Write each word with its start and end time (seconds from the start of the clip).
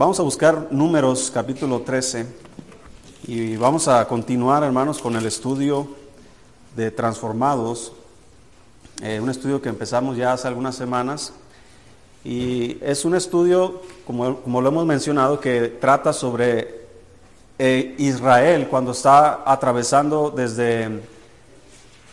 Vamos 0.00 0.18
a 0.18 0.22
buscar 0.22 0.68
números 0.70 1.30
capítulo 1.30 1.82
13 1.82 2.24
y 3.26 3.56
vamos 3.56 3.86
a 3.86 4.08
continuar, 4.08 4.62
hermanos, 4.62 4.98
con 4.98 5.14
el 5.14 5.26
estudio 5.26 5.88
de 6.74 6.90
transformados, 6.90 7.92
eh, 9.02 9.20
un 9.20 9.28
estudio 9.28 9.60
que 9.60 9.68
empezamos 9.68 10.16
ya 10.16 10.32
hace 10.32 10.48
algunas 10.48 10.74
semanas 10.74 11.34
y 12.24 12.78
es 12.80 13.04
un 13.04 13.14
estudio, 13.14 13.82
como, 14.06 14.40
como 14.40 14.62
lo 14.62 14.70
hemos 14.70 14.86
mencionado, 14.86 15.38
que 15.38 15.68
trata 15.68 16.14
sobre 16.14 16.86
eh, 17.58 17.94
Israel 17.98 18.68
cuando 18.70 18.92
está 18.92 19.42
atravesando 19.44 20.30
desde, 20.30 21.02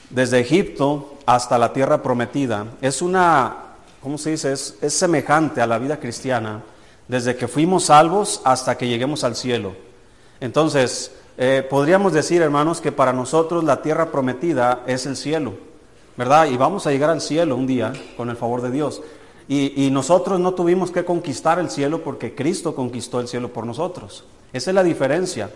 desde 0.09 0.41
Egipto 0.41 1.13
hasta 1.25 1.57
la 1.57 1.71
tierra 1.71 2.03
prometida. 2.03 2.65
Es 2.81 3.01
una, 3.01 3.55
¿cómo 4.03 4.17
se 4.17 4.31
dice? 4.31 4.51
Es, 4.51 4.77
es 4.81 4.93
semejante 4.93 5.61
a 5.61 5.67
la 5.67 5.77
vida 5.77 5.97
cristiana 6.01 6.61
desde 7.07 7.35
que 7.35 7.47
fuimos 7.47 7.85
salvos 7.85 8.41
hasta 8.43 8.77
que 8.77 8.87
lleguemos 8.87 9.23
al 9.23 9.35
cielo. 9.35 9.73
Entonces, 10.39 11.11
eh, 11.37 11.65
podríamos 11.67 12.13
decir, 12.13 12.41
hermanos, 12.41 12.81
que 12.81 12.91
para 12.91 13.13
nosotros 13.13 13.63
la 13.63 13.81
tierra 13.81 14.11
prometida 14.11 14.83
es 14.87 15.05
el 15.05 15.15
cielo, 15.15 15.53
¿verdad? 16.15 16.47
Y 16.47 16.57
vamos 16.57 16.87
a 16.87 16.91
llegar 16.91 17.09
al 17.09 17.21
cielo 17.21 17.55
un 17.55 17.67
día 17.67 17.93
con 18.15 18.29
el 18.29 18.35
favor 18.35 18.61
de 18.61 18.71
Dios. 18.71 19.01
Y, 19.49 19.89
nosotros 19.91 20.41
no 20.41 20.53
tuvimos 20.53 20.91
que 20.91 21.05
conquistar 21.05 21.57
el 21.57 21.69
cielo 21.69 22.03
porque 22.03 22.35
Cristo 22.35 22.75
conquistó 22.75 23.21
el 23.21 23.29
cielo 23.29 23.53
por 23.53 23.65
nosotros. 23.65 24.25
Esa 24.51 24.71
es 24.71 24.75
la 24.75 24.83
diferencia. 24.83 25.49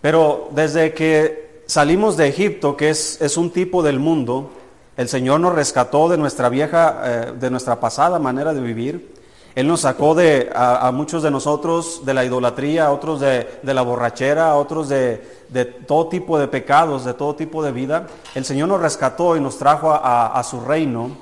Pero 0.00 0.48
desde 0.52 0.94
que 0.94 1.62
salimos 1.66 2.16
de 2.16 2.28
Egipto, 2.28 2.76
que 2.76 2.90
es, 2.90 3.20
es 3.20 3.36
un 3.36 3.50
tipo 3.50 3.82
del 3.82 3.98
mundo, 3.98 4.52
el 4.96 5.08
Señor 5.08 5.40
nos 5.40 5.56
rescató 5.56 6.08
de 6.08 6.18
nuestra 6.18 6.48
vieja, 6.48 7.02
eh, 7.04 7.32
de 7.32 7.50
nuestra 7.50 7.80
pasada 7.80 8.20
manera 8.20 8.54
de 8.54 8.60
vivir. 8.60 9.13
Él 9.54 9.68
nos 9.68 9.82
sacó 9.82 10.16
de, 10.16 10.50
a, 10.52 10.90
muchos 10.90 11.22
de 11.22 11.30
nosotros 11.30 12.02
de 12.04 12.12
la 12.12 12.24
idolatría, 12.24 12.86
a 12.86 12.92
otros 12.92 13.20
de, 13.20 13.46
de 13.62 13.74
la 13.74 13.82
borrachera, 13.82 14.50
a 14.50 14.56
otros 14.56 14.88
de, 14.88 15.22
de, 15.48 15.64
todo 15.64 16.08
tipo 16.08 16.38
de 16.40 16.48
pecados, 16.48 17.04
de 17.04 17.14
todo 17.14 17.36
tipo 17.36 17.62
de 17.62 17.70
vida. 17.70 18.08
El 18.34 18.44
Señor 18.44 18.68
nos 18.68 18.80
rescató 18.80 19.36
y 19.36 19.40
nos 19.40 19.56
trajo 19.56 19.92
a, 19.92 20.26
a 20.38 20.42
su 20.42 20.60
reino 20.60 21.16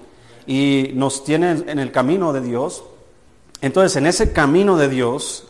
y 0.46 0.92
nos 0.94 1.24
tiene 1.24 1.50
en 1.66 1.78
el 1.78 1.92
camino 1.92 2.32
de 2.32 2.40
Dios. 2.40 2.84
Entonces, 3.60 3.96
en 3.96 4.06
ese 4.06 4.32
camino 4.32 4.78
de 4.78 4.88
Dios, 4.88 5.44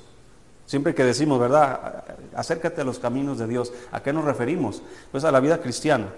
siempre 0.66 0.92
que 0.92 1.04
decimos, 1.04 1.38
¿verdad? 1.38 2.02
Acércate 2.34 2.80
a 2.80 2.84
los 2.84 2.98
caminos 2.98 3.38
de 3.38 3.46
Dios. 3.46 3.72
¿A 3.92 4.02
qué 4.02 4.12
nos 4.12 4.24
referimos? 4.24 4.82
Pues 5.12 5.22
a 5.22 5.30
la 5.30 5.38
vida 5.38 5.60
cristiana. 5.60 6.08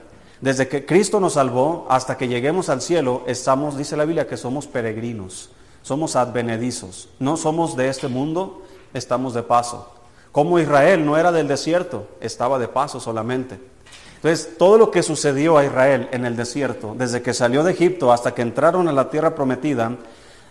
Desde 0.40 0.66
que 0.66 0.86
Cristo 0.86 1.20
nos 1.20 1.34
salvó 1.34 1.86
hasta 1.90 2.16
que 2.16 2.26
lleguemos 2.26 2.70
al 2.70 2.80
cielo, 2.80 3.22
estamos, 3.26 3.76
dice 3.76 3.98
la 3.98 4.06
Biblia, 4.06 4.26
que 4.26 4.38
somos 4.38 4.66
peregrinos 4.66 5.50
somos 5.84 6.16
advenedizos, 6.16 7.10
no 7.18 7.36
somos 7.36 7.76
de 7.76 7.90
este 7.90 8.08
mundo, 8.08 8.62
estamos 8.94 9.34
de 9.34 9.42
paso. 9.42 9.92
Como 10.32 10.58
Israel 10.58 11.04
no 11.04 11.18
era 11.18 11.30
del 11.30 11.46
desierto, 11.46 12.08
estaba 12.22 12.58
de 12.58 12.68
paso 12.68 13.00
solamente. 13.00 13.60
Entonces, 14.16 14.56
todo 14.56 14.78
lo 14.78 14.90
que 14.90 15.02
sucedió 15.02 15.58
a 15.58 15.64
Israel 15.66 16.08
en 16.10 16.24
el 16.24 16.36
desierto, 16.36 16.94
desde 16.96 17.20
que 17.20 17.34
salió 17.34 17.62
de 17.62 17.72
Egipto 17.72 18.12
hasta 18.14 18.34
que 18.34 18.40
entraron 18.40 18.88
a 18.88 18.92
la 18.92 19.10
tierra 19.10 19.34
prometida, 19.34 19.98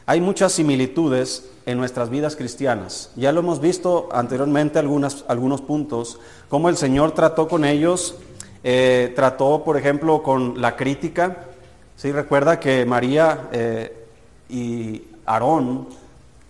hay 0.05 0.21
muchas 0.21 0.51
similitudes 0.51 1.49
en 1.65 1.79
nuestras 1.79 2.11
vidas 2.11 2.35
cristianas. 2.35 3.09
Ya 3.15 3.31
lo 3.31 3.39
hemos 3.39 3.59
visto 3.59 4.09
anteriormente 4.11 4.77
algunas, 4.77 5.25
algunos 5.27 5.61
puntos, 5.61 6.19
cómo 6.47 6.69
el 6.69 6.77
Señor 6.77 7.13
trató 7.13 7.47
con 7.47 7.65
ellos, 7.65 8.17
eh, 8.63 9.11
trató, 9.15 9.63
por 9.63 9.77
ejemplo, 9.77 10.21
con 10.21 10.61
la 10.61 10.75
crítica. 10.75 11.47
Sí, 11.95 12.11
recuerda 12.11 12.59
que 12.59 12.85
María 12.85 13.49
eh, 13.51 14.05
y 14.47 15.07
Aarón 15.25 15.87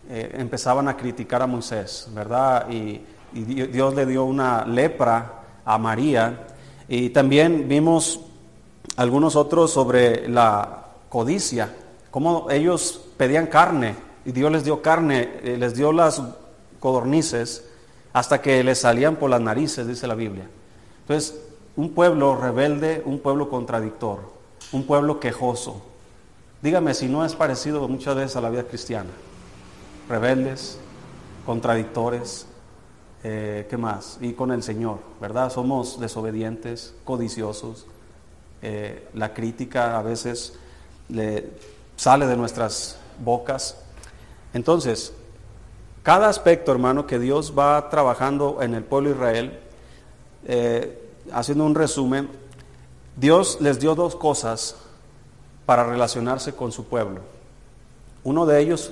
eh, 0.09 0.35
empezaban 0.37 0.87
a 0.87 0.97
criticar 0.97 1.41
a 1.41 1.47
Moisés, 1.47 2.07
¿verdad? 2.13 2.69
Y, 2.69 3.01
y, 3.33 3.43
Dios 3.43 3.95
le 3.95 4.05
dio 4.05 4.25
una 4.25 4.65
lepra 4.65 5.43
a 5.65 5.77
María. 5.77 6.47
Y 6.87 7.09
también 7.09 7.67
vimos 7.67 8.19
algunos 8.97 9.35
otros 9.35 9.71
sobre 9.71 10.27
la 10.27 10.85
codicia, 11.09 11.73
cómo 12.11 12.49
ellos 12.49 13.01
pedían 13.17 13.47
carne 13.47 13.95
y 14.25 14.31
Dios 14.31 14.51
les 14.51 14.63
dio 14.63 14.81
carne, 14.81 15.39
eh, 15.43 15.57
les 15.57 15.75
dio 15.75 15.91
las 15.91 16.21
codornices 16.79 17.69
hasta 18.13 18.41
que 18.41 18.63
les 18.63 18.79
salían 18.79 19.15
por 19.15 19.29
las 19.29 19.41
narices, 19.41 19.87
dice 19.87 20.07
la 20.07 20.15
Biblia. 20.15 20.47
Entonces, 21.01 21.39
un 21.75 21.93
pueblo 21.93 22.35
rebelde, 22.35 23.01
un 23.05 23.19
pueblo 23.19 23.49
contradictor, 23.49 24.19
un 24.71 24.85
pueblo 24.85 25.19
quejoso, 25.19 25.81
Dígame 26.63 26.93
si 26.93 27.09
no 27.09 27.25
es 27.25 27.35
parecido 27.35 27.85
muchas 27.89 28.15
veces 28.15 28.37
a 28.37 28.41
la 28.41 28.49
vida 28.49 28.63
cristiana. 28.63 29.09
Rebeldes, 30.07 30.77
contradictores, 31.45 32.45
eh, 33.21 33.67
¿qué 33.69 33.75
más? 33.75 34.17
Y 34.21 34.31
con 34.31 34.49
el 34.49 34.63
Señor, 34.63 34.99
¿verdad? 35.19 35.51
Somos 35.51 35.99
desobedientes, 35.99 36.95
codiciosos. 37.03 37.85
Eh, 38.61 39.09
la 39.13 39.33
crítica 39.33 39.99
a 39.99 40.03
veces 40.03 40.53
le 41.09 41.49
sale 41.97 42.27
de 42.27 42.37
nuestras 42.37 42.97
bocas. 43.21 43.75
Entonces, 44.53 45.11
cada 46.01 46.29
aspecto, 46.29 46.71
hermano, 46.71 47.05
que 47.05 47.19
Dios 47.19 47.53
va 47.59 47.89
trabajando 47.89 48.61
en 48.61 48.73
el 48.73 48.85
pueblo 48.85 49.09
de 49.09 49.15
Israel, 49.15 49.59
eh, 50.45 51.09
haciendo 51.33 51.65
un 51.65 51.75
resumen, 51.75 52.29
Dios 53.17 53.57
les 53.59 53.81
dio 53.81 53.95
dos 53.95 54.15
cosas 54.15 54.77
para 55.65 55.85
relacionarse 55.85 56.53
con 56.53 56.71
su 56.71 56.85
pueblo. 56.85 57.21
Uno 58.23 58.45
de 58.45 58.59
ellos 58.59 58.91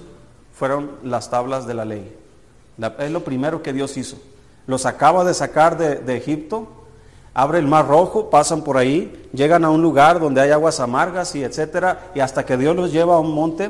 fueron 0.54 0.92
las 1.04 1.30
tablas 1.30 1.66
de 1.66 1.74
la 1.74 1.86
ley. 1.86 2.16
es 3.00 3.12
lo 3.12 3.24
primero 3.24 3.62
que 3.62 3.74
Dios 3.74 3.98
hizo. 3.98 4.18
Los 4.68 4.86
acaba 4.86 5.24
de 5.24 5.34
sacar 5.34 5.78
de, 5.78 6.16
Egipto, 6.16 6.68
abre 7.34 7.60
el 7.60 7.68
mar 7.68 7.88
rojo, 7.88 8.30
pasan 8.30 8.64
por 8.64 8.78
ahí, 8.78 9.28
llegan 9.34 9.66
a 9.66 9.70
un 9.70 9.82
lugar 9.82 10.20
donde 10.20 10.42
hay 10.42 10.52
aguas 10.52 10.80
amargas 10.80 11.36
y 11.36 11.44
etcétera, 11.44 12.12
y 12.14 12.20
hasta 12.20 12.46
que 12.46 12.58
Dios 12.58 12.76
los 12.76 12.92
lleva 12.92 13.16
a 13.16 13.20
un 13.20 13.34
monte, 13.34 13.70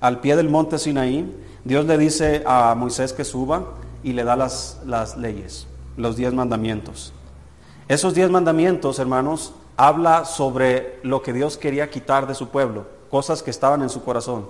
al 0.00 0.20
pie 0.20 0.34
del 0.34 0.48
monte 0.48 0.78
Sinaí, 0.78 1.32
Dios 1.64 1.86
le 1.86 1.96
dice 1.96 2.42
a 2.44 2.74
Moisés 2.74 3.12
que 3.12 3.24
suba 3.24 3.64
y 4.02 4.14
le 4.14 4.24
da 4.24 4.34
las, 4.34 4.80
las 4.84 5.16
leyes, 5.16 5.66
los 5.96 6.16
diez 6.16 6.32
mandamientos. 6.32 7.12
Esos 7.86 8.14
diez 8.14 8.28
mandamientos, 8.30 8.98
hermanos, 8.98 9.54
habla 9.76 10.24
sobre 10.24 11.00
lo 11.02 11.22
que 11.22 11.32
Dios 11.32 11.56
quería 11.56 11.90
quitar 11.90 12.26
de 12.26 12.34
su 12.34 12.48
pueblo, 12.48 12.86
cosas 13.10 13.42
que 13.42 13.50
estaban 13.50 13.82
en 13.82 13.90
su 13.90 14.04
corazón. 14.04 14.48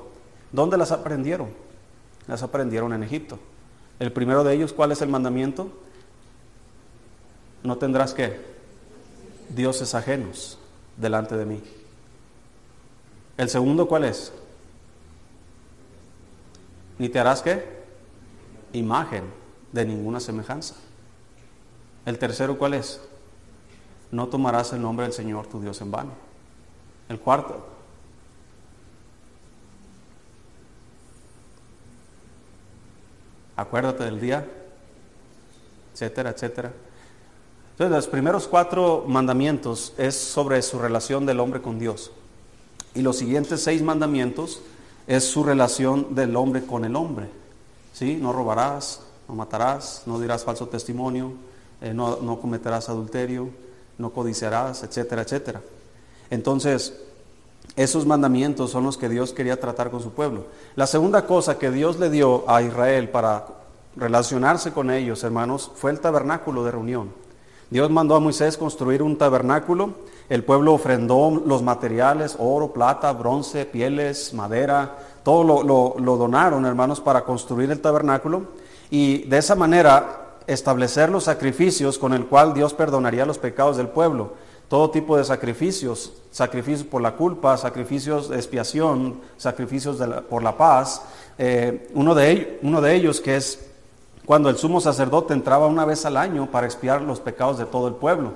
¿Dónde 0.50 0.76
las 0.76 0.92
aprendieron? 0.92 1.50
Las 2.26 2.42
aprendieron 2.42 2.92
en 2.92 3.02
Egipto. 3.02 3.38
El 3.98 4.12
primero 4.12 4.44
de 4.44 4.54
ellos, 4.54 4.72
¿cuál 4.72 4.92
es 4.92 5.02
el 5.02 5.08
mandamiento? 5.08 5.68
No 7.62 7.78
tendrás 7.78 8.14
que 8.14 8.40
dioses 9.48 9.94
ajenos 9.94 10.58
delante 10.96 11.36
de 11.36 11.46
mí. 11.46 11.62
El 13.36 13.48
segundo, 13.48 13.88
¿cuál 13.88 14.04
es? 14.04 14.32
Ni 16.98 17.08
te 17.08 17.18
harás 17.18 17.42
qué? 17.42 17.82
Imagen 18.72 19.24
de 19.72 19.84
ninguna 19.84 20.20
semejanza. 20.20 20.74
El 22.04 22.18
tercero, 22.18 22.58
¿cuál 22.58 22.74
es? 22.74 23.00
No 24.12 24.28
tomarás 24.28 24.72
el 24.74 24.82
nombre 24.82 25.06
del 25.06 25.12
Señor 25.12 25.46
tu 25.46 25.60
Dios 25.60 25.80
en 25.80 25.90
vano. 25.90 26.10
El 27.08 27.18
cuarto, 27.18 27.66
acuérdate 33.56 34.04
del 34.04 34.20
día, 34.20 34.46
etcétera, 35.94 36.30
etcétera. 36.30 36.72
Entonces, 37.72 37.96
los 37.96 38.06
primeros 38.06 38.46
cuatro 38.46 39.04
mandamientos 39.08 39.94
es 39.96 40.14
sobre 40.14 40.60
su 40.60 40.78
relación 40.78 41.24
del 41.24 41.40
hombre 41.40 41.62
con 41.62 41.78
Dios. 41.78 42.12
Y 42.94 43.00
los 43.00 43.16
siguientes 43.16 43.62
seis 43.62 43.82
mandamientos 43.82 44.60
es 45.06 45.24
su 45.24 45.42
relación 45.42 46.14
del 46.14 46.36
hombre 46.36 46.66
con 46.66 46.84
el 46.84 46.96
hombre. 46.96 47.28
¿Sí? 47.94 48.18
No 48.20 48.32
robarás, 48.32 49.00
no 49.26 49.34
matarás, 49.34 50.02
no 50.04 50.20
dirás 50.20 50.44
falso 50.44 50.69
testimonio, 50.69 51.32
eh, 51.81 51.94
no, 51.94 52.16
no 52.16 52.38
cometerás 52.38 52.90
adulterio, 52.90 53.50
no 53.98 54.10
codiciarás, 54.10 54.82
etcétera, 54.82 55.22
etcétera. 55.22 55.60
Entonces, 56.30 56.94
esos 57.76 58.06
mandamientos 58.06 58.70
son 58.70 58.84
los 58.84 58.98
que 58.98 59.08
Dios 59.08 59.32
quería 59.32 59.58
tratar 59.58 59.90
con 59.90 60.02
su 60.02 60.10
pueblo. 60.10 60.46
La 60.76 60.86
segunda 60.86 61.26
cosa 61.26 61.58
que 61.58 61.70
Dios 61.70 61.98
le 61.98 62.10
dio 62.10 62.48
a 62.50 62.62
Israel 62.62 63.08
para 63.08 63.46
relacionarse 63.96 64.72
con 64.72 64.90
ellos, 64.90 65.24
hermanos, 65.24 65.70
fue 65.74 65.90
el 65.90 66.00
tabernáculo 66.00 66.64
de 66.64 66.70
reunión. 66.70 67.10
Dios 67.70 67.90
mandó 67.90 68.14
a 68.14 68.20
Moisés 68.20 68.58
construir 68.58 69.02
un 69.02 69.16
tabernáculo, 69.16 69.94
el 70.28 70.44
pueblo 70.44 70.74
ofrendó 70.74 71.42
los 71.46 71.62
materiales, 71.62 72.36
oro, 72.38 72.72
plata, 72.72 73.12
bronce, 73.12 73.64
pieles, 73.64 74.34
madera, 74.34 74.98
todo 75.24 75.42
lo, 75.42 75.62
lo, 75.62 75.94
lo 75.98 76.16
donaron, 76.18 76.66
hermanos, 76.66 77.00
para 77.00 77.24
construir 77.24 77.70
el 77.70 77.80
tabernáculo. 77.80 78.42
Y 78.90 79.24
de 79.24 79.38
esa 79.38 79.54
manera 79.54 80.21
establecer 80.46 81.08
los 81.08 81.24
sacrificios 81.24 81.98
con 81.98 82.12
el 82.12 82.26
cual 82.26 82.54
Dios 82.54 82.74
perdonaría 82.74 83.26
los 83.26 83.38
pecados 83.38 83.76
del 83.76 83.88
pueblo. 83.88 84.32
Todo 84.68 84.90
tipo 84.90 85.16
de 85.16 85.24
sacrificios, 85.24 86.12
sacrificios 86.30 86.86
por 86.86 87.02
la 87.02 87.12
culpa, 87.12 87.56
sacrificios 87.56 88.28
de 88.30 88.36
expiación, 88.36 89.20
sacrificios 89.36 89.98
por 90.30 90.42
la 90.42 90.56
paz. 90.56 91.02
Eh, 91.38 91.90
uno, 91.94 92.14
de 92.14 92.30
ellos, 92.30 92.46
uno 92.62 92.80
de 92.80 92.94
ellos 92.94 93.20
que 93.20 93.36
es 93.36 93.66
cuando 94.24 94.48
el 94.48 94.56
sumo 94.56 94.80
sacerdote 94.80 95.34
entraba 95.34 95.66
una 95.66 95.84
vez 95.84 96.06
al 96.06 96.16
año 96.16 96.50
para 96.50 96.66
expiar 96.66 97.02
los 97.02 97.20
pecados 97.20 97.58
de 97.58 97.66
todo 97.66 97.88
el 97.88 97.94
pueblo. 97.94 98.32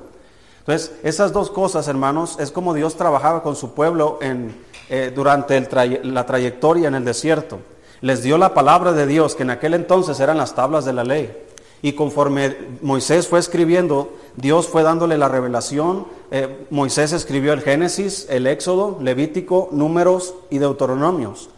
Entonces, 0.59 0.93
esas 1.05 1.33
dos 1.33 1.51
cosas, 1.51 1.87
hermanos, 1.87 2.37
es 2.41 2.51
como 2.51 2.75
Dios 2.75 2.97
trabajaba 2.97 3.43
con 3.43 3.55
su 3.55 3.73
pueblo 3.73 4.19
en, 4.21 4.55
eh, 4.89 5.13
durante 5.15 5.61
la 6.03 6.27
trayectoria 6.27 6.89
en 6.89 6.97
el 6.97 7.05
desierto. 7.05 7.61
Les 8.01 8.23
dio 8.23 8.37
la 8.37 8.53
palabra 8.53 8.93
de 8.93 9.07
Dios, 9.07 9.37
que 9.37 9.45
en 9.45 9.51
aquel 9.51 9.75
entonces 9.75 10.19
eran 10.21 10.37
las 10.37 10.55
tablas 10.55 10.85
de 10.85 10.93
la 10.93 11.05
ley. 11.05 11.46
Y 11.83 11.93
conforme 11.93 12.57
Moisés 12.83 13.29
fue 13.29 13.39
escribiendo, 13.39 14.13
Dios 14.37 14.69
fue 14.69 14.83
dándole 14.83 15.19
la 15.19 15.29
revelación. 15.29 16.07
Eh, 16.31 16.67
Moisés 16.71 17.13
escribió 17.13 17.53
el 17.53 17.61
Génesis, 17.61 18.27
el 18.31 18.47
Éxodo, 18.47 18.99
Levítico, 19.01 19.69
Números 19.73 20.35
y 20.51 20.59
Deuteronomios. 20.59 21.51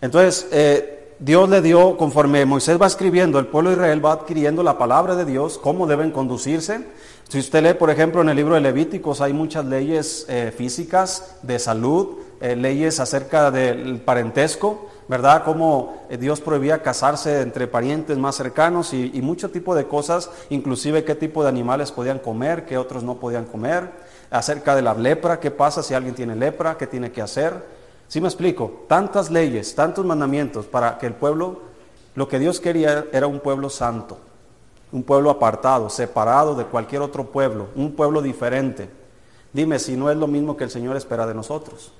Entonces, 0.00 0.48
eh, 0.52 1.14
Dios 1.18 1.48
le 1.48 1.62
dio, 1.62 1.96
conforme 1.96 2.44
Moisés 2.44 2.80
va 2.80 2.86
escribiendo, 2.86 3.38
el 3.38 3.46
pueblo 3.46 3.70
de 3.70 3.76
Israel 3.76 4.04
va 4.04 4.12
adquiriendo 4.12 4.62
la 4.62 4.78
palabra 4.78 5.16
de 5.16 5.24
Dios, 5.24 5.58
cómo 5.58 5.86
deben 5.86 6.12
conducirse. 6.12 6.86
Si 7.28 7.38
usted 7.38 7.62
lee, 7.62 7.74
por 7.74 7.90
ejemplo, 7.90 8.22
en 8.22 8.28
el 8.28 8.36
libro 8.36 8.54
de 8.54 8.60
Levíticos, 8.60 9.20
hay 9.20 9.32
muchas 9.32 9.64
leyes 9.64 10.26
eh, 10.28 10.52
físicas, 10.56 11.36
de 11.42 11.58
salud, 11.58 12.18
leyes 12.40 13.00
acerca 13.00 13.50
del 13.50 14.00
parentesco. 14.00 14.88
¿Verdad? 15.08 15.42
Cómo 15.44 16.02
eh, 16.10 16.18
Dios 16.18 16.40
prohibía 16.40 16.82
casarse 16.82 17.40
entre 17.40 17.66
parientes 17.66 18.18
más 18.18 18.36
cercanos 18.36 18.92
y, 18.92 19.20
mucho 19.22 19.50
tipo 19.50 19.74
de 19.74 19.86
cosas, 19.86 20.30
inclusive 20.50 21.04
qué 21.04 21.14
tipo 21.14 21.42
de 21.42 21.48
animales 21.48 21.90
podían 21.90 22.18
comer, 22.18 22.66
qué 22.66 22.76
otros 22.76 23.02
no 23.02 23.16
podían 23.16 23.46
comer, 23.46 23.90
acerca 24.30 24.76
de 24.76 24.82
la 24.82 24.94
lepra, 24.94 25.40
qué 25.40 25.50
pasa 25.50 25.82
si 25.82 25.94
alguien 25.94 26.14
tiene 26.14 26.36
lepra, 26.36 26.76
qué 26.76 26.86
tiene 26.86 27.10
que 27.10 27.22
hacer. 27.22 27.78
¿Sí 28.06 28.20
me 28.20 28.28
explico? 28.28 28.84
Tantas 28.86 29.30
leyes, 29.30 29.74
tantos 29.74 30.04
mandamientos 30.04 30.66
para 30.66 30.98
que 30.98 31.06
el 31.06 31.14
pueblo, 31.14 31.60
lo 32.14 32.28
que 32.28 32.38
Dios 32.38 32.60
quería 32.60 33.06
era 33.12 33.26
un 33.26 33.40
pueblo 33.40 33.70
santo, 33.70 34.18
un 34.92 35.02
pueblo 35.02 35.30
apartado, 35.30 35.88
separado 35.88 36.54
de 36.54 36.64
cualquier 36.64 37.02
otro 37.02 37.26
pueblo, 37.26 37.68
un 37.74 37.92
pueblo 37.92 38.20
diferente. 38.20 38.90
Dime 39.52 39.78
si 39.78 39.96
no 39.96 40.10
es 40.10 40.16
lo 40.16 40.26
mismo 40.26 40.56
que 40.56 40.64
el 40.64 40.70
Señor 40.70 40.96
espera 40.96 41.26
de 41.26 41.34
nosotros. 41.34 41.92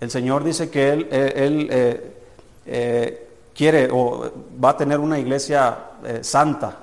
El 0.00 0.10
Señor 0.10 0.42
dice 0.42 0.70
que 0.70 0.92
Él, 0.92 1.08
eh, 1.10 1.32
eh, 1.36 2.16
eh, 2.66 3.28
quiere 3.54 3.88
o 3.92 4.32
va 4.62 4.70
a 4.70 4.76
tener 4.76 4.98
una 4.98 5.18
iglesia 5.18 5.78
santa, 6.22 6.78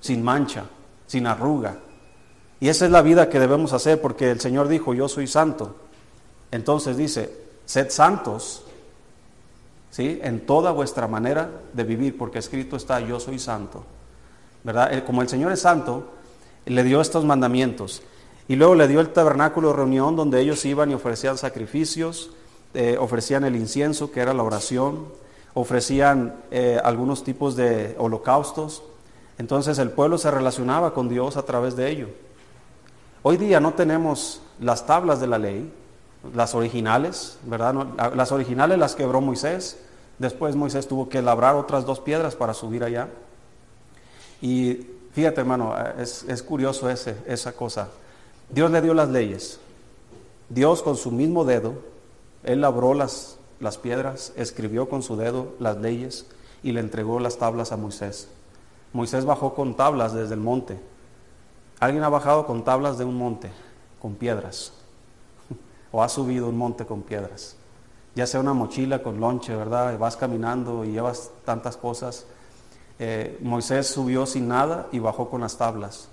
sin 0.00 0.22
mancha, 0.22 0.64
sin 1.06 1.26
arruga. 1.26 1.76
Y 2.60 2.68
esa 2.68 2.86
es 2.86 2.90
la 2.90 3.02
vida 3.02 3.28
que 3.28 3.38
debemos 3.38 3.74
hacer 3.74 4.00
porque 4.00 4.30
el 4.30 4.40
Señor 4.40 4.68
dijo, 4.68 4.94
yo 4.94 5.08
soy 5.08 5.26
santo. 5.26 5.76
Entonces 6.50 6.96
dice, 6.96 7.30
sed 7.66 7.90
santos, 7.90 8.62
¿sí? 9.90 10.18
En 10.22 10.46
toda 10.46 10.72
vuestra 10.72 11.06
manera 11.06 11.50
de 11.74 11.84
vivir, 11.84 12.16
porque 12.16 12.38
escrito 12.38 12.76
está, 12.76 13.00
yo 13.00 13.20
soy 13.20 13.38
santo. 13.38 13.84
¿Verdad? 14.64 15.04
Como 15.04 15.20
el 15.20 15.28
Señor 15.28 15.52
es 15.52 15.60
santo, 15.60 16.06
le 16.64 16.82
dio 16.84 17.02
estos 17.02 17.26
mandamientos. 17.26 18.02
Y 18.48 18.56
luego 18.56 18.74
le 18.74 18.88
dio 18.88 19.00
el 19.00 19.10
tabernáculo 19.10 19.68
de 19.68 19.76
reunión 19.76 20.16
donde 20.16 20.40
ellos 20.40 20.64
iban 20.64 20.90
y 20.90 20.94
ofrecían 20.94 21.36
sacrificios, 21.36 22.30
eh, 22.72 22.96
ofrecían 22.98 23.44
el 23.44 23.54
incienso, 23.54 24.10
que 24.10 24.20
era 24.20 24.32
la 24.32 24.42
oración, 24.42 25.06
ofrecían 25.52 26.34
eh, 26.50 26.80
algunos 26.82 27.24
tipos 27.24 27.56
de 27.56 27.94
holocaustos. 27.98 28.82
Entonces 29.36 29.78
el 29.78 29.90
pueblo 29.90 30.16
se 30.16 30.30
relacionaba 30.30 30.94
con 30.94 31.10
Dios 31.10 31.36
a 31.36 31.42
través 31.42 31.76
de 31.76 31.90
ello. 31.90 32.08
Hoy 33.22 33.36
día 33.36 33.60
no 33.60 33.74
tenemos 33.74 34.40
las 34.60 34.86
tablas 34.86 35.20
de 35.20 35.26
la 35.26 35.38
ley, 35.38 35.70
las 36.34 36.54
originales, 36.54 37.38
¿verdad? 37.44 37.74
las 38.14 38.32
originales 38.32 38.78
las 38.78 38.94
quebró 38.94 39.20
Moisés. 39.20 39.78
Después 40.18 40.56
Moisés 40.56 40.88
tuvo 40.88 41.10
que 41.10 41.20
labrar 41.20 41.54
otras 41.54 41.84
dos 41.84 42.00
piedras 42.00 42.34
para 42.34 42.54
subir 42.54 42.82
allá. 42.82 43.08
Y 44.40 44.86
fíjate, 45.12 45.40
hermano, 45.40 45.74
es, 45.98 46.24
es 46.26 46.42
curioso 46.42 46.88
esa 46.88 47.52
cosa. 47.52 47.88
Dios 48.50 48.70
le 48.70 48.80
dio 48.80 48.94
las 48.94 49.08
leyes. 49.08 49.60
Dios 50.48 50.82
con 50.82 50.96
su 50.96 51.10
mismo 51.10 51.44
dedo, 51.44 51.74
Él 52.42 52.62
labró 52.62 52.94
las, 52.94 53.38
las 53.60 53.76
piedras, 53.76 54.32
escribió 54.36 54.88
con 54.88 55.02
su 55.02 55.16
dedo 55.16 55.54
las 55.58 55.76
leyes 55.76 56.26
y 56.62 56.72
le 56.72 56.80
entregó 56.80 57.20
las 57.20 57.36
tablas 57.36 57.72
a 57.72 57.76
Moisés. 57.76 58.28
Moisés 58.92 59.26
bajó 59.26 59.54
con 59.54 59.76
tablas 59.76 60.14
desde 60.14 60.34
el 60.34 60.40
monte. 60.40 60.80
¿Alguien 61.78 62.02
ha 62.02 62.08
bajado 62.08 62.46
con 62.46 62.64
tablas 62.64 62.96
de 62.96 63.04
un 63.04 63.16
monte, 63.16 63.50
con 64.00 64.14
piedras? 64.14 64.72
¿O 65.92 66.02
ha 66.02 66.08
subido 66.08 66.48
un 66.48 66.56
monte 66.56 66.86
con 66.86 67.02
piedras? 67.02 67.56
Ya 68.14 68.26
sea 68.26 68.40
una 68.40 68.54
mochila 68.54 69.02
con 69.02 69.20
lonche, 69.20 69.54
¿verdad? 69.54 69.98
vas 69.98 70.16
caminando 70.16 70.84
y 70.84 70.92
llevas 70.92 71.30
tantas 71.44 71.76
cosas. 71.76 72.24
Eh, 72.98 73.38
Moisés 73.42 73.86
subió 73.86 74.26
sin 74.26 74.48
nada 74.48 74.88
y 74.90 74.98
bajó 74.98 75.28
con 75.28 75.42
las 75.42 75.56
tablas. 75.56 76.08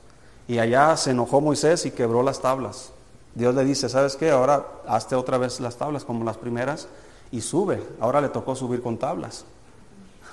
Y 0.47 0.59
allá 0.59 0.95
se 0.97 1.11
enojó 1.11 1.41
Moisés 1.41 1.85
y 1.85 1.91
quebró 1.91 2.21
las 2.21 2.39
tablas. 2.39 2.91
Dios 3.33 3.55
le 3.55 3.65
dice, 3.65 3.89
¿sabes 3.89 4.15
qué? 4.15 4.31
Ahora 4.31 4.65
hazte 4.87 5.15
otra 5.15 5.37
vez 5.37 5.59
las 5.59 5.75
tablas 5.75 6.05
como 6.05 6.23
las 6.23 6.37
primeras 6.37 6.87
y 7.31 7.41
sube. 7.41 7.83
Ahora 7.99 8.21
le 8.21 8.29
tocó 8.29 8.55
subir 8.55 8.81
con 8.81 8.97
tablas. 8.97 9.45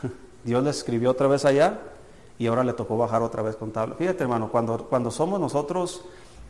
Dios 0.44 0.62
le 0.62 0.70
escribió 0.70 1.10
otra 1.10 1.26
vez 1.26 1.44
allá 1.44 1.78
y 2.38 2.46
ahora 2.46 2.62
le 2.62 2.74
tocó 2.74 2.96
bajar 2.96 3.22
otra 3.22 3.42
vez 3.42 3.56
con 3.56 3.72
tablas. 3.72 3.98
Fíjate 3.98 4.22
hermano, 4.22 4.50
cuando, 4.50 4.86
cuando 4.86 5.10
somos 5.10 5.40
nosotros, 5.40 6.02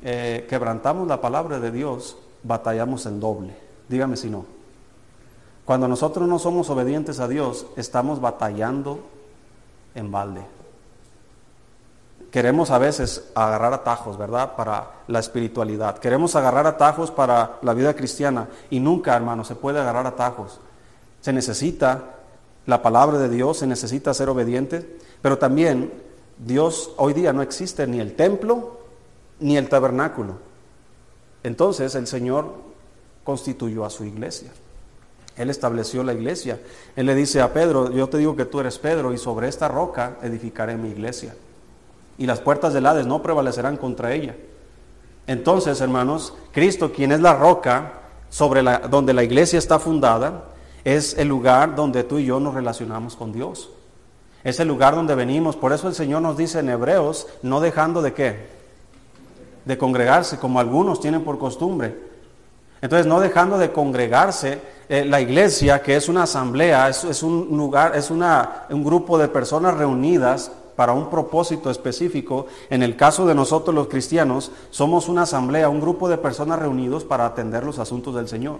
eh, 0.03 0.47
quebrantamos 0.49 1.06
la 1.06 1.20
palabra 1.20 1.61
de 1.61 1.70
Dios, 1.70 2.17
batallamos 2.43 3.06
en 3.06 3.20
doble. 3.20 3.56
Dígame 3.88 4.17
si 4.17 4.29
no. 4.29 4.44
Cuando 5.65 5.87
nosotros 5.87 6.29
no 6.29 6.41
somos 6.41 6.69
obedientes 6.70 7.20
a 7.20 7.29
Dios, 7.29 7.67
estamos 7.76 8.20
batallando 8.20 8.99
en 9.94 10.11
balde 10.11 10.43
queremos 12.32 12.70
a 12.70 12.79
veces 12.79 13.31
agarrar 13.34 13.75
atajos, 13.75 14.17
¿verdad? 14.17 14.56
Para 14.56 14.90
la 15.06 15.20
espiritualidad. 15.20 15.99
Queremos 15.99 16.34
agarrar 16.34 16.67
atajos 16.67 17.11
para 17.11 17.58
la 17.61 17.75
vida 17.75 17.94
cristiana 17.94 18.49
y 18.70 18.81
nunca, 18.81 19.14
hermano, 19.14 19.44
se 19.44 19.55
puede 19.55 19.79
agarrar 19.79 20.06
atajos. 20.06 20.58
Se 21.20 21.32
necesita 21.32 22.02
la 22.64 22.81
palabra 22.81 23.19
de 23.19 23.29
Dios, 23.29 23.58
se 23.58 23.67
necesita 23.67 24.14
ser 24.14 24.31
obediente, 24.31 24.99
pero 25.20 25.37
también 25.37 25.93
Dios 26.38 26.93
hoy 26.96 27.12
día 27.12 27.34
no 27.34 27.43
existe 27.43 27.87
ni 27.87 28.00
el 28.00 28.17
templo 28.17 28.79
ni 29.38 29.58
el 29.58 29.69
tabernáculo. 29.69 30.37
Entonces 31.43 31.94
el 31.94 32.06
Señor 32.06 32.55
constituyó 33.25 33.84
a 33.84 33.90
su 33.90 34.06
iglesia. 34.06 34.50
Él 35.37 35.50
estableció 35.50 36.02
la 36.02 36.14
iglesia. 36.14 36.61
Él 36.96 37.06
le 37.06 37.14
dice 37.14 37.43
a 37.43 37.52
Pedro, 37.52 37.90
yo 37.90 38.08
te 38.08 38.17
digo 38.17 38.37
que 38.37 38.46
tú 38.46 38.61
eres 38.61 38.79
Pedro 38.79 39.12
y 39.12 39.19
sobre 39.19 39.49
esta 39.49 39.69
roca 39.69 40.17
edificaré 40.23 40.79
mi 40.79 40.88
iglesia 40.88 41.34
y 42.19 42.27
las 42.27 42.41
puertas 42.41 42.73
del 42.73 42.87
Hades 42.87 43.07
no 43.07 43.23
prevalecerán 43.23 43.77
contra 43.77 44.13
ella. 44.13 44.37
Entonces, 45.27 45.81
hermanos, 45.81 46.35
Cristo, 46.53 46.93
quien 46.93 47.13
es 47.13 47.21
la 47.21 47.35
roca 47.35 47.93
sobre 48.29 48.63
la, 48.63 48.79
donde 48.79 49.13
la 49.13 49.23
iglesia 49.23 49.59
está 49.59 49.79
fundada, 49.79 50.45
es 50.85 51.17
el 51.17 51.29
lugar 51.29 51.77
donde 51.77 52.03
tú 52.05 52.19
y 52.19 52.25
yo 52.25 52.41
nos 52.41 52.55
relacionamos 52.55 53.15
con 53.15 53.33
Dios. 53.33 53.71
Es 54.43 54.59
el 54.59 54.69
lugar 54.69 54.97
donde 54.97 55.15
venimos. 55.15 55.57
Por 55.57 55.73
eso 55.73 55.87
el 55.87 55.95
Señor 55.95 56.23
nos 56.23 56.37
dice 56.37 56.59
en 56.59 56.69
Hebreos, 56.69 57.29
no 57.43 57.61
dejando 57.61 58.03
de 58.03 58.13
qué? 58.13 58.49
De 59.65 59.79
congregarse, 59.79 60.39
como 60.39 60.59
algunos 60.59 61.01
tienen 61.01 61.23
por 61.23 61.39
costumbre. 61.39 62.11
Entonces, 62.81 63.07
no 63.07 63.21
dejando 63.21 63.59
de 63.59 63.71
congregarse, 63.71 64.61
eh, 64.89 65.05
la 65.05 65.21
iglesia, 65.21 65.81
que 65.83 65.95
es 65.95 66.09
una 66.09 66.25
asamblea, 66.25 66.89
es, 66.89 67.05
es 67.05 67.23
un 67.23 67.47
lugar, 67.57 67.95
es 67.95 68.11
una, 68.11 68.65
un 68.71 68.83
grupo 68.83 69.19
de 69.19 69.29
personas 69.29 69.77
reunidas 69.77 70.51
para 70.76 70.93
un 70.93 71.10
propósito 71.10 71.70
específico. 71.70 72.46
En 72.70 72.82
el 72.82 72.96
caso 72.96 73.26
de 73.26 73.34
nosotros 73.34 73.74
los 73.74 73.88
cristianos, 73.88 74.50
somos 74.70 75.08
una 75.08 75.22
asamblea, 75.22 75.69
un 75.69 75.81
grupo 75.81 76.08
de 76.08 76.19
personas 76.19 76.58
reunidos 76.58 77.05
para 77.05 77.26
atender 77.26 77.64
los 77.64 77.79
asuntos 77.79 78.14
del 78.14 78.29
Señor. 78.29 78.58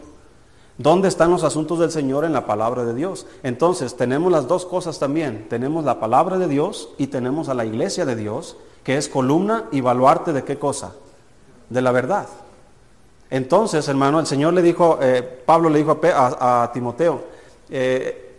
¿Dónde 0.79 1.09
están 1.09 1.31
los 1.31 1.45
asuntos 1.45 1.79
del 1.79 1.91
Señor 1.91 2.25
en 2.25 2.33
la 2.33 2.47
palabra 2.47 2.85
de 2.85 2.95
Dios? 2.95 3.27
Entonces, 3.43 3.97
tenemos 3.97 4.33
las 4.33 4.49
dos 4.49 4.65
cosas 4.65 4.99
también. 4.99 5.47
Tenemos 5.49 5.85
la 5.85 6.01
palabra 6.01 6.39
de 6.39 6.49
Dios 6.49 6.89
y 6.99 7.09
tenemos 7.09 7.49
a 7.49 7.55
la 7.55 7.65
iglesia 7.65 8.05
de 8.07 8.17
Dios, 8.17 8.57
que 8.83 8.97
es 8.97 9.09
columna 9.09 9.65
y 9.71 9.81
baluarte 9.81 10.33
de 10.33 10.45
qué 10.45 10.59
cosa? 10.59 10.93
De 11.69 11.83
la 11.83 11.93
verdad. 11.93 12.27
Entonces, 13.31 13.87
hermano, 13.89 14.19
el 14.21 14.27
Señor 14.27 14.55
le 14.55 14.63
dijo, 14.63 14.99
eh, 15.01 15.23
Pablo 15.23 15.71
le 15.71 15.79
dijo 15.79 15.99
a, 16.03 16.71
Timoteo, 16.73 17.23
eh, 17.71 18.32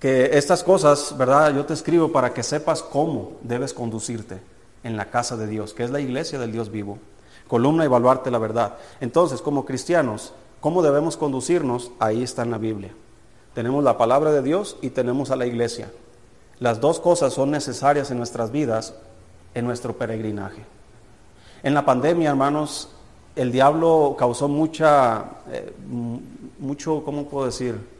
que 0.00 0.36
estas 0.36 0.62
cosas, 0.62 1.16
¿verdad? 1.16 1.54
Yo 1.54 1.64
te 1.64 1.74
escribo 1.74 2.12
para 2.12 2.34
que 2.34 2.42
sepas 2.42 2.82
cómo 2.82 3.32
debes 3.42 3.72
conducirte 3.72 4.40
en 4.84 4.96
la 4.96 5.06
casa 5.06 5.36
de 5.36 5.46
Dios, 5.46 5.72
que 5.72 5.84
es 5.84 5.90
la 5.90 6.00
iglesia 6.00 6.38
del 6.38 6.52
Dios 6.52 6.70
vivo, 6.70 6.98
columna 7.48 7.84
y 7.84 7.86
evaluarte 7.86 8.30
la 8.30 8.38
verdad. 8.38 8.76
Entonces, 9.00 9.40
como 9.40 9.64
cristianos, 9.64 10.32
¿cómo 10.60 10.82
debemos 10.82 11.16
conducirnos? 11.16 11.90
Ahí 11.98 12.22
está 12.22 12.42
en 12.42 12.50
la 12.50 12.58
Biblia. 12.58 12.92
Tenemos 13.54 13.82
la 13.82 13.96
palabra 13.96 14.32
de 14.32 14.42
Dios 14.42 14.76
y 14.82 14.90
tenemos 14.90 15.30
a 15.30 15.36
la 15.36 15.46
iglesia. 15.46 15.90
Las 16.58 16.80
dos 16.80 17.00
cosas 17.00 17.32
son 17.32 17.50
necesarias 17.50 18.10
en 18.10 18.18
nuestras 18.18 18.50
vidas, 18.50 18.94
en 19.54 19.64
nuestro 19.64 19.96
peregrinaje. 19.96 20.62
En 21.62 21.72
la 21.74 21.84
pandemia, 21.84 22.30
hermanos, 22.30 22.90
el 23.34 23.50
diablo 23.50 24.14
causó 24.18 24.48
mucha, 24.48 25.24
eh, 25.50 25.74
mucho, 26.58 27.02
¿cómo 27.04 27.24
puedo 27.26 27.46
decir? 27.46 27.95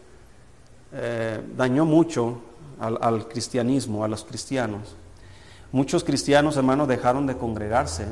Eh, 0.93 1.41
dañó 1.57 1.85
mucho 1.85 2.41
al, 2.79 3.29
cristianismo, 3.29 4.05
a 4.05 4.09
los 4.09 4.25
cristianos. 4.25 4.95
Muchos 5.73 6.05
cristianos, 6.05 6.57
hermanos, 6.57 6.89
dejaron 6.89 7.27
de 7.27 7.37
congregarse. 7.37 8.05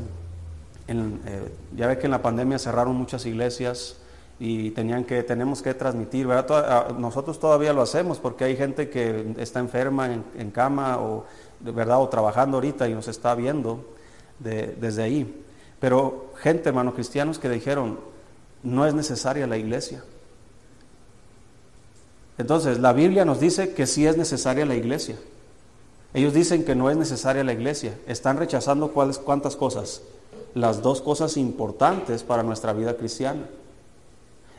Eh, 0.87 1.53
ya 1.77 1.87
ve 1.87 1.99
que 1.99 2.07
en 2.07 2.11
la 2.11 2.23
pandemia 2.23 2.59
cerraron 2.59 2.97
muchas 2.97 3.25
iglesias 3.27 3.97
y 4.39 4.71
tenían 4.71 5.05
que, 5.05 5.23
tenemos 5.23 5.63
que 5.63 5.75
transmitir, 5.75 6.27
¿verdad? 6.27 6.91
Nosotros 6.99 7.39
todavía 7.39 7.73
lo 7.73 7.83
hacemos 7.83 8.19
porque 8.19 8.45
hay 8.45 8.57
gente 8.57 8.91
que 8.91 9.35
está 9.39 9.61
enferma 9.61 10.13
en, 10.13 10.51
cama 10.51 10.99
o, 10.99 11.25
¿verdad? 11.61 12.01
o 12.01 12.09
trabajando 12.09 12.57
ahorita 12.57 12.89
y 12.89 12.95
nos 12.95 13.09
está 13.09 13.35
viendo 13.35 13.85
desde 14.41 15.03
ahí. 15.03 15.45
Pero 15.81 16.33
gente, 16.37 16.69
hermanos 16.71 16.95
cristianos, 16.95 17.39
que 17.39 17.49
dijeron, 17.49 17.99
no 18.63 18.87
es 18.87 18.95
necesaria 18.95 19.47
la 19.47 19.57
iglesia. 19.57 20.03
Entonces, 22.39 22.81
la 22.81 22.93
Biblia 22.93 23.25
nos 23.25 23.41
dice 23.41 23.75
que 23.75 23.87
sí 23.87 24.07
es 24.07 24.17
necesaria 24.17 24.67
la 24.67 24.75
iglesia. 24.75 25.17
Ellos 26.15 26.33
dicen 26.33 26.65
que 26.65 26.75
no 26.75 26.91
es 26.91 26.97
necesaria 26.97 27.45
la 27.45 27.53
iglesia. 27.53 27.97
Están 28.07 28.37
rechazando 28.37 28.89
cuáles, 28.89 29.19
cuántas 29.19 29.57
cosas. 29.57 30.03
Las 30.55 30.83
dos 30.83 31.01
cosas 31.01 31.37
importantes 31.37 32.23
para 32.23 32.43
nuestra 32.43 32.73
vida 32.73 32.97
cristiana. 32.97 33.43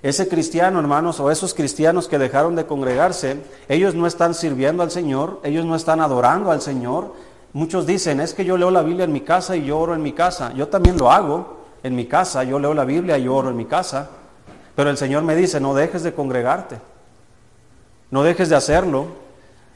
Ese 0.01 0.27
cristiano, 0.27 0.79
hermanos, 0.79 1.20
o 1.20 1.32
esos 1.32 1.53
cristianos 1.53 2.08
que 2.08 2.20
dejaron 2.20 2.55
de 2.55 2.65
congregarse, 2.65 3.38
ellos 3.67 3.96
no 3.96 4.05
están 4.05 4.36
sirviendo 4.36 4.84
al 4.84 4.91
Señor, 4.91 5.39
ellos 5.44 5.65
no 5.65 5.75
están 5.75 6.00
adorando 6.00 6.51
al 6.51 6.62
Señor. 6.62 7.13
Muchos 7.53 7.88
dicen, 7.88 8.20
es 8.20 8.34
que 8.34 8.46
yo 8.46 8.58
leo 8.58 8.70
la 8.70 8.84
Biblia 8.84 9.05
en 9.05 9.13
mi 9.13 9.22
casa 9.22 9.55
y 9.55 9.65
yo 9.65 9.79
oro 9.79 9.96
en 9.96 10.03
mi 10.03 10.12
casa. 10.12 10.53
Yo 10.53 10.67
también 10.67 10.98
lo 10.98 11.12
hago 11.12 11.58
en 11.82 11.96
mi 11.96 12.05
casa, 12.05 12.44
yo 12.44 12.60
leo 12.60 12.74
la 12.74 12.86
Biblia 12.86 13.17
y 13.17 13.24
yo 13.24 13.36
oro 13.36 13.50
en 13.50 13.58
mi 13.58 13.65
casa. 13.65 14.10
Pero 14.75 14.89
el 14.89 14.98
Señor 14.98 15.24
me 15.24 15.36
dice, 15.36 15.60
no 15.60 15.74
dejes 15.74 16.03
de 16.03 16.13
congregarte, 16.13 16.77
no 18.12 18.24
dejes 18.24 18.50
de 18.50 18.55
hacerlo. 18.55 19.07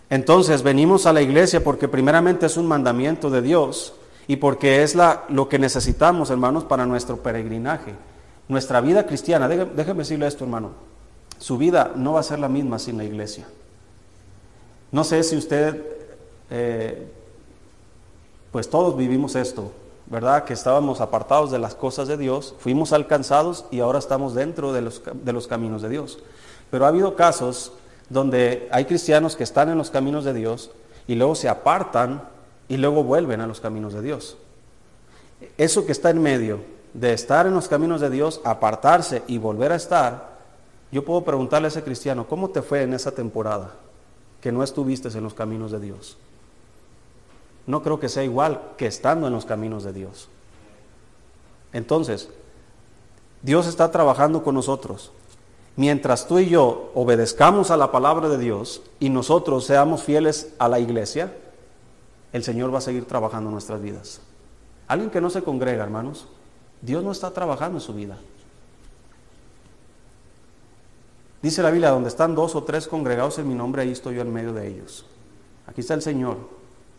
Entonces 0.09 0.63
venimos 0.63 1.05
a 1.05 1.13
la 1.13 1.21
iglesia 1.21 1.63
porque 1.63 1.87
primeramente 1.87 2.45
es 2.45 2.57
un 2.57 2.67
mandamiento 2.67 3.29
de 3.29 3.41
Dios 3.41 3.93
y 4.27 4.37
porque 4.37 4.83
es 4.83 4.95
la, 4.95 5.25
lo 5.29 5.49
que 5.49 5.59
necesitamos, 5.59 6.29
hermanos, 6.29 6.63
para 6.63 6.85
nuestro 6.85 7.17
peregrinaje. 7.17 7.93
Nuestra 8.47 8.81
vida 8.81 9.05
cristiana, 9.05 9.47
déjeme 9.47 9.99
decirle 9.99 10.27
esto, 10.27 10.43
hermano, 10.43 10.71
su 11.37 11.57
vida 11.57 11.93
no 11.95 12.13
va 12.13 12.19
a 12.19 12.23
ser 12.23 12.39
la 12.39 12.49
misma 12.49 12.79
sin 12.79 12.97
la 12.97 13.03
iglesia. 13.03 13.45
No 14.91 15.03
sé 15.03 15.23
si 15.23 15.37
usted, 15.37 15.83
eh, 16.49 17.11
pues 18.51 18.69
todos 18.69 18.97
vivimos 18.97 19.35
esto, 19.35 19.71
¿verdad? 20.07 20.43
Que 20.43 20.53
estábamos 20.53 20.99
apartados 20.99 21.51
de 21.51 21.59
las 21.59 21.75
cosas 21.75 22.07
de 22.07 22.17
Dios, 22.17 22.55
fuimos 22.59 22.91
alcanzados 22.91 23.65
y 23.69 23.79
ahora 23.81 23.99
estamos 23.99 24.33
dentro 24.33 24.73
de 24.73 24.81
los, 24.81 25.01
de 25.13 25.33
los 25.33 25.47
caminos 25.47 25.83
de 25.83 25.89
Dios. 25.89 26.19
Pero 26.71 26.85
ha 26.85 26.89
habido 26.89 27.15
casos 27.15 27.71
donde 28.09 28.67
hay 28.71 28.85
cristianos 28.85 29.35
que 29.35 29.43
están 29.43 29.69
en 29.69 29.77
los 29.77 29.91
caminos 29.91 30.25
de 30.25 30.33
Dios 30.33 30.71
y 31.07 31.15
luego 31.15 31.35
se 31.35 31.49
apartan 31.49 32.23
y 32.67 32.77
luego 32.77 33.03
vuelven 33.03 33.41
a 33.41 33.47
los 33.47 33.59
caminos 33.59 33.93
de 33.93 34.01
Dios. 34.01 34.37
Eso 35.57 35.85
que 35.85 35.91
está 35.91 36.09
en 36.09 36.21
medio, 36.21 36.59
de 36.93 37.13
estar 37.13 37.47
en 37.47 37.53
los 37.53 37.67
caminos 37.67 38.01
de 38.01 38.09
Dios, 38.09 38.41
apartarse 38.43 39.23
y 39.27 39.37
volver 39.37 39.71
a 39.71 39.75
estar, 39.75 40.39
yo 40.91 41.05
puedo 41.05 41.23
preguntarle 41.23 41.67
a 41.67 41.69
ese 41.69 41.83
cristiano, 41.83 42.27
¿cómo 42.27 42.49
te 42.49 42.61
fue 42.61 42.81
en 42.81 42.93
esa 42.93 43.11
temporada 43.11 43.75
que 44.41 44.51
no 44.51 44.63
estuviste 44.63 45.09
en 45.09 45.23
los 45.23 45.33
caminos 45.33 45.71
de 45.71 45.79
Dios? 45.79 46.17
No 47.67 47.83
creo 47.83 47.99
que 47.99 48.09
sea 48.09 48.23
igual 48.23 48.61
que 48.77 48.87
estando 48.87 49.27
en 49.27 49.33
los 49.33 49.45
caminos 49.45 49.83
de 49.83 49.93
Dios. 49.93 50.27
Entonces, 51.71 52.29
Dios 53.43 53.67
está 53.67 53.91
trabajando 53.91 54.43
con 54.43 54.55
nosotros. 54.55 55.11
Mientras 55.79 56.27
tú 56.27 56.39
y 56.39 56.49
yo 56.49 56.91
obedezcamos 56.93 57.71
a 57.71 57.77
la 57.77 57.89
palabra 57.89 58.27
de 58.27 58.37
Dios 58.37 58.81
y 58.99 59.09
nosotros 59.09 59.63
seamos 59.63 60.03
fieles 60.03 60.53
a 60.59 60.67
la 60.67 60.77
iglesia, 60.77 61.33
el 62.33 62.43
Señor 62.43 62.73
va 62.73 62.79
a 62.79 62.81
seguir 62.81 63.05
trabajando 63.05 63.47
en 63.47 63.53
nuestras 63.53 63.81
vidas. 63.81 64.19
Alguien 64.89 65.09
que 65.09 65.21
no 65.21 65.29
se 65.29 65.41
congrega, 65.41 65.81
hermanos, 65.81 66.27
Dios 66.81 67.01
no 67.01 67.13
está 67.13 67.31
trabajando 67.31 67.77
en 67.77 67.81
su 67.81 67.93
vida. 67.93 68.17
Dice 71.41 71.63
la 71.63 71.71
Biblia, 71.71 71.91
donde 71.91 72.09
están 72.09 72.35
dos 72.35 72.55
o 72.55 72.63
tres 72.65 72.85
congregados 72.85 73.39
en 73.39 73.47
mi 73.47 73.55
nombre, 73.55 73.81
ahí 73.81 73.91
estoy 73.93 74.15
yo 74.15 74.21
en 74.21 74.33
medio 74.33 74.51
de 74.51 74.67
ellos. 74.67 75.05
Aquí 75.65 75.79
está 75.79 75.93
el 75.93 76.01
Señor 76.01 76.39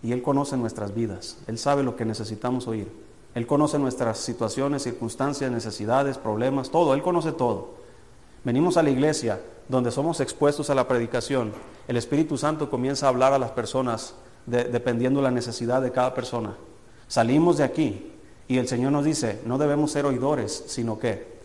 y 0.02 0.12
Él 0.12 0.22
conoce 0.22 0.56
nuestras 0.56 0.94
vidas. 0.94 1.36
Él 1.48 1.58
sabe 1.58 1.82
lo 1.82 1.96
que 1.96 2.06
necesitamos 2.06 2.66
oír. 2.66 2.90
Él 3.34 3.46
conoce 3.46 3.78
nuestras 3.78 4.16
situaciones, 4.20 4.84
circunstancias, 4.84 5.50
necesidades, 5.50 6.16
problemas, 6.16 6.70
todo. 6.70 6.94
Él 6.94 7.02
conoce 7.02 7.32
todo. 7.32 7.79
Venimos 8.42 8.76
a 8.76 8.82
la 8.82 8.90
iglesia 8.90 9.40
donde 9.68 9.90
somos 9.90 10.20
expuestos 10.20 10.70
a 10.70 10.74
la 10.74 10.88
predicación. 10.88 11.52
El 11.86 11.96
Espíritu 11.96 12.38
Santo 12.38 12.70
comienza 12.70 13.06
a 13.06 13.10
hablar 13.10 13.32
a 13.32 13.38
las 13.38 13.50
personas 13.50 14.14
dependiendo 14.46 15.20
la 15.20 15.30
necesidad 15.30 15.82
de 15.82 15.92
cada 15.92 16.14
persona. 16.14 16.56
Salimos 17.06 17.58
de 17.58 17.64
aquí 17.64 18.12
y 18.48 18.58
el 18.58 18.66
Señor 18.66 18.92
nos 18.92 19.04
dice, 19.04 19.40
no 19.44 19.58
debemos 19.58 19.92
ser 19.92 20.06
oidores, 20.06 20.64
sino 20.66 20.98
que 20.98 21.40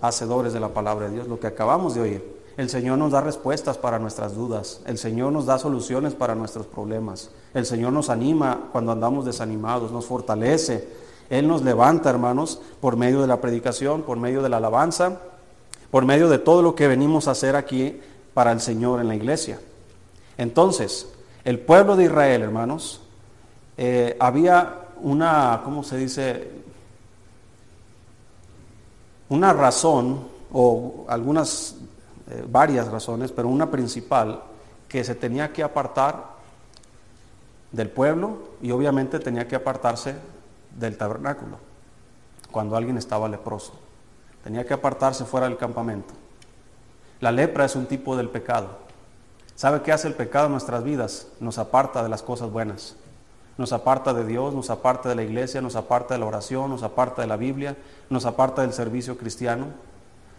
hacedores 0.00 0.52
de 0.52 0.60
la 0.60 0.70
palabra 0.70 1.08
de 1.08 1.14
Dios, 1.14 1.28
lo 1.28 1.38
que 1.38 1.46
acabamos 1.46 1.94
de 1.94 2.00
oír. 2.00 2.38
El 2.56 2.68
Señor 2.68 2.98
nos 2.98 3.12
da 3.12 3.20
respuestas 3.20 3.78
para 3.78 4.00
nuestras 4.00 4.34
dudas, 4.34 4.80
el 4.86 4.98
Señor 4.98 5.32
nos 5.32 5.46
da 5.46 5.58
soluciones 5.58 6.14
para 6.14 6.34
nuestros 6.34 6.66
problemas, 6.66 7.30
el 7.54 7.64
Señor 7.64 7.92
nos 7.92 8.10
anima 8.10 8.70
cuando 8.72 8.90
andamos 8.90 9.24
desanimados, 9.24 9.92
nos 9.92 10.06
fortalece, 10.06 10.88
Él 11.30 11.46
nos 11.46 11.62
levanta, 11.62 12.10
hermanos, 12.10 12.60
por 12.80 12.96
medio 12.96 13.20
de 13.20 13.28
la 13.28 13.40
predicación, 13.40 14.02
por 14.02 14.18
medio 14.18 14.42
de 14.42 14.48
la 14.48 14.56
alabanza, 14.56 15.20
por 15.90 16.04
medio 16.04 16.28
de 16.28 16.38
todo 16.38 16.62
lo 16.62 16.74
que 16.74 16.88
venimos 16.88 17.28
a 17.28 17.32
hacer 17.32 17.56
aquí 17.56 18.00
para 18.34 18.52
el 18.52 18.60
Señor 18.60 19.00
en 19.00 19.08
la 19.08 19.14
iglesia. 19.14 19.58
Entonces, 20.36 21.08
el 21.44 21.58
pueblo 21.58 21.96
de 21.96 22.04
Israel, 22.04 22.42
hermanos, 22.42 23.00
eh, 23.76 24.16
había 24.20 24.80
una, 25.00 25.62
¿cómo 25.64 25.82
se 25.82 25.96
dice? 25.96 26.50
Una 29.28 29.52
razón, 29.52 30.28
o 30.52 31.06
algunas, 31.08 31.76
eh, 32.30 32.44
varias 32.48 32.88
razones, 32.88 33.32
pero 33.32 33.48
una 33.48 33.70
principal, 33.70 34.42
que 34.88 35.04
se 35.04 35.14
tenía 35.14 35.52
que 35.52 35.62
apartar 35.62 36.38
del 37.72 37.90
pueblo 37.90 38.38
y 38.62 38.70
obviamente 38.70 39.18
tenía 39.18 39.46
que 39.46 39.56
apartarse 39.56 40.14
del 40.78 40.96
tabernáculo 40.96 41.58
cuando 42.50 42.76
alguien 42.76 42.96
estaba 42.96 43.28
leproso. 43.28 43.87
Tenía 44.44 44.64
que 44.64 44.74
apartarse 44.74 45.24
fuera 45.24 45.48
del 45.48 45.58
campamento. 45.58 46.14
La 47.20 47.32
lepra 47.32 47.64
es 47.64 47.76
un 47.76 47.86
tipo 47.86 48.16
del 48.16 48.28
pecado. 48.28 48.68
¿Sabe 49.54 49.82
qué 49.82 49.92
hace 49.92 50.08
el 50.08 50.14
pecado 50.14 50.46
en 50.46 50.52
nuestras 50.52 50.84
vidas? 50.84 51.28
Nos 51.40 51.58
aparta 51.58 52.02
de 52.02 52.08
las 52.08 52.22
cosas 52.22 52.50
buenas 52.50 52.96
nos 53.58 53.72
aparta 53.72 54.14
de 54.14 54.24
Dios, 54.24 54.54
nos 54.54 54.70
aparta 54.70 55.08
de 55.08 55.16
la 55.16 55.24
iglesia, 55.24 55.60
nos 55.60 55.74
aparta 55.74 56.14
de 56.14 56.20
la 56.20 56.26
oración, 56.26 56.70
nos 56.70 56.84
aparta 56.84 57.22
de 57.22 57.28
la 57.28 57.36
Biblia, 57.36 57.76
nos 58.08 58.24
aparta 58.24 58.62
del 58.62 58.72
servicio 58.72 59.18
cristiano. 59.18 59.66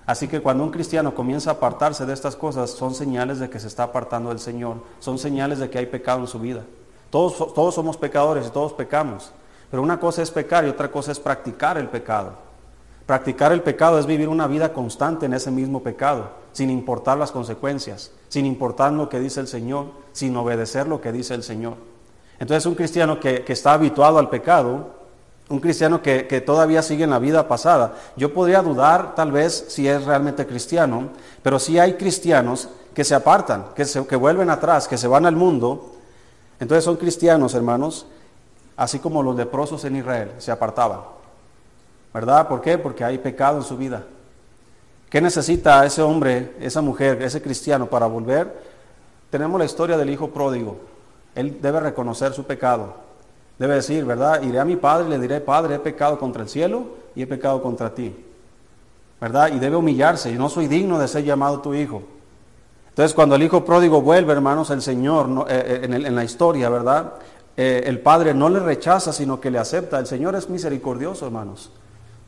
Así 0.05 0.29
que 0.29 0.41
cuando 0.41 0.63
un 0.63 0.71
cristiano 0.71 1.13
comienza 1.13 1.51
a 1.51 1.53
apartarse 1.53 2.05
de 2.05 2.13
estas 2.13 2.37
cosas, 2.37 2.71
son 2.71 2.95
señales 2.95 3.39
de 3.39 3.49
que 3.49 3.59
se 3.59 3.67
está 3.67 3.83
apartando 3.83 4.29
del 4.29 4.39
Señor, 4.39 4.77
son 4.99 5.19
señales 5.19 5.59
de 5.59 5.69
que 5.69 5.77
hay 5.77 5.85
pecado 5.85 6.21
en 6.21 6.27
su 6.27 6.39
vida. 6.39 6.63
Todos, 7.09 7.53
todos 7.53 7.75
somos 7.75 7.97
pecadores 7.97 8.47
y 8.47 8.51
todos 8.51 8.71
pecamos, 8.71 9.31
pero 9.69 9.83
una 9.83 9.99
cosa 9.99 10.21
es 10.21 10.31
pecar 10.31 10.65
y 10.65 10.69
otra 10.69 10.89
cosa 10.89 11.11
es 11.11 11.19
practicar 11.19 11.77
el 11.77 11.89
pecado. 11.89 12.48
Practicar 13.09 13.51
el 13.51 13.63
pecado 13.63 13.97
es 13.97 14.05
vivir 14.05 14.29
una 14.29 14.45
vida 14.45 14.71
constante 14.71 15.25
en 15.25 15.33
ese 15.33 15.49
mismo 15.49 15.81
pecado, 15.81 16.29
sin 16.51 16.69
importar 16.69 17.17
las 17.17 17.31
consecuencias, 17.31 18.11
sin 18.27 18.45
importar 18.45 18.91
lo 18.91 19.09
que 19.09 19.19
dice 19.19 19.39
el 19.39 19.47
Señor, 19.47 19.87
sin 20.13 20.37
obedecer 20.37 20.87
lo 20.87 21.01
que 21.01 21.11
dice 21.11 21.33
el 21.33 21.41
Señor. 21.41 21.73
Entonces 22.37 22.67
un 22.67 22.75
cristiano 22.75 23.19
que, 23.19 23.43
está 23.47 23.73
habituado 23.73 24.19
al 24.19 24.29
pecado, 24.29 24.91
un 25.49 25.59
cristiano 25.59 26.03
que, 26.03 26.43
todavía 26.45 26.83
sigue 26.83 27.03
en 27.03 27.09
la 27.09 27.17
vida 27.17 27.47
pasada, 27.47 27.95
yo 28.15 28.31
podría 28.31 28.61
dudar 28.61 29.15
tal 29.15 29.31
vez 29.31 29.65
si 29.69 29.87
es 29.87 30.05
realmente 30.05 30.45
cristiano, 30.45 31.09
pero 31.41 31.57
si 31.57 31.79
hay 31.79 31.95
cristianos 31.95 32.69
que 32.93 33.03
se 33.03 33.15
apartan, 33.15 33.69
que, 33.75 33.85
se, 33.85 34.05
que 34.05 34.17
vuelven 34.17 34.51
atrás, 34.51 34.87
que 34.87 34.99
se 34.99 35.07
van 35.07 35.25
al 35.25 35.35
mundo, 35.35 35.95
entonces 36.59 36.83
son 36.83 36.97
cristianos, 36.97 37.55
hermanos, 37.55 38.05
así 38.77 38.99
como 38.99 39.23
los 39.23 39.35
leprosos 39.35 39.83
en 39.85 39.95
Israel 39.95 40.33
se 40.37 40.51
apartaban. 40.51 41.17
¿Verdad? 42.19 42.49
¿Por 42.49 42.59
qué? 42.59 42.77
Porque 42.77 43.05
hay 43.05 43.17
pecado 43.17 43.59
en 43.59 43.63
su 43.63 43.77
vida. 43.77 44.03
¿Qué 45.09 45.21
necesita 45.21 45.85
ese 45.85 46.01
hombre, 46.01 46.53
esa 46.59 46.81
mujer, 46.81 47.21
ese 47.21 47.41
cristiano 47.41 47.85
para 47.85 48.07
volver? 48.07 48.61
Tenemos 49.29 49.57
la 49.57 49.63
historia 49.63 49.97
del 49.97 50.09
hijo 50.09 50.29
pródigo. 50.29 50.81
Él 51.33 51.61
debe 51.61 51.79
reconocer 51.79 52.33
su 52.33 52.43
pecado. 52.43 52.93
Debe 53.57 53.75
decir, 53.75 54.03
¿verdad? 54.03 54.43
Iré 54.43 54.59
a 54.59 54.65
mi 54.65 54.75
padre 54.75 55.07
y 55.07 55.11
le 55.11 55.17
diré, 55.17 55.39
Padre, 55.39 55.75
he 55.75 55.79
pecado 55.79 56.19
contra 56.19 56.43
el 56.43 56.49
cielo 56.49 56.87
y 57.15 57.21
he 57.21 57.27
pecado 57.27 57.63
contra 57.63 57.95
ti. 57.95 58.13
¿Verdad? 59.21 59.53
Y 59.53 59.59
debe 59.59 59.77
humillarse. 59.77 60.33
Yo 60.33 60.39
no 60.39 60.49
soy 60.49 60.67
digno 60.67 60.99
de 60.99 61.07
ser 61.07 61.23
llamado 61.23 61.61
tu 61.61 61.73
hijo. 61.73 62.03
Entonces, 62.89 63.15
cuando 63.15 63.35
el 63.35 63.43
hijo 63.43 63.63
pródigo 63.63 64.01
vuelve, 64.01 64.33
hermanos, 64.33 64.71
el 64.71 64.81
Señor, 64.81 65.45
eh, 65.47 65.79
eh, 65.83 65.85
en, 65.89 66.15
la 66.15 66.23
historia, 66.25 66.67
¿verdad? 66.67 67.13
Eh, 67.55 67.83
el 67.85 68.01
Padre 68.01 68.33
no 68.33 68.49
le 68.49 68.59
rechaza, 68.59 69.13
sino 69.13 69.39
que 69.39 69.49
le 69.49 69.57
acepta. 69.57 69.97
El 69.99 70.05
Señor 70.05 70.35
es 70.35 70.49
misericordioso, 70.49 71.25
hermanos. 71.25 71.71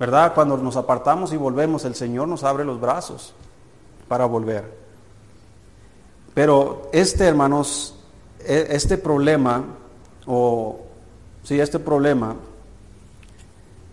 ¿Verdad? 0.02 0.34
Cuando 0.34 0.58
nos 0.58 0.78
apartamos 0.78 1.32
y 1.32 1.38
volvemos, 1.38 1.86
el 1.86 1.94
Señor 1.94 2.28
nos 2.28 2.44
abre 2.44 2.66
los 2.66 2.82
brazos 2.82 3.36
para 4.08 4.26
volver. 4.26 4.64
Pero 6.34 6.90
este, 6.92 7.26
hermanos, 7.26 7.94
e, 8.40 8.66
este 8.72 8.98
problema, 8.98 9.64
o 10.26 10.80
sí, 11.44 11.60
este 11.60 11.78
problema 11.78 12.36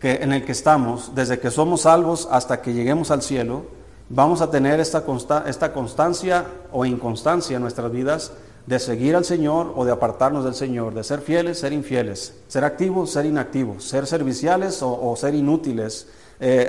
que, 0.01 0.15
en 0.15 0.33
el 0.33 0.47
que 0.47 0.53
estamos, 0.53 1.15
desde 1.15 1.39
que 1.39 1.51
somos 1.51 1.83
salvos 1.83 2.27
hasta 2.31 2.63
que 2.63 2.73
lleguemos 2.73 3.11
al 3.11 3.21
cielo, 3.21 3.67
vamos 4.09 4.41
a 4.41 4.51
tener 4.51 4.81
esta, 4.81 5.05
esta 5.47 5.75
constancia 5.75 6.47
o 6.73 6.87
inconstancia 6.87 7.57
en 7.57 7.61
nuestras 7.61 7.93
vidas 7.93 8.33
de 8.69 8.79
seguir 8.79 9.17
al 9.17 9.25
Señor 9.25 9.73
o 9.77 9.87
de 9.87 9.93
apartarnos 9.93 10.45
del 10.45 10.55
Señor, 10.55 10.93
de 10.93 11.03
ser 11.03 11.23
fieles, 11.23 11.59
ser 11.59 11.73
infieles, 11.73 12.35
ser 12.49 12.65
activos, 12.65 13.11
ser 13.11 13.25
inactivos, 13.25 13.83
ser 13.83 14.07
serviciales 14.07 14.81
o, 14.83 15.17
ser 15.17 15.35
inútiles, 15.35 16.07
eh, 16.39 16.69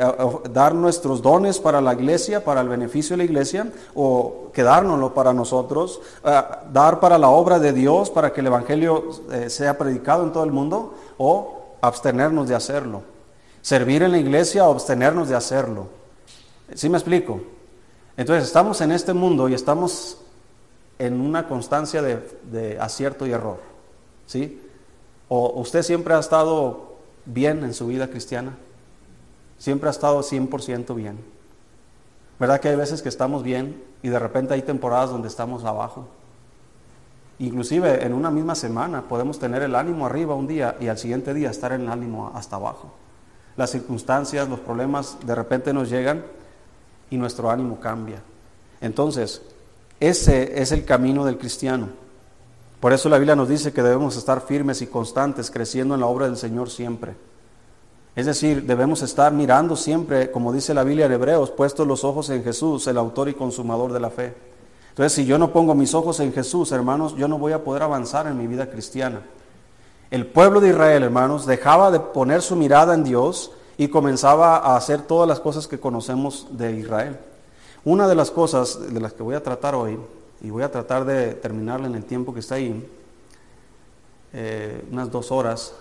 dar 0.53 0.73
nuestros 0.73 1.21
dones 1.21 1.59
para 1.59 1.81
la 1.81 1.93
iglesia, 1.93 2.45
para 2.45 2.61
el 2.61 2.69
beneficio 2.69 3.15
de 3.15 3.17
la 3.17 3.23
iglesia, 3.25 3.69
o 3.95 4.49
quedárnoslo 4.53 5.13
para 5.13 5.33
nosotros, 5.33 5.99
eh, 6.23 6.41
dar 6.71 7.01
para 7.01 7.17
la 7.17 7.27
obra 7.27 7.59
de 7.59 7.73
Dios, 7.73 8.09
para 8.09 8.31
que 8.31 8.39
el 8.39 8.47
Evangelio 8.47 9.09
eh, 9.33 9.49
sea 9.49 9.77
predicado 9.77 10.23
en 10.23 10.31
todo 10.31 10.45
el 10.45 10.53
mundo, 10.53 10.93
o 11.17 11.75
abstenernos 11.81 12.47
de 12.47 12.55
hacerlo. 12.55 13.01
Servir 13.61 14.03
en 14.03 14.13
la 14.13 14.19
iglesia 14.19 14.65
o 14.65 14.71
abstenernos 14.71 15.27
de 15.27 15.35
hacerlo. 15.35 15.87
¿Sí 16.73 16.87
me 16.87 16.97
explico? 16.97 17.41
Entonces 18.15 18.45
estamos 18.45 18.79
en 18.79 18.93
este 18.93 19.11
mundo 19.11 19.49
y 19.49 19.53
estamos 19.53 20.17
en 20.99 21.21
una 21.21 21.47
constancia 21.47 22.01
de, 22.01 22.77
acierto 22.79 23.25
y 23.25 23.31
error. 23.31 23.59
¿Sí? 24.27 24.61
¿O 25.29 25.59
usted 25.61 25.81
siempre 25.81 26.13
ha 26.13 26.19
estado 26.19 26.97
bien 27.25 27.63
en 27.63 27.73
su 27.73 27.87
vida 27.87 28.09
cristiana? 28.09 28.57
Siempre 29.57 29.89
ha 29.89 29.91
estado 29.91 30.21
100% 30.21 30.93
bien. 30.93 31.17
¿Verdad 32.39 32.59
que 32.59 32.69
hay 32.69 32.75
veces 32.75 33.01
que 33.01 33.09
estamos 33.09 33.43
bien 33.43 33.81
y 34.03 34.09
de 34.09 34.19
repente 34.19 34.53
hay 34.53 34.61
temporadas 34.61 35.09
donde 35.09 35.27
estamos 35.27 35.63
abajo? 35.63 36.07
Inclusive 37.39 38.05
en 38.05 38.13
una 38.13 38.29
misma 38.29 38.55
semana 38.55 39.07
podemos 39.07 39.39
tener 39.39 39.61
el 39.63 39.75
ánimo 39.75 40.05
arriba 40.05 40.35
un 40.35 40.47
día 40.47 40.75
y 40.79 40.87
al 40.87 40.97
siguiente 40.97 41.33
día 41.33 41.49
estar 41.49 41.71
en 41.71 41.81
el 41.81 41.89
ánimo 41.89 42.31
hasta 42.35 42.57
abajo. 42.57 42.91
Las 43.55 43.71
circunstancias, 43.71 44.47
los 44.47 44.59
problemas 44.59 45.17
de 45.25 45.35
repente 45.35 45.73
nos 45.73 45.89
llegan 45.89 46.23
y 47.09 47.17
nuestro 47.17 47.49
ánimo 47.49 47.79
cambia. 47.79 48.21
Entonces, 48.81 49.41
ese 49.99 50.61
es 50.61 50.71
el 50.71 50.85
camino 50.85 51.25
del 51.25 51.37
cristiano. 51.37 51.89
Por 52.79 52.93
eso 52.93 53.09
la 53.09 53.17
Biblia 53.17 53.35
nos 53.35 53.49
dice 53.49 53.73
que 53.73 53.83
debemos 53.83 54.15
estar 54.15 54.41
firmes 54.41 54.81
y 54.81 54.87
constantes, 54.87 55.51
creciendo 55.51 55.95
en 55.95 56.01
la 56.01 56.07
obra 56.07 56.27
del 56.27 56.37
Señor 56.37 56.69
siempre. 56.69 57.15
Es 58.15 58.25
decir, 58.25 58.63
debemos 58.63 59.01
estar 59.01 59.31
mirando 59.31 59.75
siempre, 59.75 60.31
como 60.31 60.53
dice 60.53 60.73
la 60.73 60.83
Biblia 60.83 61.07
de 61.07 61.15
Hebreos, 61.15 61.51
puestos 61.51 61.85
los 61.85 62.03
ojos 62.03 62.29
en 62.29 62.43
Jesús, 62.43 62.87
el 62.87 62.97
autor 62.97 63.29
y 63.29 63.33
consumador 63.33 63.93
de 63.93 63.99
la 63.99 64.09
fe. 64.09 64.33
Entonces, 64.89 65.13
si 65.13 65.25
yo 65.25 65.37
no 65.37 65.53
pongo 65.53 65.75
mis 65.75 65.93
ojos 65.93 66.19
en 66.19 66.33
Jesús, 66.33 66.71
hermanos, 66.71 67.15
yo 67.15 67.27
no 67.27 67.37
voy 67.37 67.53
a 67.53 67.63
poder 67.63 67.83
avanzar 67.83 68.27
en 68.27 68.37
mi 68.37 68.47
vida 68.47 68.69
cristiana. 68.69 69.21
El 70.11 70.25
pueblo 70.25 70.59
de 70.59 70.69
Israel, 70.69 71.03
hermanos, 71.03 71.45
dejaba 71.45 71.91
de 71.91 71.99
poner 71.99 72.41
su 72.41 72.55
mirada 72.55 72.93
en 72.93 73.03
Dios 73.03 73.51
y 73.77 73.89
comenzaba 73.89 74.57
a 74.57 74.75
hacer 74.75 75.03
todas 75.03 75.27
las 75.27 75.39
cosas 75.39 75.67
que 75.67 75.79
conocemos 75.79 76.47
de 76.51 76.77
Israel. 76.77 77.17
Una 77.85 78.07
de 78.07 78.15
las 78.15 78.31
cosas 78.31 78.93
de 78.93 78.99
las 78.99 79.13
que 79.13 79.23
voy 79.23 79.35
a 79.35 79.43
tratar 79.43 79.75
hoy, 79.75 79.97
y 80.41 80.49
voy 80.49 80.63
a 80.63 80.71
tratar 80.71 81.05
de 81.05 81.33
terminarla 81.33 81.87
en 81.87 81.95
el 81.95 82.03
tiempo 82.05 82.33
que 82.33 82.39
está 82.41 82.55
ahí, 82.55 82.87
eh, 84.33 84.85
unas 84.91 85.11
dos 85.11 85.31
horas. 85.31 85.73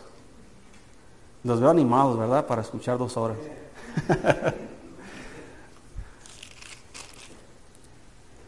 Los 1.44 1.60
veo 1.60 1.70
animados, 1.70 2.18
¿verdad? 2.18 2.46
Para 2.46 2.62
escuchar 2.62 2.98
dos 2.98 3.16
horas. 3.16 3.36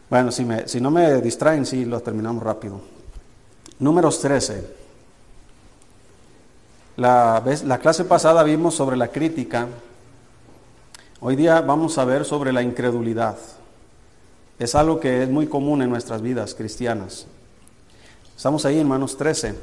bueno, 0.09 0.31
si, 0.31 0.45
me, 0.45 0.67
si 0.67 0.81
no 0.81 0.91
me 0.91 1.21
distraen, 1.21 1.65
sí, 1.65 1.85
lo 1.85 2.01
terminamos 2.01 2.43
rápido. 2.43 2.81
Números 3.79 4.19
13. 4.19 4.81
La, 6.97 7.41
la 7.65 7.77
clase 7.79 8.03
pasada 8.05 8.43
vimos 8.43 8.75
sobre 8.75 8.97
la 8.97 9.07
crítica 9.07 9.67
Hoy 11.23 11.35
día 11.35 11.61
vamos 11.61 11.99
a 11.99 12.03
ver 12.05 12.25
sobre 12.25 12.51
la 12.51 12.63
incredulidad. 12.63 13.37
Es 14.57 14.73
algo 14.73 14.99
que 14.99 15.21
es 15.21 15.29
muy 15.29 15.45
común 15.45 15.83
en 15.83 15.89
nuestras 15.91 16.19
vidas 16.23 16.55
cristianas. 16.55 17.27
Estamos 18.35 18.65
ahí 18.65 18.79
en 18.79 18.87
Manos 18.87 19.15
13, 19.17 19.53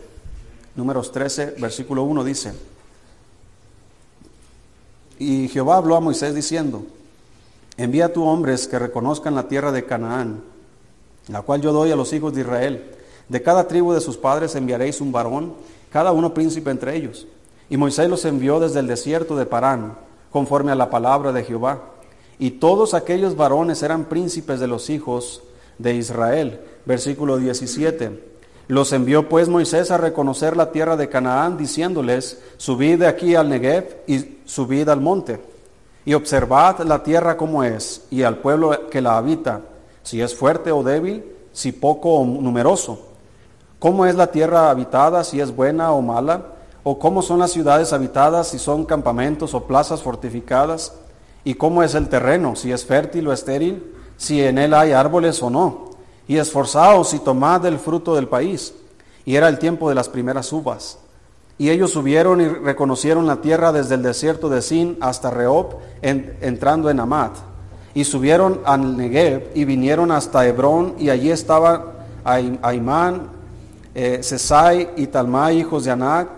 números 0.77 1.11
13, 1.11 1.57
versículo 1.59 2.05
1 2.05 2.23
dice, 2.23 2.53
y 5.19 5.49
Jehová 5.49 5.79
habló 5.79 5.97
a 5.97 6.01
Moisés 6.01 6.33
diciendo, 6.33 6.87
envía 7.77 8.07
a 8.07 8.13
tu 8.13 8.23
hombres 8.23 8.69
que 8.69 8.79
reconozcan 8.79 9.35
la 9.35 9.49
tierra 9.49 9.73
de 9.73 9.85
Canaán, 9.85 10.45
la 11.27 11.43
cual 11.43 11.61
yo 11.61 11.73
doy 11.73 11.91
a 11.91 11.97
los 11.97 12.13
hijos 12.13 12.35
de 12.35 12.43
Israel. 12.43 12.95
De 13.29 13.43
cada 13.43 13.67
tribu 13.67 13.93
de 13.93 14.01
sus 14.01 14.17
padres 14.17 14.55
enviaréis 14.55 15.01
un 15.01 15.11
varón, 15.11 15.55
cada 15.91 16.13
uno 16.13 16.33
príncipe 16.33 16.71
entre 16.71 16.95
ellos. 16.95 17.27
Y 17.69 17.77
Moisés 17.77 18.09
los 18.09 18.25
envió 18.27 18.61
desde 18.61 18.79
el 18.79 18.87
desierto 18.87 19.35
de 19.35 19.45
Parán 19.45 20.07
conforme 20.31 20.73
a 20.73 20.77
la 20.77 20.91
palabra 20.91 21.33
de 21.33 21.45
Jehová. 21.45 21.81
Y 22.39 22.53
todos 22.53 22.95
aquellos 22.95 23.37
varones 23.37 23.83
eran 23.83 24.05
príncipes 24.05 24.61
de 24.61 24.67
los 24.67 24.91
hijos 24.91 25.43
de 25.79 25.95
Israel. 25.95 26.61
Versículo 26.87 27.37
17. 27.37 28.29
Los 28.69 28.93
envió 28.93 29.31
pues 29.31 29.49
Moisés 29.49 29.91
a 29.91 29.97
reconocer 29.97 30.55
la 30.55 30.71
tierra 30.71 30.97
de 30.97 31.09
Canaán, 31.09 31.57
diciéndoles, 31.57 32.39
subid 32.59 32.99
de 32.99 33.07
aquí 33.07 33.35
al 33.35 33.49
Negev 33.49 34.03
y 34.07 34.41
subid 34.45 34.89
al 34.91 35.01
monte, 35.01 35.41
y 36.05 36.13
observad 36.13 36.81
la 36.81 37.03
tierra 37.03 37.39
como 37.39 37.65
es, 37.65 38.03
y 38.11 38.25
al 38.25 38.39
pueblo 38.39 38.91
que 38.91 39.01
la 39.01 39.17
habita, 39.17 39.63
si 40.03 40.21
es 40.21 40.35
fuerte 40.35 40.71
o 40.71 40.83
débil, 40.83 41.25
si 41.53 41.73
poco 41.73 42.13
o 42.13 42.27
numeroso. 42.27 43.09
¿Cómo 43.79 44.05
es 44.05 44.17
la 44.17 44.31
tierra 44.31 44.69
habitada, 44.69 45.25
si 45.25 45.41
es 45.41 45.55
buena 45.55 45.93
o 45.93 46.03
mala? 46.03 46.58
O 46.91 46.99
cómo 46.99 47.21
son 47.21 47.39
las 47.39 47.53
ciudades 47.53 47.93
habitadas, 47.93 48.49
si 48.49 48.59
son 48.59 48.87
campamentos 48.87 49.53
o 49.53 49.65
plazas 49.65 50.01
fortificadas, 50.01 50.95
y 51.45 51.53
cómo 51.53 51.83
es 51.83 51.95
el 51.95 52.09
terreno, 52.09 52.57
si 52.57 52.73
es 52.73 52.87
fértil 52.87 53.29
o 53.29 53.33
estéril, 53.35 53.95
si 54.17 54.43
en 54.43 54.57
él 54.57 54.73
hay 54.73 54.93
árboles 54.93 55.43
o 55.43 55.51
no, 55.51 55.91
y 56.27 56.39
esforzaos 56.39 57.13
y 57.13 57.19
tomad 57.19 57.67
el 57.67 57.79
fruto 57.79 58.15
del 58.15 58.27
país. 58.27 58.73
Y 59.27 59.37
era 59.37 59.49
el 59.49 59.59
tiempo 59.59 59.91
de 59.91 59.97
las 59.97 60.09
primeras 60.09 60.51
uvas. 60.51 60.97
Y 61.59 61.69
ellos 61.69 61.91
subieron 61.91 62.41
y 62.41 62.49
reconocieron 62.49 63.27
la 63.27 63.43
tierra 63.43 63.71
desde 63.71 63.97
el 63.97 64.03
desierto 64.03 64.49
de 64.49 64.63
Sin 64.63 64.97
hasta 65.03 65.31
Rehob, 65.31 65.77
entrando 66.01 66.89
en 66.89 67.01
Amat. 67.01 67.37
Y 67.93 68.05
subieron 68.05 68.63
al 68.65 68.97
Negev 68.97 69.51
y 69.55 69.67
vinieron 69.67 70.11
hasta 70.11 70.47
Hebrón, 70.47 70.95
y 70.99 71.11
allí 71.11 71.31
estaban 71.31 71.83
Aimán, 72.25 73.29
eh, 73.95 74.21
Sesai 74.23 74.93
y 74.97 75.09
Talmai, 75.09 75.59
hijos 75.59 75.85
de 75.85 75.91
Anac, 75.91 76.38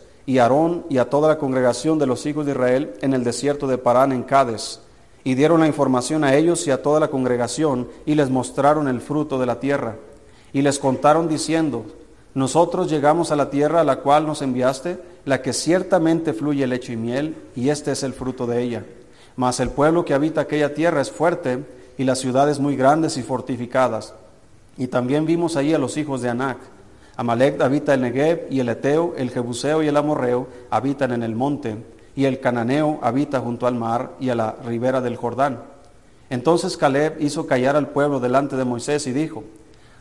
y 0.31 0.39
Aarón 0.39 0.85
y 0.89 0.97
a 0.97 1.09
toda 1.09 1.27
la 1.27 1.37
congregación 1.37 1.99
de 1.99 2.05
los 2.07 2.25
hijos 2.25 2.45
de 2.45 2.53
Israel 2.53 2.93
en 3.01 3.13
el 3.13 3.25
desierto 3.25 3.67
de 3.67 3.77
Parán 3.77 4.13
en 4.13 4.23
Cádiz. 4.23 4.79
Y 5.25 5.35
dieron 5.35 5.59
la 5.59 5.67
información 5.67 6.23
a 6.23 6.35
ellos 6.35 6.65
y 6.67 6.71
a 6.71 6.81
toda 6.81 7.01
la 7.01 7.09
congregación 7.09 7.89
y 8.05 8.15
les 8.15 8.29
mostraron 8.29 8.87
el 8.87 9.01
fruto 9.01 9.37
de 9.37 9.45
la 9.45 9.59
tierra. 9.59 9.97
Y 10.53 10.61
les 10.61 10.79
contaron 10.79 11.27
diciendo, 11.27 11.83
nosotros 12.33 12.89
llegamos 12.89 13.33
a 13.33 13.35
la 13.35 13.49
tierra 13.49 13.81
a 13.81 13.83
la 13.83 13.97
cual 13.97 14.25
nos 14.25 14.41
enviaste, 14.41 15.01
la 15.25 15.41
que 15.41 15.51
ciertamente 15.51 16.31
fluye 16.31 16.65
leche 16.65 16.93
y 16.93 16.97
miel, 16.97 17.35
y 17.53 17.67
este 17.67 17.91
es 17.91 18.01
el 18.01 18.13
fruto 18.13 18.47
de 18.47 18.61
ella. 18.61 18.85
Mas 19.35 19.59
el 19.59 19.69
pueblo 19.69 20.05
que 20.05 20.13
habita 20.13 20.39
aquella 20.39 20.73
tierra 20.73 21.01
es 21.01 21.11
fuerte, 21.11 21.59
y 21.97 22.05
las 22.05 22.19
ciudades 22.19 22.57
muy 22.57 22.77
grandes 22.77 23.17
y 23.17 23.21
fortificadas. 23.21 24.13
Y 24.77 24.87
también 24.87 25.25
vimos 25.25 25.57
ahí 25.57 25.73
a 25.73 25.77
los 25.77 25.97
hijos 25.97 26.21
de 26.21 26.29
Anac 26.29 26.57
Amalek 27.21 27.61
habita 27.61 27.93
el 27.93 28.01
Negev 28.01 28.47
y 28.49 28.61
el 28.61 28.69
Eteo, 28.69 29.13
el 29.15 29.29
Jebuseo 29.29 29.83
y 29.83 29.87
el 29.87 29.95
Amorreo 29.95 30.47
habitan 30.71 31.11
en 31.11 31.21
el 31.21 31.35
monte, 31.35 31.77
y 32.15 32.25
el 32.25 32.39
Cananeo 32.39 32.97
habita 33.03 33.39
junto 33.39 33.67
al 33.67 33.75
mar 33.75 34.13
y 34.19 34.29
a 34.29 34.35
la 34.35 34.55
ribera 34.65 35.01
del 35.01 35.17
Jordán. 35.17 35.61
Entonces 36.31 36.77
Caleb 36.77 37.17
hizo 37.19 37.45
callar 37.45 37.75
al 37.75 37.89
pueblo 37.89 38.19
delante 38.19 38.55
de 38.55 38.65
Moisés 38.65 39.05
y 39.05 39.11
dijo, 39.11 39.43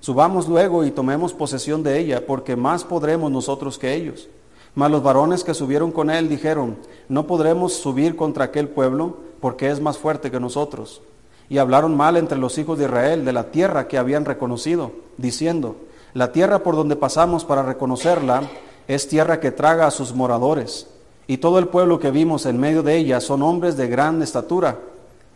Subamos 0.00 0.48
luego 0.48 0.82
y 0.82 0.92
tomemos 0.92 1.34
posesión 1.34 1.82
de 1.82 1.98
ella, 1.98 2.24
porque 2.26 2.56
más 2.56 2.84
podremos 2.84 3.30
nosotros 3.30 3.78
que 3.78 3.92
ellos. 3.92 4.30
Mas 4.74 4.90
los 4.90 5.02
varones 5.02 5.44
que 5.44 5.52
subieron 5.52 5.92
con 5.92 6.08
él 6.08 6.26
dijeron, 6.26 6.78
No 7.10 7.26
podremos 7.26 7.74
subir 7.74 8.16
contra 8.16 8.46
aquel 8.46 8.68
pueblo, 8.68 9.18
porque 9.42 9.68
es 9.68 9.78
más 9.78 9.98
fuerte 9.98 10.30
que 10.30 10.40
nosotros. 10.40 11.02
Y 11.50 11.58
hablaron 11.58 11.94
mal 11.94 12.16
entre 12.16 12.38
los 12.38 12.56
hijos 12.56 12.78
de 12.78 12.86
Israel 12.86 13.26
de 13.26 13.34
la 13.34 13.50
tierra 13.50 13.88
que 13.88 13.98
habían 13.98 14.24
reconocido, 14.24 14.92
diciendo, 15.18 15.76
la 16.14 16.32
tierra 16.32 16.60
por 16.60 16.76
donde 16.76 16.96
pasamos 16.96 17.44
para 17.44 17.62
reconocerla 17.62 18.42
es 18.88 19.08
tierra 19.08 19.40
que 19.40 19.52
traga 19.52 19.86
a 19.86 19.90
sus 19.90 20.14
moradores. 20.14 20.88
y 21.26 21.38
todo 21.38 21.60
el 21.60 21.68
pueblo 21.68 22.00
que 22.00 22.10
vimos 22.10 22.44
en 22.44 22.58
medio 22.58 22.82
de 22.82 22.96
ella 22.96 23.20
son 23.20 23.42
hombres 23.44 23.76
de 23.76 23.86
gran 23.86 24.20
estatura. 24.20 24.80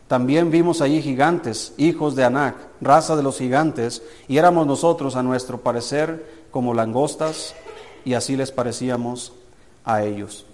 También 0.08 0.50
vimos 0.50 0.80
allí 0.80 1.00
gigantes, 1.00 1.72
hijos 1.76 2.16
de 2.16 2.24
Anac, 2.24 2.56
raza 2.80 3.14
de 3.14 3.22
los 3.22 3.38
gigantes, 3.38 4.02
y 4.26 4.38
éramos 4.38 4.66
nosotros 4.66 5.14
a 5.14 5.22
nuestro 5.22 5.60
parecer 5.60 6.46
como 6.50 6.74
langostas, 6.74 7.54
y 8.04 8.14
así 8.14 8.36
les 8.36 8.50
parecíamos 8.50 9.34
a 9.84 10.02
ellos. 10.02 10.46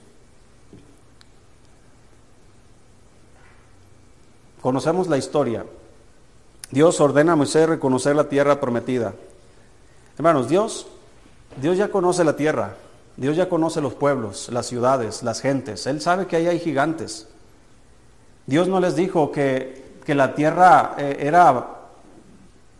Conocemos 4.60 5.08
la 5.08 5.16
historia. 5.16 5.64
Dios 6.70 7.00
ordena 7.00 7.32
a 7.32 7.36
Moisés 7.36 7.66
reconocer 7.66 8.14
la 8.14 8.28
tierra 8.28 8.60
prometida. 8.60 9.14
Hermanos, 10.16 10.48
Dios, 10.48 10.86
Dios 11.60 11.76
ya 11.76 11.88
conoce 11.88 12.24
la 12.24 12.36
tierra, 12.36 12.76
Dios 13.16 13.36
ya 13.36 13.48
conoce 13.48 13.80
los 13.80 13.94
pueblos, 13.94 14.48
las 14.50 14.66
ciudades, 14.66 15.22
las 15.22 15.40
gentes. 15.40 15.86
Él 15.86 16.00
sabe 16.00 16.26
que 16.26 16.36
ahí 16.36 16.46
hay 16.46 16.60
gigantes. 16.60 17.28
Dios 18.46 18.68
no 18.68 18.80
les 18.80 18.96
dijo 18.96 19.30
que, 19.30 19.90
la 20.06 20.34
tierra 20.34 20.96
eh, 20.98 21.18
era 21.20 21.68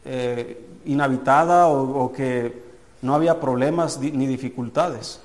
eh, 0.05 0.66
inhabitada 0.85 1.69
o, 1.69 2.07
o, 2.07 2.12
que 2.12 2.61
no 3.03 3.14
había 3.14 3.38
problemas 3.38 4.01
ni 4.01 4.27
dificultades. 4.27 5.21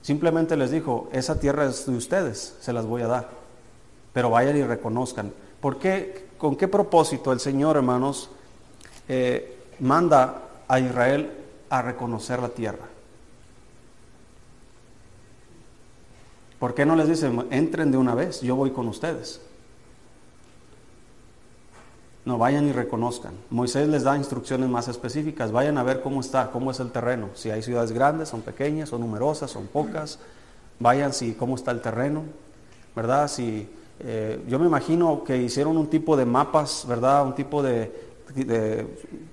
Simplemente 0.00 0.56
les 0.56 0.70
dijo, 0.70 1.10
esa 1.12 1.38
tierra 1.38 1.66
es 1.66 1.84
de 1.84 1.94
ustedes, 1.94 2.56
se 2.60 2.72
las 2.72 2.86
voy 2.86 3.02
a 3.02 3.08
dar. 3.08 3.28
Pero 4.14 4.30
vayan 4.30 4.56
y 4.56 4.62
reconozcan. 4.62 5.34
¿Por 5.60 5.78
qué? 5.78 6.28
¿Con 6.38 6.56
qué 6.56 6.68
propósito 6.68 7.32
el 7.32 7.40
Señor, 7.40 7.76
hermanos, 7.76 8.30
eh, 9.08 9.58
manda 9.80 10.47
a 10.68 10.78
Israel 10.78 11.32
a 11.70 11.82
reconocer 11.82 12.40
la 12.40 12.50
tierra? 12.50 12.86
¿Por 16.58 16.74
qué 16.74 16.84
no 16.84 16.96
les 16.96 17.08
dice, 17.08 17.30
entren 17.50 17.90
de 17.90 17.98
una 17.98 18.14
vez, 18.14 18.40
yo 18.40 18.56
voy 18.56 18.70
con 18.70 18.88
ustedes? 18.88 19.40
No, 22.24 22.36
vayan 22.36 22.68
y 22.68 22.72
reconozcan. 22.72 23.32
Moisés 23.48 23.88
les 23.88 24.02
da 24.02 24.14
instrucciones 24.14 24.68
más 24.68 24.86
específicas. 24.88 25.50
Vayan 25.50 25.78
a 25.78 25.82
ver 25.82 26.02
cómo 26.02 26.20
está, 26.20 26.50
cómo 26.50 26.70
es 26.70 26.78
el 26.78 26.90
terreno. 26.90 27.30
Si 27.32 27.50
hay 27.50 27.62
ciudades 27.62 27.92
grandes, 27.92 28.28
son 28.28 28.42
pequeñas, 28.42 28.90
son 28.90 29.00
numerosas, 29.00 29.50
son 29.50 29.66
pocas. 29.66 30.18
Vayan 30.78 31.14
si 31.14 31.32
cómo 31.32 31.54
está 31.54 31.70
el 31.70 31.80
terreno, 31.80 32.24
¿verdad? 32.94 33.28
Si 33.28 33.66
eh, 34.00 34.44
yo 34.46 34.58
me 34.58 34.66
imagino 34.66 35.24
que 35.24 35.38
hicieron 35.38 35.78
un 35.78 35.86
tipo 35.86 36.18
de 36.18 36.26
mapas, 36.26 36.84
¿verdad? 36.86 37.24
Un 37.24 37.34
tipo 37.34 37.62
de, 37.62 38.07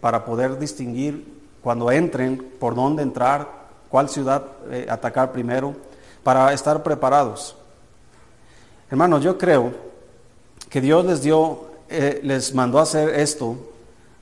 para 0.01 0.25
poder 0.25 0.57
distinguir 0.57 1.35
cuando 1.61 1.91
entren, 1.91 2.37
por 2.59 2.75
dónde 2.75 3.03
entrar, 3.03 3.47
cuál 3.89 4.09
ciudad 4.09 4.43
eh, 4.71 4.85
atacar 4.89 5.31
primero, 5.31 5.75
para 6.23 6.53
estar 6.53 6.83
preparados. 6.83 7.55
Hermanos, 8.89 9.23
yo 9.23 9.37
creo 9.37 9.73
que 10.69 10.81
Dios 10.81 11.05
les 11.05 11.21
dio, 11.21 11.65
eh, 11.89 12.19
les 12.23 12.53
mandó 12.53 12.79
a 12.79 12.83
hacer 12.83 13.09
esto 13.19 13.55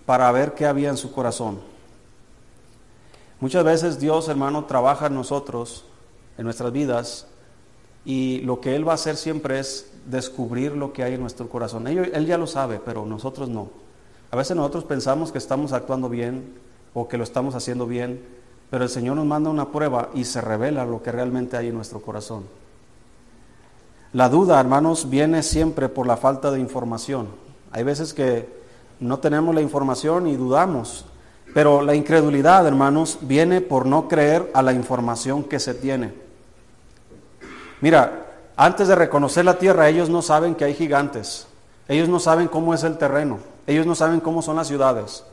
para 0.06 0.32
ver 0.32 0.54
qué 0.54 0.66
había 0.66 0.90
en 0.90 0.98
su 0.98 1.12
corazón. 1.12 1.60
Muchas 3.40 3.64
veces 3.64 4.00
Dios, 4.00 4.30
hermano, 4.30 4.66
trabaja 4.66 5.08
en 5.08 5.16
nosotros, 5.16 5.84
en 6.38 6.46
nuestras 6.46 6.72
vidas, 6.72 7.28
y 8.06 8.40
lo 8.40 8.62
que 8.62 8.76
Él 8.76 8.88
va 8.88 8.94
a 8.94 8.96
hacer 8.96 9.18
siempre 9.18 9.60
es 9.60 9.92
descubrir 10.06 10.74
lo 10.74 10.94
que 10.94 11.04
hay 11.04 11.16
en 11.16 11.22
nuestro 11.22 11.50
corazón. 11.50 11.88
Él, 11.88 12.26
ya 12.26 12.38
lo 12.38 12.48
sabe, 12.48 12.80
pero 12.84 13.06
nosotros 13.06 13.50
no. 13.50 13.70
A 14.34 14.36
veces 14.36 14.58
nosotros 14.58 14.84
pensamos 14.84 15.32
que 15.32 15.38
estamos 15.38 15.74
actuando 15.74 16.10
bien 16.10 16.56
o 16.96 17.08
que 17.08 17.20
lo 17.20 17.24
estamos 17.24 17.54
haciendo 17.54 17.86
bien, 17.86 18.20
pero 18.72 18.84
el 18.84 18.90
Señor 18.90 19.16
nos 19.16 19.28
manda 19.28 19.52
una 19.52 19.72
prueba 19.72 20.10
y 20.16 20.24
se 20.24 20.42
revela 20.42 20.86
lo 20.86 21.04
que 21.04 21.12
realmente 21.12 21.56
hay 21.56 21.68
en 21.68 21.76
nuestro 21.76 22.02
corazón. 22.02 22.46
La 24.12 24.30
duda, 24.30 24.60
hermanos, 24.60 25.08
viene 25.08 25.44
siempre 25.44 25.88
por 25.88 26.08
la 26.08 26.18
falta 26.18 26.50
de 26.50 26.60
información. 26.60 27.28
Hay 27.72 27.84
veces 27.84 28.16
que 28.16 28.50
no 29.00 29.20
tenemos 29.20 29.54
la 29.54 29.62
información 29.62 30.26
y 30.26 30.36
dudamos, 30.36 31.06
pero 31.54 31.84
la 31.84 31.94
incredulidad, 31.94 32.66
hermanos, 32.66 33.20
viene 33.22 33.62
por 33.62 33.86
no 33.86 34.08
creer 34.08 34.50
a 34.56 34.64
la 34.64 34.74
información 34.74 35.44
que 35.44 35.60
se 35.60 35.76
tiene. 35.76 36.12
Mira, 37.82 38.26
antes 38.58 38.88
de 38.88 38.96
reconocer 38.96 39.46
la 39.46 39.60
tierra, 39.60 39.90
ellos 39.90 40.10
no 40.10 40.24
saben 40.24 40.56
que 40.56 40.66
hay 40.66 40.74
gigantes. 40.74 41.46
Ellos 41.88 42.10
no 42.10 42.20
saben 42.20 42.48
cómo 42.48 42.74
es 42.74 42.84
el 42.84 42.98
terreno. 42.98 43.53
Ellos 43.68 43.86
no 43.86 43.96
saben 43.96 44.20
cómo 44.20 44.42
son 44.42 44.56
las 44.56 44.68
ciudades. 44.68 45.24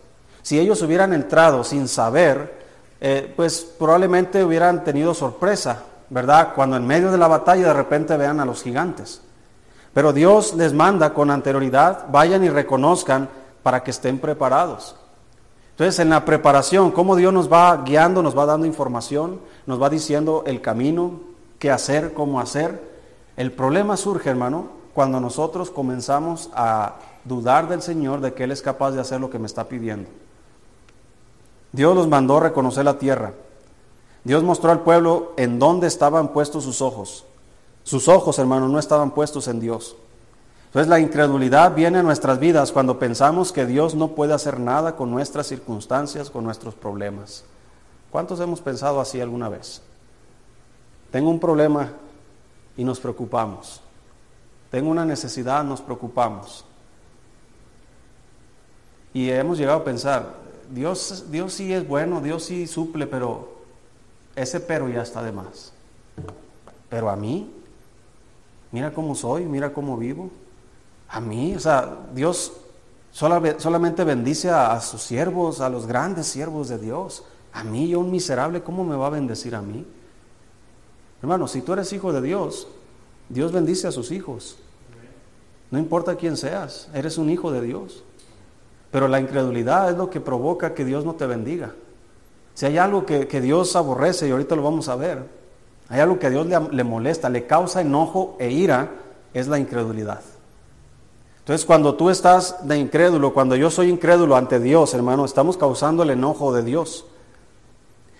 Si 0.42 0.58
ellos 0.58 0.82
hubieran 0.82 1.12
entrado 1.12 1.64
sin 1.64 1.88
saber, 1.88 2.60
eh, 3.00 3.32
pues 3.36 3.60
probablemente 3.78 4.44
hubieran 4.44 4.84
tenido 4.84 5.14
sorpresa, 5.14 5.82
¿verdad? 6.08 6.52
Cuando 6.54 6.76
en 6.76 6.86
medio 6.86 7.10
de 7.10 7.18
la 7.18 7.28
batalla 7.28 7.68
de 7.68 7.74
repente 7.74 8.16
vean 8.16 8.40
a 8.40 8.44
los 8.44 8.62
gigantes. 8.62 9.22
Pero 9.92 10.12
Dios 10.12 10.54
les 10.54 10.72
manda 10.72 11.12
con 11.12 11.30
anterioridad, 11.30 12.06
vayan 12.10 12.44
y 12.44 12.48
reconozcan 12.48 13.28
para 13.62 13.82
que 13.82 13.90
estén 13.90 14.18
preparados. 14.18 14.96
Entonces, 15.72 15.98
en 15.98 16.10
la 16.10 16.24
preparación, 16.24 16.90
cómo 16.90 17.16
Dios 17.16 17.32
nos 17.32 17.50
va 17.50 17.76
guiando, 17.78 18.22
nos 18.22 18.36
va 18.36 18.46
dando 18.46 18.66
información, 18.66 19.40
nos 19.66 19.80
va 19.80 19.88
diciendo 19.88 20.44
el 20.46 20.60
camino, 20.60 21.20
qué 21.58 21.70
hacer, 21.70 22.12
cómo 22.12 22.38
hacer. 22.38 22.82
El 23.36 23.50
problema 23.52 23.96
surge, 23.96 24.28
hermano, 24.28 24.68
cuando 24.92 25.20
nosotros 25.20 25.70
comenzamos 25.70 26.50
a 26.54 26.96
dudar 27.24 27.68
del 27.68 27.83
Señor 27.83 28.20
de 28.20 28.35
que 28.35 28.44
Él 28.44 28.52
es 28.52 28.62
capaz 28.62 28.92
de 28.92 29.00
hacer 29.00 29.20
lo 29.20 29.30
que 29.30 29.38
me 29.38 29.46
está 29.46 29.68
pidiendo. 29.68 30.09
Dios 31.72 31.94
los 31.94 32.09
mandó 32.09 32.40
reconocer 32.40 32.85
la 32.85 32.98
tierra. 32.98 33.33
Dios 34.24 34.42
mostró 34.42 34.70
al 34.70 34.80
pueblo 34.80 35.33
en 35.37 35.59
dónde 35.59 35.87
estaban 35.87 36.28
puestos 36.28 36.64
sus 36.64 36.83
ojos. 36.83 37.24
Sus 37.85 38.09
ojos, 38.09 38.38
hermano, 38.38 38.68
no 38.68 38.78
estaban 38.78 39.12
puestos 39.12 39.48
en 39.48 39.61
Dios. 39.61 39.96
Entonces 40.66 40.88
la 40.88 41.00
incredulidad 41.00 41.74
viene 41.74 41.98
a 41.98 42.02
nuestras 42.02 42.38
vidas 42.38 42.70
cuando 42.70 42.98
pensamos 42.98 43.50
que 43.50 43.66
Dios 43.66 43.94
no 43.94 44.09
puede 44.09 44.35
hacer 44.35 44.61
nada 44.61 44.94
con 44.94 45.11
nuestras 45.11 45.46
circunstancias, 45.46 46.30
con 46.30 46.44
nuestros 46.44 46.74
problemas. 46.74 47.44
¿Cuántos 48.11 48.38
hemos 48.40 48.61
pensado 48.61 49.00
así 49.00 49.20
alguna 49.20 49.48
vez? 49.48 49.83
Tengo 51.11 51.30
un 51.30 51.40
problema 51.40 51.90
y 52.76 52.85
nos 52.85 53.00
preocupamos. 53.00 53.80
Tengo 54.70 54.90
una 54.90 55.04
necesidad, 55.04 55.64
nos 55.64 55.80
preocupamos. 55.80 56.64
Y 59.12 59.31
hemos 59.31 59.59
llegado 59.59 59.81
a 59.81 59.85
pensar, 59.85 60.35
Dios, 60.70 61.25
Dios 61.31 61.53
sí 61.53 61.73
es 61.73 61.87
bueno, 61.87 62.20
Dios 62.20 62.44
sí 62.44 62.66
suple, 62.66 63.07
pero 63.07 63.61
ese 64.37 64.61
pero 64.61 64.88
ya 64.88 65.03
está 65.03 65.23
de 65.23 65.33
más. 65.33 65.73
Pero 66.88 67.11
a 67.11 67.16
mí, 67.16 67.51
mira 68.70 68.92
cómo 68.92 69.14
soy, 69.14 69.46
mira 69.46 69.73
cómo 69.73 69.96
vivo. 69.96 70.31
A 71.09 71.20
mí, 71.20 71.55
o 71.57 71.61
sea, 71.61 71.99
Dios 72.14 72.53
solamente 73.12 74.05
bendice 74.05 74.51
a, 74.51 74.73
a 74.73 74.81
sus 74.81 75.03
siervos, 75.03 75.61
a 75.61 75.68
los 75.68 75.87
grandes 75.87 76.27
siervos 76.27 76.68
de 76.68 76.79
Dios. 76.79 77.25
A 77.53 77.64
mí, 77.64 77.88
yo 77.88 77.99
un 77.99 78.12
miserable, 78.12 78.62
¿cómo 78.62 78.85
me 78.85 78.94
va 78.94 79.09
a 79.09 79.11
bendecir 79.11 79.57
a 79.57 79.62
mí? 79.62 79.85
Hermano, 81.20 81.49
si 81.49 81.62
tú 81.62 81.73
eres 81.73 81.92
hijo 81.92 82.12
de 82.12 82.23
Dios, 82.23 82.68
Dios 83.29 83.53
bendice 83.53 83.88
a 83.88 83.92
sus 83.92 84.11
hijos. 84.11 84.57
No 85.70 85.79
importa 85.79 86.16
quién 86.16 86.37
seas, 86.37 86.88
eres 86.94 87.18
un 87.18 87.31
hijo 87.31 87.53
de 87.53 87.61
Dios. 87.61 88.05
Pero 88.90 89.09
la 89.09 89.20
incredulidad 89.20 89.90
es 89.90 89.96
lo 89.96 90.11
que 90.11 90.20
provoca 90.20 90.74
que 90.74 90.85
Dios 90.85 91.05
no 91.05 91.14
te 91.14 91.26
bendiga. 91.26 91.72
Si 92.55 92.66
hay 92.66 92.79
algo 92.79 93.07
que, 93.07 93.40
Dios 93.40 93.76
aborrece, 93.76 94.29
y 94.29 94.33
ahorita 94.33 94.57
lo 94.57 94.62
vamos 94.62 94.88
a 94.88 94.96
ver, 94.96 95.24
hay 95.88 96.00
algo 96.00 96.18
que 96.18 96.31
Dios 96.31 96.46
le, 96.46 96.59
le 96.70 96.85
molesta, 96.85 97.29
le 97.29 97.46
causa 97.46 97.81
enojo 97.81 98.37
e 98.38 98.50
ira, 98.50 98.90
es 99.33 99.48
la 99.48 99.59
incredulidad. 99.59 100.20
Entonces, 101.38 101.64
cuando 101.64 101.94
tú 101.94 102.11
estás 102.11 102.66
de 102.66 102.79
incrédulo, 102.79 103.33
cuando 103.33 103.57
yo 103.57 103.70
soy 103.70 103.88
incrédulo 103.88 104.37
ante 104.37 104.61
Dios, 104.61 104.92
hermano, 104.94 105.24
estamos 105.24 105.57
causando 105.57 106.03
el 106.03 106.11
enojo 106.11 106.53
de 106.53 106.62
Dios. 106.62 107.07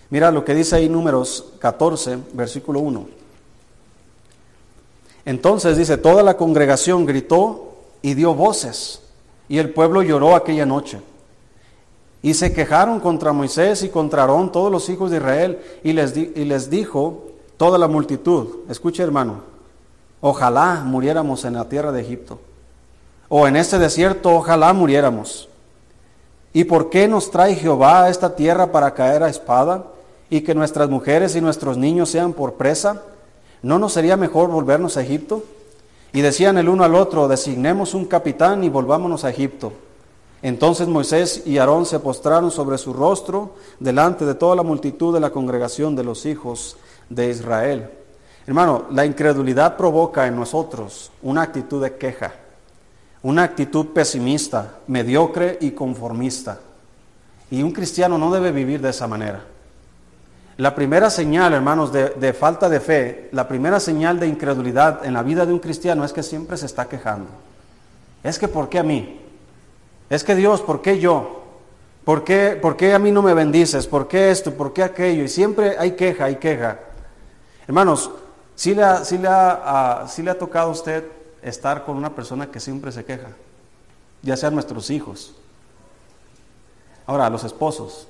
Mira 0.09 0.31
lo 0.31 0.43
que 0.43 0.53
dice 0.53 0.75
ahí 0.75 0.89
números 0.89 1.53
14, 1.59 2.17
versículo 2.33 2.81
1. 2.81 3.07
Entonces 5.23 5.77
dice, 5.77 5.97
toda 5.97 6.23
la 6.23 6.35
congregación 6.35 7.05
gritó 7.05 7.77
y 8.01 8.15
dio 8.15 8.33
voces, 8.33 9.01
y 9.51 9.59
el 9.59 9.71
pueblo 9.71 10.01
lloró 10.01 10.33
aquella 10.33 10.65
noche. 10.65 11.01
Y 12.21 12.35
se 12.35 12.53
quejaron 12.53 13.01
contra 13.01 13.33
Moisés 13.33 13.83
y 13.83 13.89
contra 13.89 14.21
Aarón 14.21 14.49
todos 14.49 14.71
los 14.71 14.87
hijos 14.87 15.11
de 15.11 15.17
Israel, 15.17 15.59
y 15.83 15.91
les, 15.91 16.15
y 16.15 16.45
les 16.45 16.69
dijo 16.69 17.25
toda 17.57 17.77
la 17.77 17.89
multitud, 17.89 18.61
escuche 18.69 19.03
hermano, 19.03 19.41
ojalá 20.21 20.83
muriéramos 20.85 21.43
en 21.43 21.55
la 21.55 21.67
tierra 21.67 21.91
de 21.91 21.99
Egipto, 21.99 22.39
o 23.27 23.45
en 23.45 23.57
este 23.57 23.77
desierto, 23.77 24.33
ojalá 24.33 24.71
muriéramos. 24.71 25.49
¿Y 26.53 26.63
por 26.63 26.89
qué 26.89 27.09
nos 27.09 27.29
trae 27.29 27.55
Jehová 27.55 28.05
a 28.05 28.09
esta 28.09 28.33
tierra 28.33 28.71
para 28.71 28.93
caer 28.93 29.21
a 29.21 29.29
espada? 29.29 29.83
y 30.31 30.41
que 30.41 30.55
nuestras 30.55 30.89
mujeres 30.89 31.35
y 31.35 31.41
nuestros 31.41 31.77
niños 31.77 32.09
sean 32.09 32.31
por 32.31 32.53
presa, 32.53 33.01
¿no 33.61 33.77
nos 33.77 33.91
sería 33.91 34.15
mejor 34.15 34.49
volvernos 34.49 34.95
a 34.95 35.01
Egipto? 35.01 35.43
Y 36.13 36.21
decían 36.21 36.57
el 36.57 36.67
uno 36.67 36.83
al 36.83 36.95
otro, 36.95 37.27
designemos 37.27 37.93
un 37.93 38.05
capitán 38.05 38.63
y 38.63 38.69
volvámonos 38.69 39.23
a 39.23 39.29
Egipto. 39.29 39.71
Entonces 40.41 40.87
Moisés 40.87 41.43
y 41.45 41.57
Aarón 41.57 41.85
se 41.85 41.99
postraron 41.99 42.51
sobre 42.51 42.77
su 42.77 42.93
rostro 42.93 43.55
delante 43.79 44.25
de 44.25 44.35
toda 44.35 44.55
la 44.55 44.63
multitud 44.63 45.13
de 45.13 45.19
la 45.19 45.29
congregación 45.29 45.95
de 45.95 46.03
los 46.03 46.25
hijos 46.25 46.77
de 47.09 47.29
Israel. 47.29 47.89
Hermano, 48.47 48.85
la 48.91 49.05
incredulidad 49.05 49.77
provoca 49.77 50.25
en 50.25 50.35
nosotros 50.35 51.11
una 51.21 51.43
actitud 51.43 51.81
de 51.81 51.95
queja, 51.95 52.33
una 53.21 53.43
actitud 53.43 53.87
pesimista, 53.87 54.79
mediocre 54.87 55.59
y 55.61 55.71
conformista. 55.71 56.59
Y 57.51 57.61
un 57.61 57.71
cristiano 57.71 58.17
no 58.17 58.31
debe 58.31 58.51
vivir 58.51 58.81
de 58.81 58.89
esa 58.89 59.07
manera. 59.07 59.45
La 60.57 60.75
primera 60.75 61.09
señal, 61.09 61.53
hermanos, 61.53 61.91
de, 61.91 62.33
falta 62.33 62.69
de 62.69 62.79
fe, 62.79 63.29
la 63.31 63.47
primera 63.47 63.79
señal 63.79 64.19
de 64.19 64.27
incredulidad 64.27 65.05
en 65.05 65.13
la 65.13 65.23
vida 65.23 65.45
de 65.45 65.53
un 65.53 65.59
cristiano 65.59 66.03
es 66.03 66.13
que 66.13 66.23
siempre 66.23 66.57
se 66.57 66.65
está 66.65 66.87
quejando. 66.87 67.29
Es 68.23 68.37
que 68.37 68.47
¿por 68.47 68.69
qué 68.69 68.79
a 68.79 68.83
mí? 68.83 69.21
Es 70.09 70.23
que 70.23 70.35
Dios, 70.35 70.61
¿por 70.61 70.81
qué 70.81 70.99
yo? 70.99 71.41
¿Por 72.03 72.23
qué, 72.23 72.59
¿Por 72.61 72.75
qué 72.75 72.93
a 72.93 72.99
mí 72.99 73.11
no 73.11 73.21
me 73.21 73.33
bendices? 73.33 73.87
¿Por 73.87 74.07
qué 74.07 74.29
esto? 74.29 74.53
¿Por 74.53 74.73
qué 74.73 74.83
aquello? 74.83 75.23
Y 75.23 75.29
siempre 75.29 75.77
hay 75.79 75.91
queja, 75.91 76.25
hay 76.25 76.35
queja. 76.35 76.79
Hermanos, 77.65 78.11
¿sí 78.55 78.75
le 78.75 78.83
ha, 78.83 79.01
le 79.09 80.23
le 80.23 80.29
ha 80.29 80.37
tocado 80.37 80.69
a 80.69 80.71
usted 80.71 81.05
estar 81.41 81.85
con 81.85 81.97
una 81.97 82.13
persona 82.13 82.47
que 82.47 82.59
siempre 82.59 82.91
se 82.91 83.05
queja? 83.05 83.29
Ya 84.21 84.35
sean 84.35 84.53
nuestros 84.53 84.89
hijos. 84.89 85.33
Ahora, 87.07 87.29
los 87.29 87.43
esposos 87.43 88.07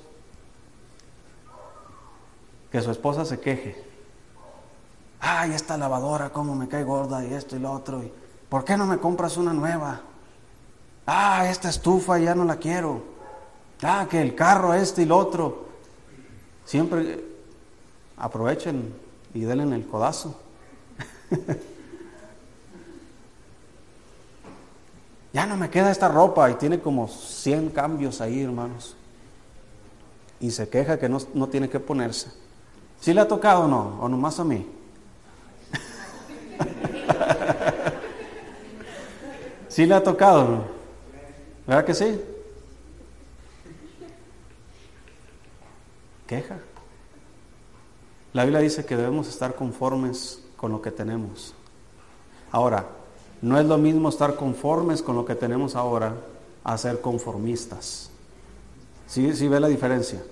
que 2.72 2.80
su 2.80 2.90
esposa 2.90 3.24
se 3.26 3.38
queje. 3.38 3.76
Ay, 5.20 5.52
esta 5.52 5.76
lavadora, 5.76 6.30
cómo 6.30 6.56
me 6.56 6.66
cae 6.68 6.82
gorda 6.82 7.22
y 7.22 7.34
esto 7.34 7.54
y 7.54 7.58
lo 7.58 7.70
otro. 7.70 8.02
Y, 8.02 8.10
¿Por 8.48 8.64
qué 8.64 8.78
no 8.78 8.86
me 8.86 8.96
compras 8.96 9.36
una 9.36 9.52
nueva? 9.52 10.00
Ah, 11.06 11.46
esta 11.50 11.68
estufa 11.68 12.18
ya 12.18 12.34
no 12.34 12.46
la 12.46 12.56
quiero. 12.56 13.02
Ah, 13.82 14.06
que 14.08 14.22
el 14.22 14.34
carro 14.34 14.72
este 14.72 15.02
y 15.02 15.04
lo 15.04 15.18
otro. 15.18 15.66
Siempre 16.64 17.22
aprovechen 18.16 18.94
y 19.34 19.40
denle 19.40 19.76
el 19.76 19.86
codazo. 19.86 20.40
ya 25.34 25.44
no 25.44 25.58
me 25.58 25.68
queda 25.68 25.90
esta 25.90 26.08
ropa 26.08 26.50
y 26.50 26.54
tiene 26.54 26.80
como 26.80 27.06
100 27.06 27.68
cambios 27.70 28.22
ahí, 28.22 28.42
hermanos. 28.42 28.96
Y 30.40 30.50
se 30.50 30.70
queja 30.70 30.98
que 30.98 31.10
no, 31.10 31.18
no 31.34 31.48
tiene 31.48 31.68
que 31.68 31.78
ponerse. 31.78 32.41
¿Sí 33.02 33.12
le 33.12 33.20
ha 33.20 33.26
tocado 33.26 33.64
o 33.64 33.68
no? 33.68 33.98
¿O 34.00 34.08
nomás 34.08 34.38
a 34.38 34.44
mí? 34.44 34.64
¿Sí 39.68 39.84
le 39.86 39.94
ha 39.94 40.04
tocado? 40.04 40.66
¿Verdad 41.66 41.84
que 41.84 41.94
sí? 41.94 42.22
Queja. 46.28 46.60
La 48.34 48.44
Biblia 48.44 48.60
dice 48.60 48.86
que 48.86 48.96
debemos 48.96 49.26
estar 49.26 49.56
conformes 49.56 50.40
con 50.56 50.70
lo 50.70 50.80
que 50.80 50.92
tenemos. 50.92 51.54
Ahora, 52.52 52.86
no 53.40 53.58
es 53.58 53.66
lo 53.66 53.78
mismo 53.78 54.10
estar 54.10 54.36
conformes 54.36 55.02
con 55.02 55.16
lo 55.16 55.24
que 55.24 55.34
tenemos 55.34 55.74
ahora 55.74 56.14
a 56.62 56.78
ser 56.78 57.00
conformistas. 57.00 58.10
¿Sí, 59.08 59.34
sí 59.34 59.48
ve 59.48 59.58
la 59.58 59.66
diferencia? 59.66 60.22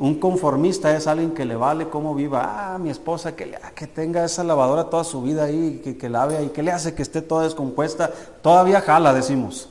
Un 0.00 0.18
conformista 0.18 0.96
es 0.96 1.06
alguien 1.06 1.32
que 1.32 1.44
le 1.44 1.56
vale 1.56 1.90
cómo 1.90 2.14
viva. 2.14 2.72
Ah, 2.72 2.78
mi 2.78 2.88
esposa, 2.88 3.36
que, 3.36 3.54
que 3.74 3.86
tenga 3.86 4.24
esa 4.24 4.42
lavadora 4.42 4.84
toda 4.84 5.04
su 5.04 5.20
vida 5.20 5.44
ahí, 5.44 5.82
que, 5.84 5.98
que 5.98 6.08
lave 6.08 6.38
ahí, 6.38 6.48
que 6.48 6.62
le 6.62 6.72
hace 6.72 6.94
que 6.94 7.02
esté 7.02 7.20
toda 7.20 7.44
descompuesta. 7.44 8.10
Todavía 8.40 8.80
jala, 8.80 9.12
decimos. 9.12 9.68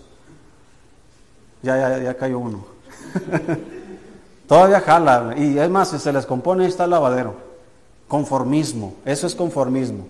Ya, 1.64 1.78
ya, 1.78 1.98
ya 1.98 2.14
cayó 2.16 2.38
uno. 2.38 2.64
Todavía 4.48 4.82
jala. 4.82 5.34
Y 5.36 5.58
es 5.58 5.70
más, 5.72 5.90
si 5.90 5.98
se 5.98 6.14
les 6.14 6.28
compone, 6.28 6.64
ahí 6.64 6.70
está 6.70 6.84
el 6.84 6.92
lavadero. 6.92 7.34
Conformismo. 8.08 8.94
Eso 9.06 9.26
es 9.26 9.34
conformismo. 9.34 10.06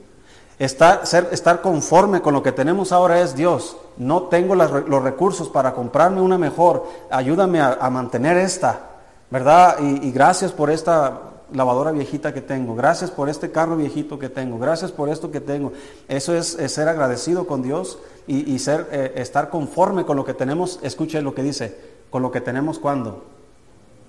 Estar, 0.59 1.07
ser, 1.07 1.29
estar 1.31 1.61
conforme 1.61 2.21
con 2.21 2.33
lo 2.33 2.43
que 2.43 2.51
tenemos 2.51 2.91
ahora 2.91 3.21
es 3.21 3.37
Dios. 3.37 3.77
No 3.95 4.23
tengo 4.23 4.53
los 4.53 5.01
recursos 5.01 5.47
para 5.47 5.73
comprarme 5.73 6.19
una 6.19 6.37
mejor. 6.37 6.85
Ayúdame 7.09 7.61
a 7.61 7.89
mantener 7.89 8.35
esta. 8.35 8.88
¿Verdad? 9.31 9.77
Y, 9.79 10.11
gracias 10.11 10.51
por 10.51 10.69
esta 10.69 11.21
lavadora 11.51 11.91
viejita 11.91 12.33
que 12.33 12.41
tengo, 12.41 12.75
gracias 12.75 13.09
por 13.09 13.27
este 13.27 13.51
carro 13.51 13.75
viejito 13.75 14.19
que 14.19 14.29
tengo, 14.29 14.59
gracias 14.59 14.91
por 14.91 15.09
esto 15.09 15.31
que 15.31 15.41
tengo. 15.41 15.73
Eso 16.07 16.33
es, 16.35 16.57
ser 16.67 16.87
agradecido 16.87 17.47
con 17.47 17.61
Dios 17.61 17.99
y, 18.27 18.57
ser, 18.59 18.87
eh, 18.91 19.13
estar 19.15 19.49
conforme 19.49 20.05
con 20.05 20.17
lo 20.17 20.25
que 20.25 20.33
tenemos. 20.33 20.79
Escuche 20.83 21.21
lo 21.21 21.33
que 21.33 21.43
dice, 21.43 21.75
con 22.09 22.21
lo 22.21 22.31
que 22.31 22.41
tenemos 22.41 22.79
cuando, 22.79 23.23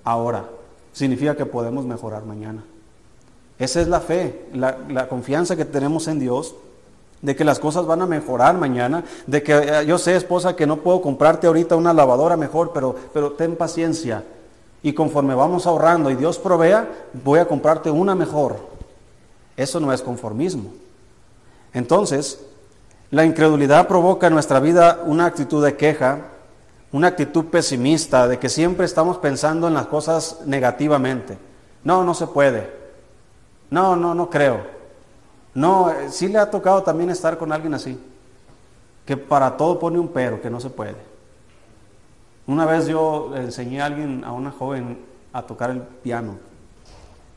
ahora. 0.03 0.45
Significa 0.93 1.37
que 1.37 1.45
podemos 1.45 1.85
mejorar 1.85 2.25
mañana. 2.25 2.65
Esa 3.57 3.79
es 3.79 3.87
la 3.87 4.01
fe, 4.01 4.47
la, 4.53 5.07
confianza 5.07 5.55
que 5.55 5.65
tenemos 5.65 6.07
en 6.07 6.19
Dios 6.19 6.55
de 7.21 7.35
que 7.35 7.45
las 7.45 7.59
cosas 7.59 7.85
van 7.85 8.01
a 8.01 8.07
mejorar 8.07 8.57
mañana, 8.57 9.03
de 9.27 9.43
que 9.43 9.53
eh, 9.53 9.85
yo 9.85 9.99
sé, 9.99 10.15
esposa, 10.15 10.55
que 10.55 10.65
no 10.65 10.77
puedo 10.77 11.01
comprarte 11.01 11.45
ahorita 11.45 11.75
una 11.75 11.93
lavadora 11.93 12.35
mejor, 12.35 12.71
pero, 12.73 12.95
pero 13.13 13.33
ten 13.33 13.55
paciencia 13.55 14.23
y 14.83 14.93
conforme 14.93 15.35
vamos 15.35 15.67
ahorrando 15.67 16.09
y 16.09 16.15
Dios 16.15 16.39
provea, 16.39 16.89
voy 17.23 17.39
a 17.39 17.47
comprarte 17.47 17.91
una 17.91 18.15
mejor. 18.15 18.57
Eso 19.55 19.79
no 19.79 19.93
es 19.93 20.01
conformismo. 20.01 20.71
Entonces, 21.73 22.39
la 23.11 23.25
incredulidad 23.25 23.87
provoca 23.87 24.27
en 24.27 24.33
nuestra 24.33 24.59
vida 24.59 25.01
una 25.05 25.25
actitud 25.25 25.63
de 25.63 25.75
queja, 25.75 26.19
una 26.91 27.07
actitud 27.07 27.45
pesimista, 27.45 28.27
de 28.27 28.39
que 28.39 28.49
siempre 28.49 28.85
estamos 28.85 29.17
pensando 29.17 29.67
en 29.67 29.73
las 29.73 29.87
cosas 29.87 30.39
negativamente. 30.45 31.37
No, 31.83 32.03
no 32.03 32.13
se 32.13 32.27
puede. 32.27 32.69
No, 33.69 33.95
no, 33.95 34.15
no 34.15 34.29
creo. 34.29 34.61
No, 35.53 35.91
eh, 35.91 36.09
sí 36.09 36.27
le 36.27 36.39
ha 36.39 36.49
tocado 36.49 36.83
también 36.83 37.09
estar 37.09 37.37
con 37.37 37.51
alguien 37.51 37.73
así, 37.73 37.99
que 39.05 39.17
para 39.17 39.57
todo 39.57 39.77
pone 39.79 39.99
un 39.99 40.07
pero, 40.07 40.41
que 40.41 40.49
no 40.49 40.59
se 40.59 40.69
puede. 40.69 41.10
Una 42.47 42.65
vez 42.65 42.87
yo 42.87 43.31
le 43.33 43.41
enseñé 43.41 43.81
a 43.81 43.85
alguien, 43.85 44.23
a 44.23 44.31
una 44.31 44.51
joven, 44.51 44.99
a 45.33 45.43
tocar 45.43 45.69
el 45.69 45.81
piano, 45.81 46.37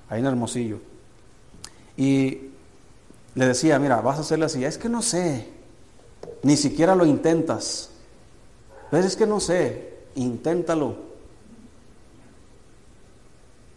ahí 0.09 0.21
en 0.21 0.27
Hermosillo. 0.27 0.79
Y 1.97 2.51
le 3.35 3.47
decía, 3.47 3.79
mira, 3.79 4.01
vas 4.01 4.19
a 4.19 4.21
hacerle 4.23 4.47
así. 4.47 4.65
Es 4.65 4.79
que 4.79 4.89
no 4.89 5.03
sé, 5.03 5.49
ni 6.43 6.57
siquiera 6.57 6.95
lo 6.95 7.05
intentas. 7.05 7.91
Pero 8.91 9.07
es 9.07 9.17
que 9.17 9.27
no 9.27 9.41
sé, 9.41 9.99
inténtalo. 10.15 10.97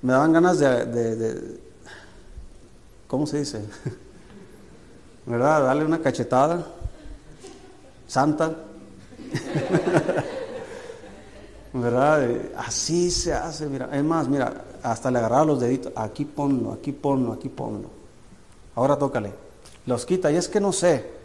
Me 0.02 0.13
daban 0.13 0.32
ganas 0.32 0.60
de, 0.60 0.86
de 0.86 1.60
¿cómo 3.08 3.26
se 3.28 3.40
dice? 3.40 3.66
¿Verdad? 5.26 5.63
Darle 5.63 5.86
una 5.86 6.00
cachetada 6.00 6.66
santa. 8.08 8.56
¿verdad? 11.82 12.28
Así 12.58 13.12
se 13.12 13.34
hace, 13.34 13.68
mira. 13.68 13.90
Es 13.92 14.04
más, 14.04 14.28
mira, 14.28 14.66
hasta 14.84 15.12
le 15.12 15.20
agarraba 15.20 15.46
los 15.46 15.60
deditos, 15.60 15.92
aquí 15.96 16.26
ponlo, 16.26 16.72
aquí 16.72 16.92
ponlo, 16.92 17.34
aquí 17.34 17.50
ponlo. 17.50 17.90
Ahora 18.76 18.98
tócale. 18.98 19.34
Los 19.86 20.06
quita. 20.06 20.32
Y 20.32 20.36
es 20.36 20.48
que 20.48 20.60
no 20.60 20.72
sé. 20.72 21.18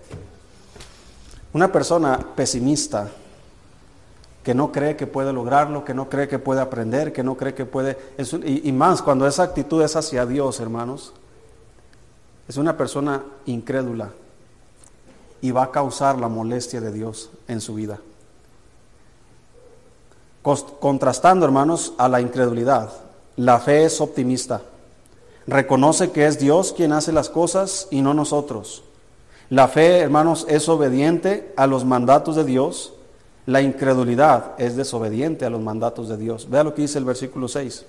Una 1.53 1.71
persona 1.71 2.19
pesimista 2.35 3.11
que 4.43 4.55
no 4.55 4.73
cree 4.73 4.97
que 4.97 5.07
puede 5.07 5.33
lograrlo, 5.33 5.85
que 5.85 5.95
no 5.95 6.09
cree 6.09 6.29
que 6.29 6.39
puede 6.39 6.61
aprender, 6.61 7.13
que 7.13 7.23
no 7.23 7.37
cree 7.37 7.55
que 7.55 7.67
puede... 7.67 7.97
y, 8.45 8.69
y 8.69 8.73
más 8.73 9.03
cuando 9.03 9.27
esa 9.27 9.45
actitud 9.45 9.83
es 9.83 9.95
hacia 9.95 10.27
Dios, 10.27 10.59
hermanos, 10.61 11.13
es 12.49 12.57
una 12.57 12.77
persona 12.77 13.23
incrédula 13.47 14.11
y 15.41 15.51
va 15.53 15.65
a 15.65 15.71
causar 15.71 16.19
la 16.19 16.29
molestia 16.29 16.81
de 16.81 16.91
Dios 16.91 17.31
en 17.47 17.61
su 17.61 17.75
vida 17.75 18.01
contrastando, 20.43 21.47
hermanos, 21.47 21.95
a 21.99 22.09
la 22.09 22.21
incredulidad. 22.21 22.91
La 23.37 23.61
fe 23.61 23.85
es 23.85 24.01
optimista. 24.01 24.63
Reconoce 25.47 26.11
que 26.11 26.27
es 26.27 26.39
Dios 26.39 26.73
quien 26.73 26.93
hace 26.93 27.13
las 27.13 27.29
cosas 27.29 27.89
y 27.91 28.03
no 28.03 28.15
nosotros. 28.15 28.83
La 29.51 29.69
fe, 29.69 29.99
hermanos, 29.99 30.47
es 30.49 30.69
obediente 30.69 31.53
a 31.57 31.67
los 31.67 31.85
mandatos 31.85 32.37
de 32.37 32.45
Dios. 32.45 32.93
La 33.47 33.61
incredulidad 33.61 34.53
es 34.59 34.77
desobediente 34.77 35.45
a 35.45 35.51
los 35.51 35.61
mandatos 35.61 36.09
de 36.09 36.17
Dios. 36.17 36.49
Vea 36.49 36.65
lo 36.65 36.75
que 36.75 36.83
dice 36.83 36.99
el 36.99 37.05
versículo 37.05 37.49
6. 37.49 37.87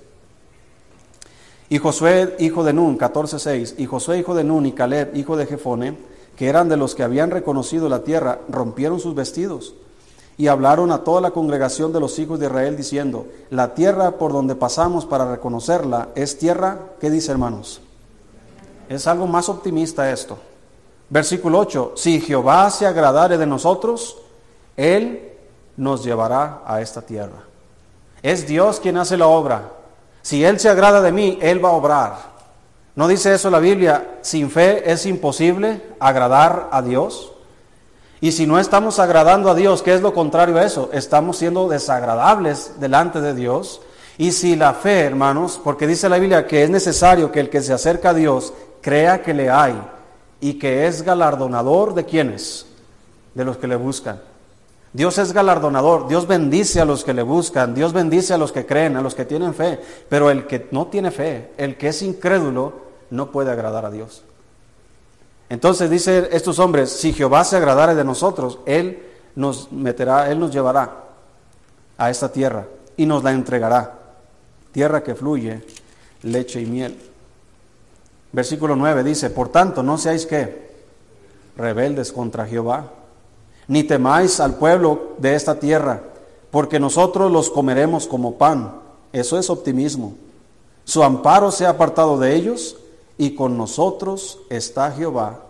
Y 1.70 1.78
Josué, 1.80 2.36
hijo 2.40 2.64
de 2.64 2.74
Nun, 2.74 2.98
14.6, 2.98 3.76
y 3.78 3.86
Josué, 3.86 4.20
hijo 4.20 4.36
de 4.36 4.44
Nun, 4.44 4.66
y 4.66 4.74
Caleb, 4.74 5.16
hijo 5.16 5.38
de 5.38 5.46
Jefone, 5.46 5.98
que 6.36 6.48
eran 6.48 6.70
de 6.70 6.78
los 6.78 6.94
que 6.94 7.04
habían 7.04 7.32
reconocido 7.32 7.90
la 7.90 8.04
tierra, 8.04 8.40
rompieron 8.50 9.00
sus 9.00 9.16
vestidos 9.16 9.76
y 10.38 10.48
hablaron 10.48 10.92
a 10.92 11.04
toda 11.04 11.22
la 11.22 11.32
congregación 11.32 11.94
de 11.94 12.00
los 12.00 12.18
hijos 12.20 12.40
de 12.40 12.48
Israel 12.48 12.76
diciendo, 12.76 13.28
la 13.50 13.74
tierra 13.76 14.12
por 14.12 14.34
donde 14.34 14.56
pasamos 14.56 15.06
para 15.06 15.30
reconocerla 15.30 16.10
es 16.16 16.38
tierra, 16.38 16.80
¿qué 17.00 17.10
dice 17.10 17.32
hermanos? 17.32 17.82
Es 18.90 19.08
algo 19.08 19.28
más 19.28 19.50
optimista 19.50 20.12
esto. 20.12 20.38
Versículo 21.10 21.60
8, 21.60 21.94
si 21.96 22.20
Jehová 22.20 22.70
se 22.72 22.88
agradare 22.88 23.38
de 23.38 23.46
nosotros, 23.46 24.18
Él 24.76 25.34
nos 25.78 26.04
llevará 26.04 26.62
a 26.66 26.82
esta 26.82 27.02
tierra. 27.02 27.44
Es 28.22 28.48
Dios 28.48 28.80
quien 28.80 28.98
hace 28.98 29.18
la 29.18 29.28
obra. 29.28 29.72
Si 30.22 30.44
Él 30.44 30.60
se 30.60 30.70
agrada 30.70 31.02
de 31.02 31.12
mí, 31.12 31.38
Él 31.42 31.64
va 31.64 31.70
a 31.70 31.74
obrar. 31.74 32.34
¿No 32.96 33.08
dice 33.08 33.34
eso 33.34 33.50
la 33.50 33.60
Biblia? 33.60 34.18
Sin 34.22 34.50
fe 34.50 34.90
es 34.92 35.06
imposible 35.06 35.82
agradar 36.00 36.70
a 36.72 36.82
Dios. 36.82 37.33
Y 38.24 38.32
si 38.32 38.48
no 38.48 38.58
estamos 38.58 39.00
agradando 39.00 39.50
a 39.50 39.54
Dios, 39.54 39.84
¿qué 39.84 39.94
es 39.94 40.02
lo 40.02 40.14
contrario 40.14 40.58
a 40.58 40.64
eso? 40.64 40.90
Estamos 40.94 41.36
siendo 41.36 41.68
desagradables 41.68 42.80
delante 42.80 43.20
de 43.20 43.34
Dios. 43.34 43.82
Y 44.18 44.32
si 44.32 44.56
la 44.56 44.74
fe, 44.74 45.02
hermanos, 45.02 45.60
porque 45.62 45.88
dice 45.88 46.08
la 46.08 46.20
Biblia 46.20 46.48
que 46.48 46.64
es 46.64 46.70
necesario 46.70 47.34
que 47.34 47.42
el 47.42 47.50
que 47.50 47.62
se 47.62 47.74
acerca 47.74 48.12
a 48.12 48.14
Dios 48.14 48.54
crea 48.80 49.22
que 49.22 49.34
le 49.34 49.50
hay 49.50 49.76
y 50.40 50.54
que 50.54 50.88
es 50.88 51.02
galardonador 51.02 51.96
de 51.96 52.06
quienes, 52.06 52.66
de 53.34 53.44
los 53.44 53.58
que 53.58 53.68
le 53.68 53.76
buscan. 53.76 54.22
Dios 54.94 55.18
es 55.18 55.34
galardonador, 55.34 56.08
Dios 56.08 56.26
bendice 56.26 56.80
a 56.80 56.86
los 56.86 57.04
que 57.04 57.14
le 57.14 57.24
buscan, 57.24 57.76
Dios 57.76 57.92
bendice 57.92 58.34
a 58.34 58.38
los 58.38 58.54
que 58.54 58.66
creen, 58.66 58.96
a 58.96 59.02
los 59.02 59.16
que 59.16 59.26
tienen 59.26 59.54
fe, 59.54 59.82
pero 60.08 60.30
el 60.30 60.48
que 60.48 60.70
no 60.72 60.88
tiene 60.88 61.12
fe, 61.12 61.52
el 61.58 61.76
que 61.76 61.90
es 61.90 62.02
incrédulo, 62.02 62.72
no 63.10 63.32
puede 63.32 63.52
agradar 63.52 63.86
a 63.86 63.92
Dios. 63.92 64.24
Entonces 65.54 65.88
dice 65.88 66.30
estos 66.32 66.58
hombres, 66.58 66.90
si 66.90 67.14
Jehová 67.14 67.44
se 67.44 67.58
agradare 67.58 67.94
de 67.94 68.04
nosotros, 68.04 68.58
Él 68.66 69.04
nos 69.36 69.72
meterá, 69.72 70.32
Él 70.32 70.40
nos 70.40 70.52
llevará 70.52 71.04
a 71.96 72.10
esta 72.10 72.32
tierra 72.32 72.66
y 72.98 73.06
nos 73.06 73.24
la 73.24 73.34
entregará, 73.34 74.00
tierra 74.72 75.04
que 75.04 75.14
fluye 75.14 75.64
leche 76.24 76.60
y 76.60 76.66
miel. 76.66 77.00
Versículo 78.32 78.76
9 78.76 79.04
dice, 79.04 79.30
por 79.30 79.50
tanto, 79.50 79.84
no 79.84 80.00
seáis 80.00 80.26
que 80.26 80.72
rebeldes 81.56 82.12
contra 82.12 82.48
Jehová 82.48 82.90
ni 83.68 83.84
temáis 83.84 84.40
al 84.40 84.56
pueblo 84.56 85.14
de 85.20 85.36
esta 85.36 85.60
tierra, 85.60 86.02
porque 86.50 86.80
nosotros 86.80 87.32
los 87.32 87.52
comeremos 87.52 88.08
como 88.08 88.40
pan. 88.40 88.82
Eso 89.12 89.38
es 89.38 89.52
optimismo. 89.52 90.16
Su 90.84 91.04
amparo 91.04 91.52
se 91.52 91.68
ha 91.68 91.70
apartado 91.70 92.18
de 92.18 92.36
ellos 92.36 92.76
y 93.20 93.36
con 93.36 93.56
nosotros 93.56 94.40
está 94.50 94.92
Jehová. 94.92 95.43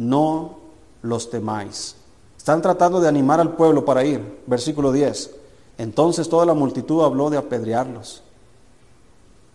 No 0.00 0.56
los 1.02 1.28
temáis. 1.28 1.94
Están 2.34 2.62
tratando 2.62 3.02
de 3.02 3.08
animar 3.08 3.38
al 3.38 3.54
pueblo 3.54 3.84
para 3.84 4.02
ir. 4.02 4.40
Versículo 4.46 4.92
10. 4.92 5.30
Entonces 5.76 6.26
toda 6.26 6.46
la 6.46 6.54
multitud 6.54 7.04
habló 7.04 7.28
de 7.28 7.36
apedrearlos. 7.36 8.22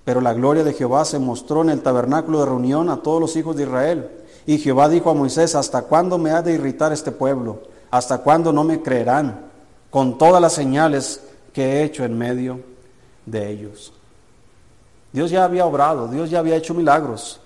Pero 0.04 0.22
la 0.22 0.34
gloria 0.34 0.64
de 0.64 0.74
Jehová 0.74 1.04
se 1.04 1.18
mostró 1.18 1.64
en 1.64 1.72
el 1.72 1.82
tabernáculo 1.82 2.42
de 2.42 2.46
reunión 2.46 2.92
a 2.92 2.98
todos 2.98 3.20
los 3.20 3.36
hijos 3.36 3.56
de 3.56 3.64
Israel. 3.64 4.12
Y 4.46 4.60
Jehová 4.60 4.88
dijo 4.88 5.10
a 5.10 5.16
Moisés, 5.16 5.56
¿hasta 5.56 5.82
cuándo 5.82 6.20
me 6.20 6.30
ha 6.30 6.44
de 6.44 6.54
irritar 6.54 6.94
este 6.94 7.12
pueblo? 7.12 7.62
¿Hasta 7.90 8.20
cuándo 8.20 8.54
no 8.54 8.64
me 8.64 8.84
creerán 8.84 9.48
con 9.90 10.20
todas 10.20 10.40
las 10.40 10.54
señales 10.54 11.24
que 11.54 11.64
he 11.64 11.84
hecho 11.84 12.06
en 12.06 12.16
medio 12.16 12.60
de 13.26 13.50
ellos? 13.50 13.94
Dios 15.12 15.32
ya 15.32 15.44
había 15.44 15.66
obrado, 15.66 16.08
Dios 16.08 16.30
ya 16.30 16.38
había 16.38 16.56
hecho 16.56 16.76
milagros 16.76 17.40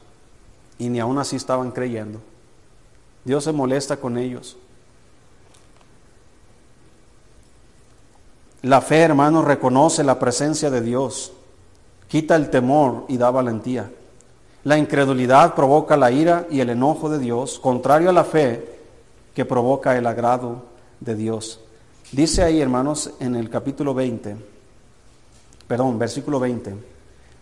y 0.78 0.90
ni 0.90 1.00
aún 1.00 1.18
así 1.18 1.38
estaban 1.38 1.72
creyendo. 1.72 2.20
Dios 3.30 3.44
se 3.44 3.52
molesta 3.52 3.98
con 3.98 4.18
ellos. 4.18 4.58
La 8.64 8.82
fe, 8.82 9.02
hermano, 9.02 9.44
reconoce 9.44 10.04
la 10.04 10.18
presencia 10.18 10.72
de 10.72 10.82
Dios, 10.82 11.32
quita 12.08 12.36
el 12.36 12.50
temor 12.50 13.06
y 13.08 13.18
da 13.18 13.30
valentía. 13.30 13.92
La 14.64 14.80
incredulidad 14.80 15.54
provoca 15.54 15.96
la 15.96 16.10
ira 16.10 16.48
y 16.50 16.60
el 16.60 16.72
enojo 16.72 17.08
de 17.08 17.20
Dios, 17.20 17.60
contrario 17.60 18.10
a 18.10 18.14
la 18.14 18.24
fe, 18.24 18.80
que 19.36 19.46
provoca 19.46 19.96
el 19.96 20.08
agrado 20.08 20.64
de 21.00 21.14
Dios. 21.14 21.60
Dice 22.12 22.42
ahí, 22.42 22.60
hermanos, 22.60 23.12
en 23.20 23.36
el 23.36 23.48
capítulo 23.52 23.94
20, 23.94 24.38
perdón, 25.68 26.00
versículo 26.00 26.40
20, 26.40 26.74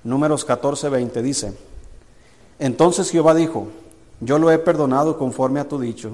números 0.04 0.44
14, 0.44 0.90
20, 0.90 1.22
dice, 1.22 1.58
entonces 2.60 3.10
Jehová 3.10 3.34
dijo, 3.34 3.70
yo 4.20 4.40
lo 4.40 4.52
he 4.52 4.58
perdonado 4.58 5.18
conforme 5.18 5.60
a 5.60 5.68
tu 5.68 5.80
dicho. 5.80 6.12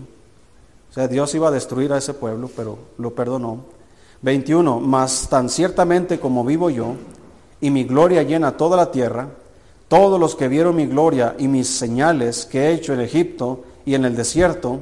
O 0.90 0.94
sea, 0.94 1.08
Dios 1.08 1.34
iba 1.36 1.48
a 1.48 1.52
destruir 1.52 1.92
a 1.94 1.98
ese 1.98 2.14
pueblo, 2.14 2.50
pero 2.56 2.78
lo 2.98 3.16
perdonó. 3.16 3.66
21, 4.22 4.80
mas 4.80 5.28
tan 5.30 5.50
ciertamente 5.50 6.20
como 6.20 6.46
vivo 6.46 6.70
yo, 6.70 6.96
y 7.60 7.72
mi 7.72 7.84
gloria 7.84 8.24
llena 8.24 8.58
toda 8.58 8.78
la 8.78 8.92
tierra, 8.92 9.28
todos 9.88 10.20
los 10.20 10.36
que 10.36 10.48
vieron 10.48 10.76
mi 10.76 10.86
gloria 10.86 11.36
y 11.38 11.48
mis 11.48 11.68
señales 11.68 12.46
que 12.46 12.68
he 12.68 12.74
hecho 12.74 12.94
en 12.94 13.02
Egipto 13.02 13.64
y 13.86 13.96
en 13.96 14.06
el 14.06 14.16
desierto, 14.16 14.80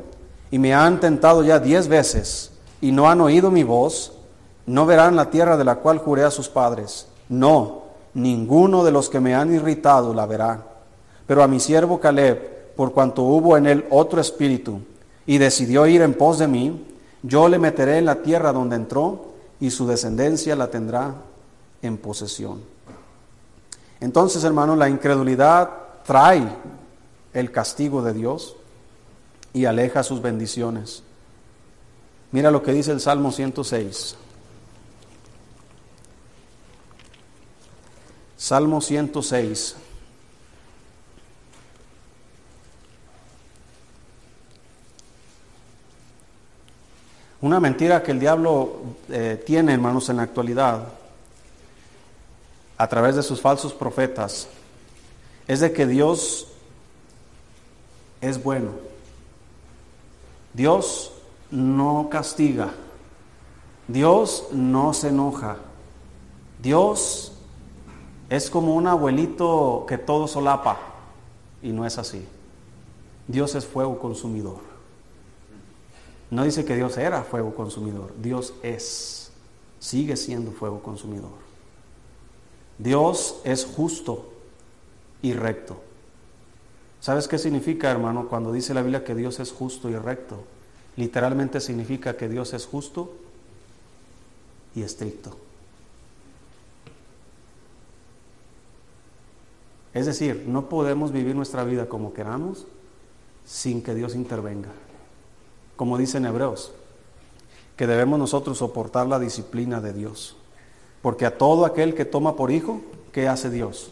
y 0.51 0.59
me 0.59 0.73
han 0.73 0.99
tentado 0.99 1.43
ya 1.43 1.59
diez 1.59 1.87
veces 1.87 2.51
y 2.81 2.91
no 2.91 3.09
han 3.09 3.21
oído 3.21 3.51
mi 3.51 3.63
voz, 3.63 4.13
no 4.65 4.85
verán 4.85 5.15
la 5.15 5.29
tierra 5.29 5.57
de 5.57 5.63
la 5.63 5.75
cual 5.75 5.99
juré 5.99 6.23
a 6.23 6.31
sus 6.31 6.49
padres. 6.49 7.07
No, 7.29 7.83
ninguno 8.13 8.83
de 8.83 8.91
los 8.91 9.09
que 9.09 9.19
me 9.19 9.33
han 9.33 9.53
irritado 9.53 10.13
la 10.13 10.25
verá. 10.25 10.65
Pero 11.25 11.43
a 11.43 11.47
mi 11.47 11.59
siervo 11.59 11.99
Caleb, 11.99 12.60
por 12.75 12.93
cuanto 12.93 13.23
hubo 13.23 13.57
en 13.57 13.67
él 13.67 13.85
otro 13.89 14.21
espíritu, 14.21 14.79
y 15.25 15.37
decidió 15.37 15.85
ir 15.87 16.01
en 16.01 16.13
pos 16.13 16.39
de 16.39 16.47
mí, 16.47 16.85
yo 17.23 17.47
le 17.47 17.59
meteré 17.59 17.97
en 17.97 18.05
la 18.05 18.21
tierra 18.21 18.51
donde 18.51 18.75
entró, 18.75 19.31
y 19.59 19.69
su 19.69 19.85
descendencia 19.85 20.55
la 20.55 20.71
tendrá 20.71 21.15
en 21.81 21.97
posesión. 21.97 22.61
Entonces, 23.99 24.43
hermanos, 24.43 24.77
la 24.77 24.89
incredulidad 24.89 25.69
trae 26.03 26.47
el 27.33 27.51
castigo 27.51 28.01
de 28.01 28.13
Dios 28.13 28.55
y 29.53 29.65
aleja 29.65 30.03
sus 30.03 30.21
bendiciones. 30.21 31.03
Mira 32.31 32.49
lo 32.49 32.63
que 32.63 32.71
dice 32.71 32.91
el 32.91 32.99
Salmo 32.99 33.31
106. 33.31 34.15
Salmo 38.37 38.81
106. 38.81 39.75
Una 47.41 47.59
mentira 47.59 48.03
que 48.03 48.11
el 48.11 48.19
diablo 48.19 48.81
eh, 49.09 49.41
tiene, 49.45 49.73
hermanos, 49.73 50.09
en 50.09 50.17
la 50.17 50.23
actualidad, 50.23 50.87
a 52.77 52.87
través 52.87 53.15
de 53.15 53.23
sus 53.23 53.41
falsos 53.41 53.73
profetas, 53.73 54.47
es 55.47 55.59
de 55.59 55.73
que 55.73 55.87
Dios 55.87 56.47
es 58.21 58.41
bueno. 58.41 58.69
Dios 60.53 61.11
no 61.49 62.07
castiga. 62.11 62.71
Dios 63.87 64.47
no 64.51 64.93
se 64.93 65.09
enoja. 65.09 65.57
Dios 66.61 67.33
es 68.29 68.49
como 68.49 68.75
un 68.75 68.87
abuelito 68.87 69.85
que 69.87 69.97
todo 69.97 70.27
solapa 70.27 70.77
y 71.61 71.71
no 71.71 71.85
es 71.85 71.97
así. 71.97 72.25
Dios 73.27 73.55
es 73.55 73.65
fuego 73.65 73.99
consumidor. 73.99 74.70
No 76.31 76.45
dice 76.45 76.63
que 76.63 76.75
Dios 76.75 76.97
era 76.97 77.23
fuego 77.23 77.53
consumidor, 77.53 78.13
Dios 78.21 78.53
es, 78.63 79.31
sigue 79.79 80.15
siendo 80.15 80.51
fuego 80.51 80.81
consumidor. 80.81 81.51
Dios 82.77 83.41
es 83.43 83.65
justo 83.65 84.31
y 85.21 85.33
recto. 85.33 85.81
¿Sabes 87.01 87.27
qué 87.27 87.37
significa, 87.37 87.91
hermano, 87.91 88.29
cuando 88.29 88.51
dice 88.53 88.73
la 88.73 88.81
Biblia 88.81 89.03
que 89.03 89.13
Dios 89.13 89.39
es 89.39 89.51
justo 89.51 89.89
y 89.89 89.95
recto? 89.95 90.43
Literalmente 90.95 91.59
significa 91.59 92.15
que 92.15 92.29
Dios 92.29 92.53
es 92.53 92.65
justo 92.65 93.13
y 94.73 94.83
estricto. 94.83 95.35
Es 99.93 100.05
decir, 100.05 100.45
no 100.47 100.69
podemos 100.69 101.11
vivir 101.11 101.35
nuestra 101.35 101.65
vida 101.65 101.89
como 101.89 102.13
queramos 102.13 102.65
sin 103.43 103.83
que 103.83 103.93
Dios 103.93 104.15
intervenga. 104.15 104.69
Como 105.81 105.97
dicen 105.97 106.27
Hebreos, 106.27 106.71
que 107.75 107.87
debemos 107.87 108.19
nosotros 108.19 108.59
soportar 108.59 109.07
la 109.07 109.17
disciplina 109.17 109.81
de 109.81 109.93
Dios. 109.93 110.35
Porque 111.01 111.25
a 111.25 111.39
todo 111.39 111.65
aquel 111.65 111.95
que 111.95 112.05
toma 112.05 112.35
por 112.35 112.51
hijo, 112.51 112.81
¿qué 113.11 113.27
hace 113.27 113.49
Dios? 113.49 113.91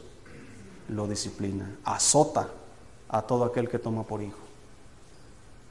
Lo 0.87 1.07
disciplina, 1.07 1.75
azota 1.83 2.49
a 3.07 3.23
todo 3.23 3.43
aquel 3.43 3.69
que 3.69 3.79
toma 3.79 4.03
por 4.03 4.21
hijo. 4.21 4.37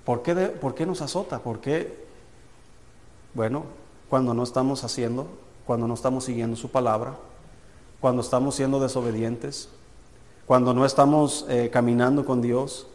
¿Por 0.05 0.23
qué, 0.23 0.35
¿Por 0.35 0.75
qué 0.75 0.87
nos 0.87 1.03
azota? 1.03 1.41
Bueno, 3.33 3.63
cuando 4.11 4.35
no 4.35 4.43
estamos 4.43 4.83
haciendo, 4.83 5.29
cuando 5.67 5.87
no 5.87 5.95
estamos 5.95 6.25
siguiendo 6.25 6.57
su 6.57 6.69
palabra, 6.69 7.15
cuando 8.01 8.23
estamos 8.23 8.57
siendo 8.57 8.81
desobedientes, 8.81 9.69
cuando 10.47 10.75
no 10.75 10.85
estamos 10.85 11.47
eh, 11.49 11.71
caminando 11.73 12.25
con 12.25 12.43
Dios. 12.43 12.89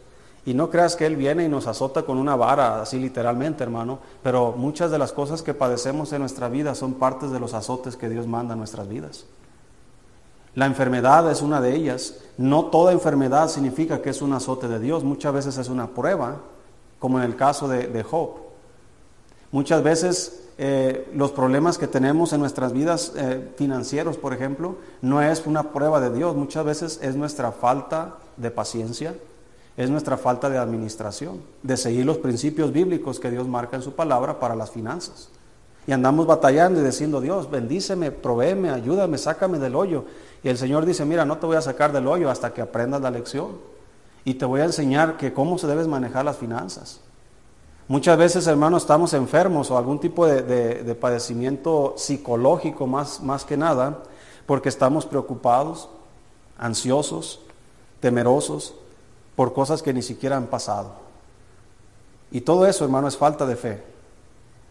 Y 0.46 0.52
no 0.52 0.68
creas 0.68 0.94
que 0.94 1.06
Él 1.06 1.16
viene 1.16 1.44
y 1.44 1.48
nos 1.48 1.66
azota 1.66 2.02
con 2.02 2.18
una 2.18 2.36
vara, 2.36 2.82
así 2.82 2.98
literalmente, 2.98 3.62
hermano, 3.62 3.98
pero 4.22 4.52
muchas 4.52 4.90
de 4.90 4.98
las 4.98 5.12
cosas 5.12 5.42
que 5.42 5.54
padecemos 5.54 6.12
en 6.12 6.20
nuestra 6.20 6.48
vida 6.48 6.74
son 6.74 6.94
partes 6.94 7.30
de 7.30 7.40
los 7.40 7.54
azotes 7.54 7.96
que 7.96 8.10
Dios 8.10 8.26
manda 8.26 8.52
a 8.52 8.56
nuestras 8.56 8.88
vidas. 8.88 9.24
La 10.54 10.66
enfermedad 10.66 11.30
es 11.30 11.42
una 11.42 11.60
de 11.60 11.74
ellas. 11.74 12.14
No 12.38 12.66
toda 12.66 12.92
enfermedad 12.92 13.48
significa 13.48 14.02
que 14.02 14.10
es 14.10 14.22
un 14.22 14.32
azote 14.32 14.68
de 14.68 14.78
Dios. 14.78 15.02
Muchas 15.02 15.32
veces 15.32 15.58
es 15.58 15.68
una 15.68 15.88
prueba, 15.88 16.36
como 16.98 17.18
en 17.18 17.24
el 17.24 17.36
caso 17.36 17.66
de, 17.66 18.02
Job. 18.02 18.36
Muchas 19.50 19.82
veces 19.82 20.44
eh, 20.58 21.10
los 21.14 21.32
problemas 21.32 21.78
que 21.78 21.88
tenemos 21.88 22.32
en 22.32 22.40
nuestras 22.40 22.72
vidas 22.72 23.12
eh, 23.16 23.52
financieros, 23.56 24.16
por 24.16 24.32
ejemplo, 24.32 24.76
no 25.02 25.22
es 25.22 25.44
una 25.46 25.72
prueba 25.72 26.00
de 26.00 26.12
Dios, 26.12 26.36
muchas 26.36 26.64
veces 26.64 27.00
es 27.02 27.16
nuestra 27.16 27.50
falta 27.50 28.16
de 28.36 28.50
paciencia, 28.50 29.14
es 29.76 29.90
nuestra 29.90 30.16
falta 30.16 30.48
de 30.48 30.58
administración, 30.58 31.42
de 31.62 31.76
seguir 31.76 32.06
los 32.06 32.18
principios 32.18 32.72
bíblicos 32.72 33.18
que 33.18 33.30
Dios 33.30 33.48
marca 33.48 33.76
en 33.76 33.82
su 33.82 33.92
palabra 33.92 34.38
para 34.38 34.54
las 34.54 34.70
finanzas. 34.70 35.28
Y 35.86 35.92
andamos 35.92 36.26
batallando 36.26 36.80
y 36.80 36.84
diciendo, 36.84 37.20
Dios, 37.20 37.50
bendíceme, 37.50 38.10
provéeme, 38.10 38.70
ayúdame, 38.70 39.18
sácame 39.18 39.58
del 39.58 39.74
hoyo. 39.74 40.04
Y 40.42 40.48
el 40.48 40.56
Señor 40.56 40.86
dice, 40.86 41.04
mira, 41.04 41.24
no 41.24 41.38
te 41.38 41.46
voy 41.46 41.56
a 41.56 41.60
sacar 41.60 41.92
del 41.92 42.06
hoyo 42.06 42.30
hasta 42.30 42.54
que 42.54 42.62
aprendas 42.62 43.02
la 43.02 43.10
lección. 43.10 43.58
Y 44.24 44.34
te 44.34 44.46
voy 44.46 44.60
a 44.60 44.64
enseñar 44.64 45.16
que 45.16 45.34
cómo 45.34 45.58
se 45.58 45.66
deben 45.66 45.90
manejar 45.90 46.24
las 46.24 46.38
finanzas. 46.38 47.00
Muchas 47.86 48.16
veces, 48.16 48.46
hermanos, 48.46 48.84
estamos 48.84 49.12
enfermos 49.12 49.70
o 49.70 49.76
algún 49.76 50.00
tipo 50.00 50.26
de, 50.26 50.96
padecimiento 50.98 51.94
psicológico 51.98 52.86
más, 52.86 53.20
más 53.22 53.44
que 53.44 53.58
nada, 53.58 54.04
porque 54.46 54.70
estamos 54.70 55.04
preocupados, 55.04 55.90
ansiosos, 56.56 57.40
temerosos 58.00 58.74
por 59.36 59.52
cosas 59.52 59.82
que 59.82 59.92
ni 59.92 60.02
siquiera 60.02 60.36
han 60.36 60.46
pasado. 60.46 60.92
Y 62.30 62.42
todo 62.42 62.66
eso, 62.66 62.84
hermano, 62.84 63.08
es 63.08 63.16
falta 63.16 63.46
de 63.46 63.56
fe. 63.56 63.82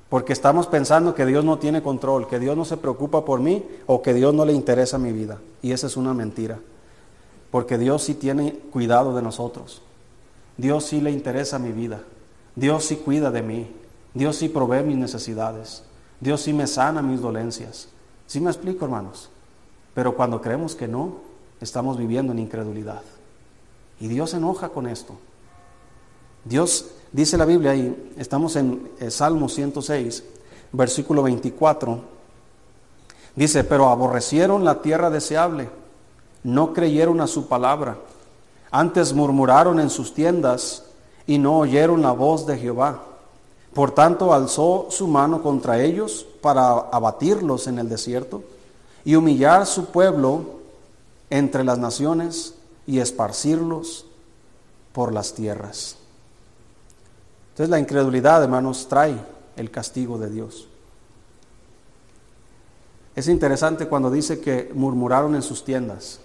Porque 0.10 0.34
estamos 0.34 0.68
pensando 0.68 1.16
que 1.16 1.26
Dios 1.26 1.44
no 1.44 1.58
tiene 1.58 1.82
control, 1.82 2.28
que 2.28 2.40
Dios 2.40 2.56
no 2.56 2.66
se 2.66 2.78
preocupa 2.78 3.26
por 3.26 3.40
mí 3.40 3.66
o 3.88 4.02
que 4.02 4.14
Dios 4.14 4.34
no 4.34 4.46
le 4.46 4.54
interesa 4.54 4.98
mi 4.98 5.12
vida. 5.12 5.40
Y 5.62 5.72
esa 5.72 5.88
es 5.88 5.98
una 5.98 6.14
mentira. 6.14 6.60
Porque 7.52 7.78
Dios 7.78 8.04
sí 8.04 8.14
tiene 8.14 8.54
cuidado 8.72 9.16
de 9.16 9.22
nosotros. 9.22 9.82
Dios 10.58 10.86
sí 10.86 11.02
le 11.02 11.12
interesa 11.12 11.58
mi 11.58 11.72
vida. 11.72 12.02
Dios 12.56 12.86
sí 12.86 12.98
cuida 12.98 13.32
de 13.32 13.42
mí, 13.42 13.72
Dios 14.14 14.36
sí 14.36 14.50
provee 14.50 14.84
mis 14.84 14.98
necesidades, 14.98 15.84
Dios 16.20 16.42
sí 16.42 16.54
me 16.54 16.68
sana 16.68 17.02
mis 17.02 17.22
dolencias. 17.22 17.88
¿Sí 18.28 18.40
me 18.40 18.52
explico, 18.52 18.86
hermanos? 18.86 19.30
Pero 19.94 20.16
cuando 20.16 20.42
creemos 20.42 20.76
que 20.76 20.88
no, 20.88 21.18
estamos 21.60 21.98
viviendo 21.98 22.32
en 22.32 22.40
incredulidad. 22.40 23.02
Y 24.04 24.10
Dios 24.10 24.32
se 24.32 24.38
enoja 24.38 24.68
con 24.68 24.86
esto. 24.86 25.14
Dios, 26.44 26.88
dice 27.14 27.38
la 27.38 27.46
Biblia 27.46 27.72
ahí, 27.72 28.12
estamos 28.18 28.58
en 28.58 28.92
eh, 29.00 29.10
Salmo 29.10 29.48
106, 29.48 30.26
versículo 30.74 31.24
24, 31.24 32.02
dice, 33.34 33.64
pero 33.64 33.88
aborrecieron 33.88 34.66
la 34.66 34.82
tierra 34.82 35.10
deseable, 35.10 35.70
no 36.44 36.74
creyeron 36.74 37.22
a 37.22 37.28
su 37.28 37.48
palabra, 37.48 37.98
antes 38.72 39.14
murmuraron 39.14 39.80
en 39.80 39.90
sus 39.90 40.14
tiendas, 40.14 40.84
y 41.26 41.38
no 41.38 41.60
oyeron 41.60 42.02
la 42.02 42.12
voz 42.12 42.46
de 42.46 42.58
Jehová. 42.58 43.04
Por 43.74 43.92
tanto, 43.92 44.34
alzó 44.34 44.88
su 44.90 45.08
mano 45.08 45.42
contra 45.42 45.82
ellos 45.82 46.28
para 46.42 46.72
abatirlos 46.72 47.68
en 47.68 47.80
el 47.80 47.88
desierto 47.88 48.44
y 49.06 49.16
humillar 49.16 49.66
su 49.66 49.86
pueblo 49.86 50.42
entre 51.30 51.64
las 51.64 51.80
naciones 51.80 52.56
y 52.86 53.00
esparcirlos 53.00 54.06
por 54.92 55.14
las 55.14 55.34
tierras. 55.34 55.98
Entonces 57.52 57.70
la 57.70 57.80
incredulidad, 57.80 58.44
hermanos, 58.44 58.88
trae 58.88 59.16
el 59.56 59.70
castigo 59.70 60.18
de 60.18 60.30
Dios. 60.30 60.68
Es 63.16 63.28
interesante 63.28 63.88
cuando 63.88 64.10
dice 64.10 64.40
que 64.40 64.72
murmuraron 64.74 65.36
en 65.36 65.44
sus 65.44 65.64
tiendas. 65.64 66.20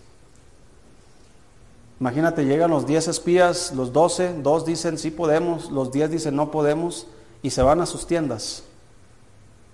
Imagínate, 2.01 2.45
llegan 2.45 2.71
los 2.71 2.87
10 2.87 3.09
espías, 3.09 3.73
los 3.75 3.93
12, 3.93 4.41
dos 4.43 4.65
dicen 4.65 4.99
sí 4.99 5.11
podemos, 5.11 5.71
los 5.71 5.91
10 5.91 6.13
dicen 6.13 6.37
no 6.37 6.51
podemos 6.51 7.07
y 7.43 7.51
se 7.51 7.63
van 7.63 7.81
a 7.81 7.87
sus 7.87 8.07
tiendas 8.07 8.63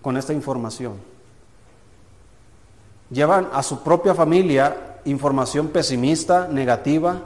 con 0.03 0.16
esta 0.16 0.32
información. 0.32 0.95
Llevan 3.11 3.49
a 3.53 3.62
su 3.62 3.82
propia 3.82 4.14
familia 4.14 4.94
información 5.05 5.69
pesimista, 5.69 6.49
negativa, 6.49 7.21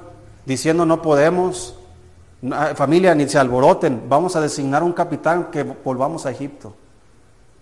diciendo 0.44 0.86
no 0.86 1.02
podemos, 1.02 1.74
familia 2.74 3.14
ni 3.14 3.28
se 3.28 3.38
alboroten, 3.38 4.04
vamos 4.08 4.36
a 4.36 4.40
designar 4.40 4.82
un 4.82 4.92
capitán 4.92 5.50
que 5.50 5.62
volvamos 5.62 6.26
a 6.26 6.30
Egipto. 6.30 6.74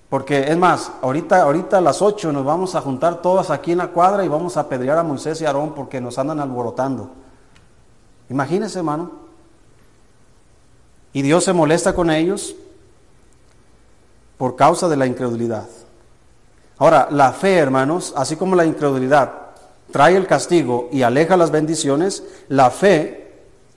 Porque 0.09 0.51
es 0.51 0.57
más, 0.57 0.93
ahorita, 1.03 1.43
ahorita 1.43 1.79
a 1.79 1.81
las 1.81 2.01
8 2.01 2.31
nos 2.33 2.45
vamos 2.45 2.75
a 2.75 2.81
juntar 2.81 3.21
todos 3.21 3.51
aquí 3.51 3.73
en 3.73 3.79
la 3.79 3.89
cuadra 3.89 4.25
y 4.25 4.29
vamos 4.29 4.57
a 4.57 4.61
apedrear 4.61 4.99
a 4.99 5.03
Moisés 5.03 5.41
y 5.41 5.47
Aarón 5.47 5.75
porque 5.75 6.01
nos 6.01 6.17
andan 6.19 6.39
alborotando. 6.39 7.11
Imagínense, 8.31 8.79
hermano. 8.79 9.11
Y 11.13 11.23
Dios 11.23 11.45
se 11.45 11.53
molesta 11.53 11.95
con 11.95 12.11
ellos 12.11 12.55
por 14.39 14.55
causa 14.55 14.89
de 14.89 14.97
la 14.97 15.07
incredulidad. 15.07 15.67
Ahora, 16.79 17.09
la 17.11 17.33
fe, 17.33 17.57
hermanos, 17.57 18.13
así 18.17 18.37
como 18.37 18.55
la 18.55 18.67
incredulidad 18.67 19.46
trae 19.91 20.17
el 20.17 20.27
castigo 20.27 20.89
y 20.93 21.03
aleja 21.03 21.37
las 21.37 21.51
bendiciones, 21.51 22.23
la 22.49 22.71
fe 22.71 23.33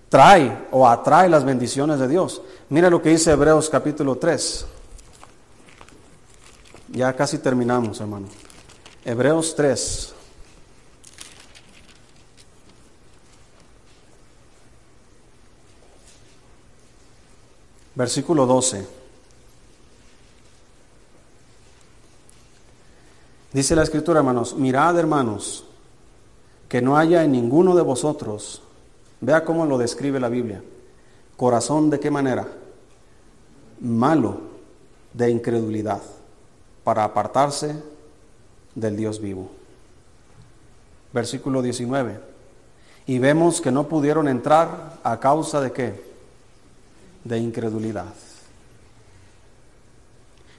trae 0.10 0.68
o 0.72 0.88
atrae 0.88 1.30
las 1.30 1.44
bendiciones 1.44 2.00
de 2.00 2.08
Dios. 2.08 2.42
Mira 2.70 2.90
lo 2.90 3.02
que 3.02 3.10
dice 3.10 3.32
Hebreos 3.32 3.70
capítulo 3.70 4.18
3. 4.18 4.66
Ya 6.90 7.14
casi 7.14 7.38
terminamos, 7.38 8.00
hermano. 8.02 8.28
Hebreos 9.06 9.56
3. 9.56 10.16
versículo 18.00 18.46
12. 18.46 18.88
Dice 23.52 23.76
la 23.76 23.84
escritura, 23.84 24.20
hermanos, 24.20 24.56
mirad, 24.56 24.98
hermanos, 24.98 25.66
que 26.70 26.82
no 26.82 26.98
haya 26.98 27.24
en 27.26 27.34
ninguno 27.34 27.76
de 27.76 27.82
vosotros, 27.82 28.62
vea 29.20 29.44
cómo 29.44 29.66
lo 29.66 29.78
describe 29.78 30.20
la 30.20 30.30
Biblia, 30.30 30.64
corazón 31.36 31.90
de 31.90 32.00
qué 32.00 32.10
manera, 32.10 32.48
malo 33.82 34.40
de 35.14 35.30
incredulidad, 35.30 36.02
para 36.86 37.04
apartarse 37.04 37.76
del 38.76 38.96
Dios 38.96 39.20
vivo. 39.20 39.50
Versículo 41.12 41.62
19. 41.62 42.20
Y 43.08 43.20
vemos 43.20 43.60
que 43.60 43.72
no 43.72 43.88
pudieron 43.88 44.30
entrar 44.30 45.00
a 45.04 45.20
causa 45.20 45.60
de 45.60 45.72
qué? 45.74 46.10
de 47.24 47.38
incredulidad. 47.38 48.14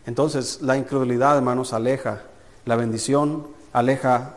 Entonces, 0.07 0.61
la 0.63 0.77
incredulidad, 0.77 1.37
hermanos, 1.37 1.73
aleja 1.73 2.23
la 2.65 2.77
bendición, 2.77 3.47
aleja 3.73 4.35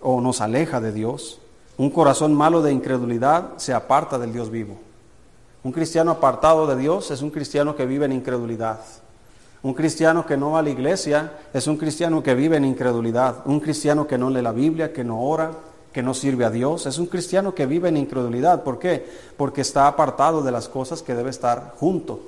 o 0.00 0.20
nos 0.20 0.40
aleja 0.40 0.80
de 0.80 0.92
Dios. 0.92 1.40
Un 1.78 1.90
corazón 1.90 2.34
malo 2.34 2.62
de 2.62 2.72
incredulidad 2.72 3.56
se 3.56 3.74
aparta 3.74 4.18
del 4.18 4.32
Dios 4.32 4.50
vivo. 4.50 4.78
Un 5.62 5.72
cristiano 5.72 6.12
apartado 6.12 6.66
de 6.66 6.76
Dios 6.76 7.10
es 7.10 7.22
un 7.22 7.30
cristiano 7.30 7.74
que 7.74 7.86
vive 7.86 8.06
en 8.06 8.12
incredulidad. 8.12 8.80
Un 9.62 9.74
cristiano 9.74 10.24
que 10.24 10.36
no 10.36 10.52
va 10.52 10.60
a 10.60 10.62
la 10.62 10.70
iglesia 10.70 11.32
es 11.52 11.66
un 11.66 11.76
cristiano 11.76 12.22
que 12.22 12.34
vive 12.34 12.56
en 12.56 12.64
incredulidad. 12.64 13.38
Un 13.46 13.60
cristiano 13.60 14.06
que 14.06 14.16
no 14.16 14.30
lee 14.30 14.42
la 14.42 14.52
Biblia, 14.52 14.92
que 14.92 15.02
no 15.02 15.20
ora, 15.20 15.50
que 15.96 16.02
no 16.02 16.12
sirve 16.12 16.44
a 16.44 16.50
Dios, 16.50 16.84
es 16.84 16.98
un 16.98 17.06
cristiano 17.06 17.54
que 17.54 17.64
vive 17.64 17.88
en 17.88 17.96
incredulidad. 17.96 18.62
¿Por 18.62 18.78
qué? 18.78 19.08
Porque 19.38 19.62
está 19.62 19.86
apartado 19.86 20.42
de 20.42 20.52
las 20.52 20.68
cosas 20.68 21.02
que 21.02 21.14
debe 21.14 21.30
estar 21.30 21.72
junto, 21.78 22.20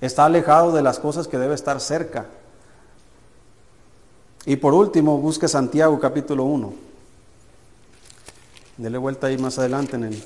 está 0.00 0.24
alejado 0.24 0.72
de 0.72 0.82
las 0.82 0.98
cosas 0.98 1.28
que 1.28 1.38
debe 1.38 1.54
estar 1.54 1.80
cerca. 1.80 2.26
Y 4.46 4.56
por 4.56 4.74
último, 4.74 5.18
busque 5.18 5.46
Santiago 5.46 5.98
capítulo 6.00 6.42
1. 6.42 6.72
Dele 8.76 8.98
vuelta 8.98 9.28
ahí 9.28 9.38
más 9.38 9.58
adelante 9.58 9.94
en 9.94 10.04
el 10.04 10.24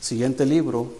siguiente 0.00 0.46
libro. 0.46 0.92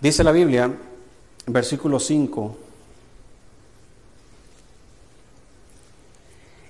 Dice 0.00 0.22
la 0.22 0.30
Biblia, 0.30 0.72
versículo 1.46 1.98
5, 1.98 2.56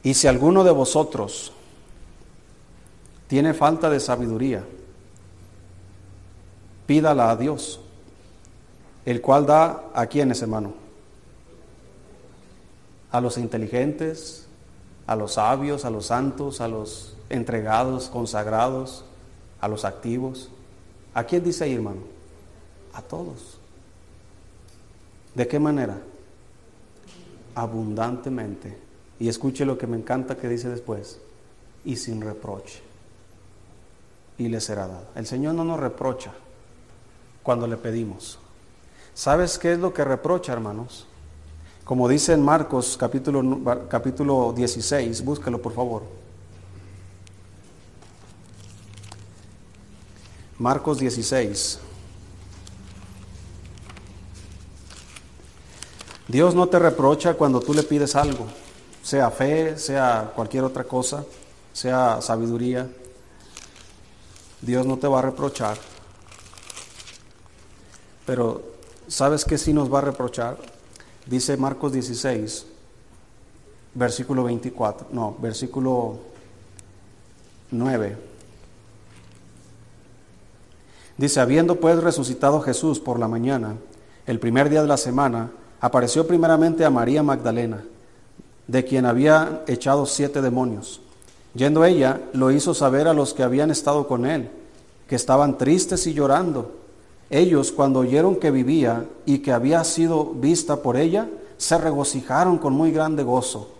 y 0.04 0.14
si 0.14 0.28
alguno 0.28 0.62
de 0.62 0.70
vosotros 0.70 1.52
tiene 3.26 3.52
falta 3.52 3.90
de 3.90 3.98
sabiduría, 3.98 4.64
pídala 6.86 7.30
a 7.30 7.36
Dios, 7.36 7.80
el 9.06 9.22
cual 9.22 9.46
da 9.46 9.84
a 9.94 10.06
quienes, 10.06 10.42
hermano, 10.42 10.74
a 13.12 13.20
los 13.20 13.38
inteligentes, 13.38 14.46
a 15.06 15.14
los 15.14 15.34
sabios, 15.34 15.84
a 15.84 15.90
los 15.90 16.06
santos, 16.06 16.60
a 16.60 16.66
los 16.66 17.16
entregados, 17.30 18.08
consagrados, 18.08 19.04
a 19.60 19.68
los 19.68 19.84
activos. 19.84 20.50
¿A 21.14 21.22
quién 21.22 21.44
dice 21.44 21.64
ahí, 21.64 21.74
hermano? 21.74 22.00
A 22.92 23.00
todos. 23.00 23.58
¿De 25.36 25.46
qué 25.46 25.60
manera? 25.60 25.98
Abundantemente. 27.54 28.76
Y 29.20 29.28
escuche 29.28 29.64
lo 29.64 29.78
que 29.78 29.86
me 29.86 29.96
encanta 29.96 30.36
que 30.36 30.48
dice 30.48 30.68
después. 30.68 31.20
Y 31.84 31.96
sin 31.96 32.20
reproche. 32.20 32.82
y 34.38 34.48
le 34.48 34.60
será 34.60 34.86
dado. 34.86 35.06
El 35.14 35.26
Señor 35.26 35.54
no 35.54 35.64
nos 35.64 35.80
reprocha 35.80 36.32
cuando 37.42 37.66
le 37.66 37.76
pedimos. 37.78 38.38
¿Sabes 39.16 39.58
qué 39.58 39.72
es 39.72 39.78
lo 39.78 39.94
que 39.94 40.04
reprocha, 40.04 40.52
hermanos? 40.52 41.06
Como 41.86 42.06
dice 42.06 42.34
en 42.34 42.42
Marcos 42.42 42.98
capítulo, 43.00 43.58
capítulo 43.88 44.52
16, 44.54 45.24
búsquelo 45.24 45.62
por 45.62 45.72
favor. 45.72 46.02
Marcos 50.58 50.98
16. 50.98 51.78
Dios 56.28 56.54
no 56.54 56.68
te 56.68 56.78
reprocha 56.78 57.32
cuando 57.32 57.60
tú 57.60 57.72
le 57.72 57.84
pides 57.84 58.14
algo, 58.16 58.46
sea 59.02 59.30
fe, 59.30 59.78
sea 59.78 60.30
cualquier 60.36 60.64
otra 60.64 60.84
cosa, 60.84 61.24
sea 61.72 62.20
sabiduría. 62.20 62.86
Dios 64.60 64.84
no 64.84 64.98
te 64.98 65.08
va 65.08 65.20
a 65.20 65.22
reprochar. 65.22 65.78
Pero 68.26 68.75
¿sabes 69.08 69.44
qué 69.44 69.58
sí 69.58 69.72
nos 69.72 69.92
va 69.92 69.98
a 69.98 70.02
reprochar? 70.02 70.56
Dice 71.26 71.56
Marcos 71.56 71.92
16, 71.92 72.66
versículo 73.94 74.44
24, 74.44 75.08
no, 75.12 75.36
versículo 75.40 76.18
9. 77.70 78.16
Dice, 81.16 81.40
habiendo 81.40 81.80
pues 81.80 82.02
resucitado 82.02 82.60
Jesús 82.60 83.00
por 83.00 83.18
la 83.18 83.26
mañana, 83.26 83.76
el 84.26 84.38
primer 84.38 84.68
día 84.68 84.82
de 84.82 84.88
la 84.88 84.98
semana, 84.98 85.50
apareció 85.80 86.26
primeramente 86.26 86.84
a 86.84 86.90
María 86.90 87.22
Magdalena, 87.22 87.84
de 88.66 88.84
quien 88.84 89.06
había 89.06 89.62
echado 89.66 90.04
siete 90.04 90.42
demonios. 90.42 91.00
Yendo 91.54 91.84
ella, 91.84 92.20
lo 92.34 92.50
hizo 92.50 92.74
saber 92.74 93.08
a 93.08 93.14
los 93.14 93.32
que 93.32 93.42
habían 93.42 93.70
estado 93.70 94.06
con 94.06 94.26
él, 94.26 94.50
que 95.08 95.16
estaban 95.16 95.56
tristes 95.56 96.06
y 96.06 96.12
llorando. 96.12 96.85
Ellos, 97.30 97.72
cuando 97.72 98.00
oyeron 98.00 98.36
que 98.36 98.50
vivía 98.50 99.06
y 99.24 99.38
que 99.38 99.52
había 99.52 99.82
sido 99.84 100.26
vista 100.26 100.82
por 100.82 100.96
ella, 100.96 101.28
se 101.56 101.76
regocijaron 101.78 102.58
con 102.58 102.72
muy 102.72 102.92
grande 102.92 103.22
gozo. 103.22 103.70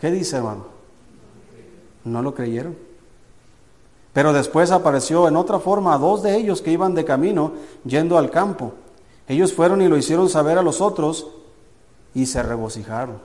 ¿Qué 0.00 0.10
dice, 0.10 0.36
hermano? 0.36 0.66
No 2.04 2.22
lo 2.22 2.34
creyeron. 2.34 2.76
Pero 4.12 4.32
después 4.32 4.70
apareció 4.70 5.28
en 5.28 5.36
otra 5.36 5.58
forma 5.58 5.94
a 5.94 5.98
dos 5.98 6.22
de 6.22 6.36
ellos 6.36 6.62
que 6.62 6.72
iban 6.72 6.94
de 6.94 7.04
camino 7.04 7.52
yendo 7.84 8.16
al 8.16 8.30
campo. 8.30 8.72
Ellos 9.26 9.52
fueron 9.52 9.82
y 9.82 9.88
lo 9.88 9.96
hicieron 9.96 10.28
saber 10.28 10.58
a 10.58 10.62
los 10.62 10.80
otros 10.80 11.26
y 12.14 12.26
se 12.26 12.42
regocijaron. 12.42 13.18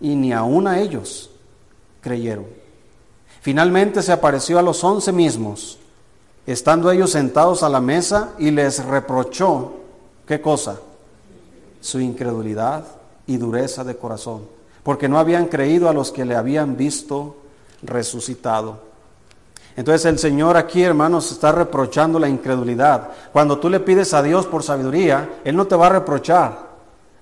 Y 0.00 0.14
ni 0.14 0.32
aun 0.32 0.66
a 0.66 0.80
ellos 0.80 1.30
creyeron. 2.00 2.46
Finalmente 3.40 4.02
se 4.02 4.12
apareció 4.12 4.58
a 4.58 4.62
los 4.62 4.82
once 4.82 5.12
mismos, 5.12 5.78
estando 6.52 6.90
ellos 6.90 7.10
sentados 7.10 7.62
a 7.62 7.68
la 7.68 7.80
mesa 7.80 8.30
y 8.38 8.50
les 8.50 8.84
reprochó, 8.84 9.72
¿qué 10.26 10.40
cosa? 10.40 10.80
Su 11.80 12.00
incredulidad 12.00 12.84
y 13.26 13.36
dureza 13.36 13.84
de 13.84 13.96
corazón, 13.96 14.42
porque 14.82 15.08
no 15.08 15.18
habían 15.18 15.46
creído 15.46 15.88
a 15.88 15.92
los 15.92 16.10
que 16.10 16.24
le 16.24 16.34
habían 16.34 16.76
visto 16.76 17.36
resucitado. 17.82 18.88
Entonces 19.76 20.06
el 20.06 20.18
Señor 20.18 20.56
aquí, 20.56 20.82
hermanos, 20.82 21.30
está 21.30 21.52
reprochando 21.52 22.18
la 22.18 22.28
incredulidad. 22.28 23.10
Cuando 23.32 23.58
tú 23.58 23.70
le 23.70 23.78
pides 23.78 24.12
a 24.12 24.22
Dios 24.22 24.44
por 24.46 24.64
sabiduría, 24.64 25.38
Él 25.44 25.54
no 25.54 25.68
te 25.68 25.76
va 25.76 25.86
a 25.86 25.90
reprochar. 25.90 26.68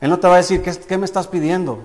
Él 0.00 0.08
no 0.08 0.18
te 0.18 0.26
va 0.26 0.34
a 0.34 0.38
decir, 0.38 0.62
¿qué, 0.62 0.98
me 0.98 1.04
estás 1.04 1.26
pidiendo? 1.26 1.80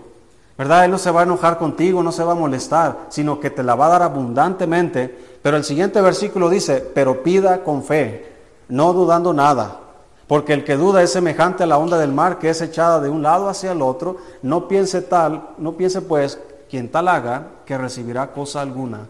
¿Verdad? 0.58 0.86
Él 0.86 0.92
no 0.92 0.98
se 0.98 1.12
va 1.12 1.22
a 1.22 1.24
enojar 1.24 1.58
contigo, 1.58 2.04
no 2.04 2.12
se 2.12 2.24
va 2.24 2.34
a 2.34 2.36
molestar, 2.36 3.08
sino 3.10 3.40
que 3.40 3.50
te 3.50 3.64
la 3.64 3.76
va 3.76 3.88
a 3.88 3.90
dar 3.90 4.04
abundantemente. 4.04 5.31
Pero 5.42 5.58
el 5.58 5.64
siguiente 5.64 6.02
versículo 6.02 6.50
dice, 6.50 6.80
pero 6.94 7.24
pida 7.24 7.64
con 7.64 7.84
fe, 7.84 8.32
no 8.70 8.94
dudando 8.94 9.34
nada. 9.34 9.80
Porque 10.28 10.54
el 10.54 10.64
que 10.64 10.78
duda 10.78 11.02
es 11.04 11.12
semejante 11.12 11.64
a 11.64 11.68
la 11.68 11.78
onda 11.78 11.98
del 11.98 12.14
mar 12.14 12.40
que 12.40 12.50
es 12.50 12.62
echada 12.62 13.02
de 13.02 13.10
un 13.10 13.22
lado 13.22 13.50
hacia 13.50 13.74
el 13.74 13.82
otro. 13.82 14.18
No 14.42 14.68
piense 14.68 15.02
tal, 15.02 15.50
no 15.58 15.74
piense 15.74 16.02
pues 16.02 16.40
quien 16.70 16.90
tal 16.90 17.08
haga 17.10 17.48
que 17.66 17.78
recibirá 17.78 18.32
cosa 18.32 18.62
alguna 18.62 19.08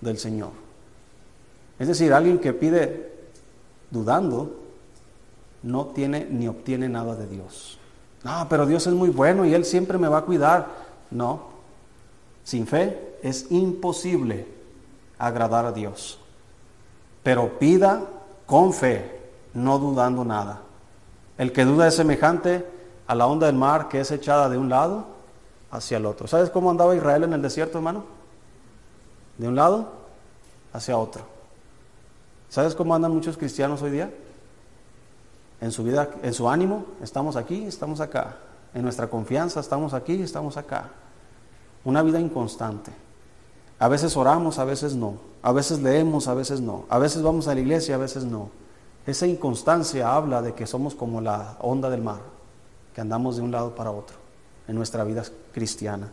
del 0.00 0.18
Señor. 0.18 0.50
Es 1.78 1.86
decir, 1.86 2.12
alguien 2.12 2.38
que 2.38 2.52
pide 2.52 3.12
dudando 3.90 4.56
no 5.62 5.86
tiene 5.86 6.26
ni 6.28 6.48
obtiene 6.48 6.88
nada 6.88 7.14
de 7.14 7.28
Dios. 7.28 7.78
No, 8.24 8.46
pero 8.48 8.66
Dios 8.66 8.86
es 8.86 8.94
muy 8.94 9.10
bueno 9.10 9.44
y 9.44 9.54
Él 9.54 9.64
siempre 9.64 9.98
me 9.98 10.08
va 10.08 10.18
a 10.18 10.24
cuidar. 10.24 10.66
No, 11.12 11.42
sin 12.42 12.66
fe 12.66 13.18
es 13.22 13.46
imposible 13.50 14.55
agradar 15.18 15.66
a 15.66 15.72
Dios. 15.72 16.18
Pero 17.22 17.58
pida 17.58 18.02
con 18.46 18.72
fe, 18.72 19.20
no 19.54 19.78
dudando 19.78 20.24
nada. 20.24 20.60
El 21.38 21.52
que 21.52 21.64
duda 21.64 21.88
es 21.88 21.96
semejante 21.96 22.66
a 23.06 23.14
la 23.14 23.26
onda 23.26 23.46
del 23.46 23.56
mar 23.56 23.88
que 23.88 24.00
es 24.00 24.10
echada 24.10 24.48
de 24.48 24.58
un 24.58 24.68
lado 24.68 25.06
hacia 25.70 25.98
el 25.98 26.06
otro. 26.06 26.26
¿Sabes 26.26 26.50
cómo 26.50 26.70
andaba 26.70 26.94
Israel 26.94 27.24
en 27.24 27.32
el 27.32 27.42
desierto, 27.42 27.78
hermano? 27.78 28.04
De 29.38 29.48
un 29.48 29.54
lado 29.54 29.92
hacia 30.72 30.96
otro. 30.96 31.22
¿Sabes 32.48 32.74
cómo 32.74 32.94
andan 32.94 33.12
muchos 33.12 33.36
cristianos 33.36 33.82
hoy 33.82 33.90
día? 33.90 34.10
En 35.60 35.72
su 35.72 35.84
vida, 35.84 36.08
en 36.22 36.32
su 36.32 36.48
ánimo, 36.48 36.86
estamos 37.02 37.36
aquí, 37.36 37.64
estamos 37.64 38.00
acá. 38.00 38.36
En 38.74 38.82
nuestra 38.82 39.08
confianza, 39.08 39.60
estamos 39.60 39.94
aquí, 39.94 40.22
estamos 40.22 40.56
acá. 40.56 40.90
Una 41.84 42.02
vida 42.02 42.20
inconstante. 42.20 42.92
A 43.78 43.88
veces 43.88 44.16
oramos, 44.16 44.58
a 44.58 44.64
veces 44.64 44.94
no. 44.94 45.18
A 45.42 45.52
veces 45.52 45.80
leemos, 45.80 46.28
a 46.28 46.34
veces 46.34 46.60
no. 46.60 46.84
A 46.88 46.98
veces 46.98 47.22
vamos 47.22 47.46
a 47.48 47.54
la 47.54 47.60
iglesia, 47.60 47.96
a 47.96 47.98
veces 47.98 48.24
no. 48.24 48.50
Esa 49.06 49.26
inconstancia 49.26 50.14
habla 50.14 50.42
de 50.42 50.54
que 50.54 50.66
somos 50.66 50.94
como 50.94 51.20
la 51.20 51.56
onda 51.60 51.90
del 51.90 52.02
mar, 52.02 52.20
que 52.94 53.00
andamos 53.00 53.36
de 53.36 53.42
un 53.42 53.52
lado 53.52 53.74
para 53.74 53.90
otro 53.90 54.16
en 54.66 54.74
nuestra 54.74 55.04
vida 55.04 55.24
cristiana. 55.52 56.10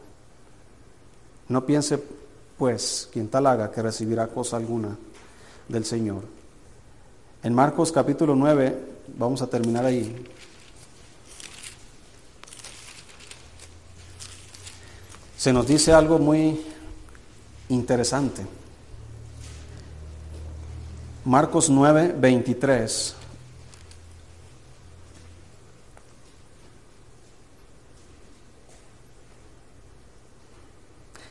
No 1.50 1.66
piense, 1.66 2.04
pues, 2.58 3.10
quien 3.12 3.30
tal 3.30 3.48
haga 3.48 3.72
que 3.72 3.82
recibirá 3.82 4.28
cosa 4.28 4.58
alguna 4.58 4.96
del 5.68 5.86
Señor. 5.86 6.24
En 7.42 7.54
Marcos 7.54 7.92
capítulo 7.92 8.36
9, 8.36 8.78
vamos 9.18 9.42
a 9.42 9.48
terminar 9.48 9.86
ahí. 9.86 10.26
Se 15.36 15.52
nos 15.52 15.68
dice 15.68 15.92
algo 15.92 16.20
muy 16.20 16.73
interesante. 17.74 18.46
Marcos 21.26 21.70
9, 21.70 22.16
23. 22.18 23.16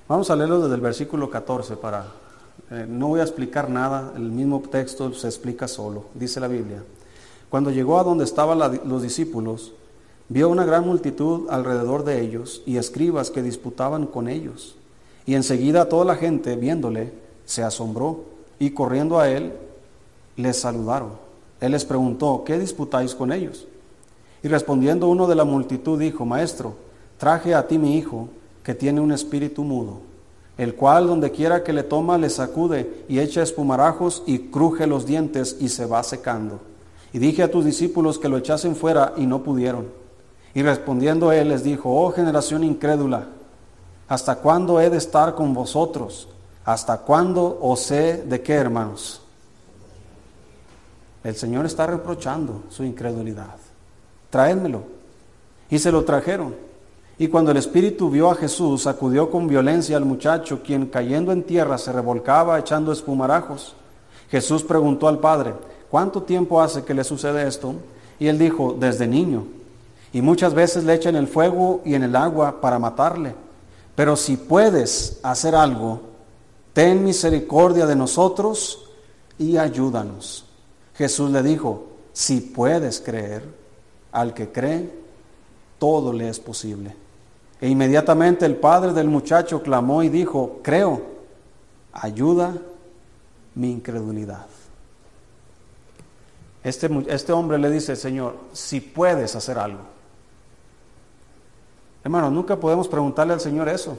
Vamos 0.08 0.30
a 0.30 0.36
leerlo 0.36 0.60
desde 0.60 0.74
el 0.74 0.80
versículo 0.80 1.30
14 1.30 1.76
para 1.76 2.06
eh, 2.70 2.86
no 2.88 3.08
voy 3.08 3.20
a 3.20 3.22
explicar 3.22 3.68
nada, 3.68 4.12
el 4.16 4.30
mismo 4.30 4.62
texto 4.70 5.12
se 5.12 5.26
explica 5.26 5.68
solo, 5.68 6.06
dice 6.14 6.40
la 6.40 6.48
Biblia. 6.48 6.82
Cuando 7.50 7.70
llegó 7.70 7.98
a 7.98 8.04
donde 8.04 8.24
estaban 8.24 8.58
los 8.58 9.02
discípulos, 9.02 9.74
vio 10.30 10.48
una 10.48 10.64
gran 10.64 10.86
multitud 10.86 11.50
alrededor 11.50 12.02
de 12.04 12.22
ellos 12.22 12.62
y 12.64 12.78
escribas 12.78 13.30
que 13.30 13.42
disputaban 13.42 14.06
con 14.06 14.26
ellos. 14.26 14.76
Y 15.26 15.34
enseguida 15.34 15.88
toda 15.88 16.04
la 16.04 16.16
gente, 16.16 16.56
viéndole, 16.56 17.12
se 17.44 17.62
asombró 17.62 18.24
y 18.58 18.70
corriendo 18.70 19.18
a 19.18 19.28
él, 19.28 19.52
les 20.36 20.60
saludaron. 20.60 21.10
Él 21.60 21.72
les 21.72 21.84
preguntó, 21.84 22.42
¿qué 22.44 22.58
disputáis 22.58 23.14
con 23.14 23.32
ellos? 23.32 23.66
Y 24.42 24.48
respondiendo 24.48 25.08
uno 25.08 25.26
de 25.26 25.36
la 25.36 25.44
multitud 25.44 25.98
dijo, 25.98 26.26
Maestro, 26.26 26.74
traje 27.18 27.54
a 27.54 27.68
ti 27.68 27.78
mi 27.78 27.96
hijo, 27.96 28.28
que 28.64 28.74
tiene 28.74 29.00
un 29.00 29.12
espíritu 29.12 29.62
mudo 29.62 30.12
el 30.58 30.74
cual 30.74 31.06
donde 31.06 31.30
quiera 31.30 31.64
que 31.64 31.72
le 31.72 31.82
toma 31.82 32.18
le 32.18 32.30
sacude 32.30 33.04
y 33.08 33.18
echa 33.18 33.42
espumarajos 33.42 34.22
y 34.26 34.38
cruje 34.50 34.86
los 34.86 35.06
dientes 35.06 35.56
y 35.60 35.68
se 35.68 35.86
va 35.86 36.02
secando. 36.02 36.60
Y 37.12 37.18
dije 37.18 37.42
a 37.42 37.50
tus 37.50 37.64
discípulos 37.64 38.18
que 38.18 38.28
lo 38.28 38.38
echasen 38.38 38.76
fuera 38.76 39.14
y 39.16 39.26
no 39.26 39.42
pudieron. 39.42 39.86
Y 40.54 40.62
respondiendo 40.62 41.32
él 41.32 41.48
les 41.48 41.64
dijo, 41.64 41.90
oh 41.90 42.12
generación 42.12 42.64
incrédula, 42.64 43.28
¿hasta 44.08 44.36
cuándo 44.36 44.80
he 44.80 44.90
de 44.90 44.98
estar 44.98 45.34
con 45.34 45.54
vosotros? 45.54 46.28
¿Hasta 46.64 46.98
cuándo 46.98 47.58
os 47.60 47.80
sé 47.80 48.22
de 48.24 48.40
qué, 48.42 48.54
hermanos? 48.54 49.20
El 51.24 51.36
Señor 51.36 51.66
está 51.66 51.86
reprochando 51.86 52.62
su 52.68 52.84
incredulidad. 52.84 53.56
Traédmelo. 54.30 54.82
Y 55.70 55.78
se 55.78 55.92
lo 55.92 56.04
trajeron. 56.04 56.54
Y 57.18 57.28
cuando 57.28 57.50
el 57.50 57.56
espíritu 57.56 58.10
vio 58.10 58.30
a 58.30 58.34
Jesús, 58.34 58.82
sacudió 58.82 59.30
con 59.30 59.46
violencia 59.46 59.96
al 59.96 60.04
muchacho, 60.04 60.62
quien 60.62 60.86
cayendo 60.86 61.30
en 61.30 61.44
tierra 61.44 61.78
se 61.78 61.92
revolcaba 61.92 62.58
echando 62.58 62.92
espumarajos. 62.92 63.74
Jesús 64.30 64.62
preguntó 64.64 65.08
al 65.08 65.18
padre, 65.18 65.54
¿cuánto 65.90 66.22
tiempo 66.22 66.60
hace 66.60 66.84
que 66.84 66.94
le 66.94 67.04
sucede 67.04 67.46
esto? 67.46 67.74
Y 68.18 68.28
él 68.28 68.38
dijo, 68.38 68.76
desde 68.78 69.06
niño. 69.06 69.44
Y 70.12 70.22
muchas 70.22 70.54
veces 70.54 70.84
le 70.84 70.94
echan 70.94 71.16
el 71.16 71.26
fuego 71.28 71.80
y 71.84 71.94
en 71.94 72.02
el 72.02 72.16
agua 72.16 72.60
para 72.60 72.78
matarle. 72.78 73.34
Pero 73.94 74.16
si 74.16 74.36
puedes 74.36 75.20
hacer 75.22 75.54
algo, 75.54 76.00
ten 76.72 77.04
misericordia 77.04 77.86
de 77.86 77.96
nosotros 77.96 78.88
y 79.38 79.56
ayúdanos. 79.56 80.46
Jesús 80.94 81.30
le 81.30 81.42
dijo, 81.42 81.86
si 82.12 82.40
puedes 82.40 83.00
creer, 83.00 83.44
al 84.12 84.34
que 84.34 84.52
cree, 84.52 84.90
todo 85.78 86.12
le 86.12 86.28
es 86.28 86.38
posible. 86.38 86.94
E 87.60 87.68
inmediatamente 87.68 88.44
el 88.44 88.56
padre 88.56 88.92
del 88.92 89.08
muchacho 89.08 89.62
clamó 89.62 90.02
y 90.02 90.08
dijo, 90.08 90.60
creo, 90.62 91.02
ayuda 91.92 92.54
mi 93.54 93.70
incredulidad. 93.70 94.46
Este, 96.64 96.88
este 97.08 97.32
hombre 97.32 97.58
le 97.58 97.70
dice, 97.70 97.96
Señor, 97.96 98.36
si 98.52 98.80
puedes 98.80 99.34
hacer 99.34 99.58
algo. 99.58 99.91
Hermano, 102.04 102.30
nunca 102.30 102.56
podemos 102.56 102.88
preguntarle 102.88 103.34
al 103.34 103.40
Señor 103.40 103.68
eso. 103.68 103.96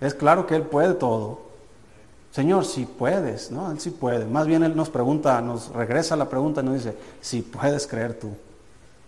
Es 0.00 0.14
claro 0.14 0.46
que 0.46 0.56
Él 0.56 0.62
puede 0.62 0.94
todo. 0.94 1.40
Señor, 2.32 2.64
si 2.64 2.84
puedes, 2.84 3.50
¿no? 3.50 3.70
Él 3.70 3.80
sí 3.80 3.90
puede. 3.90 4.26
Más 4.26 4.46
bien 4.46 4.62
Él 4.62 4.76
nos 4.76 4.90
pregunta, 4.90 5.40
nos 5.40 5.68
regresa 5.68 6.16
la 6.16 6.28
pregunta 6.28 6.60
y 6.60 6.64
nos 6.64 6.74
dice, 6.74 6.96
si 7.20 7.42
puedes 7.42 7.86
creer 7.86 8.18
tú. 8.18 8.30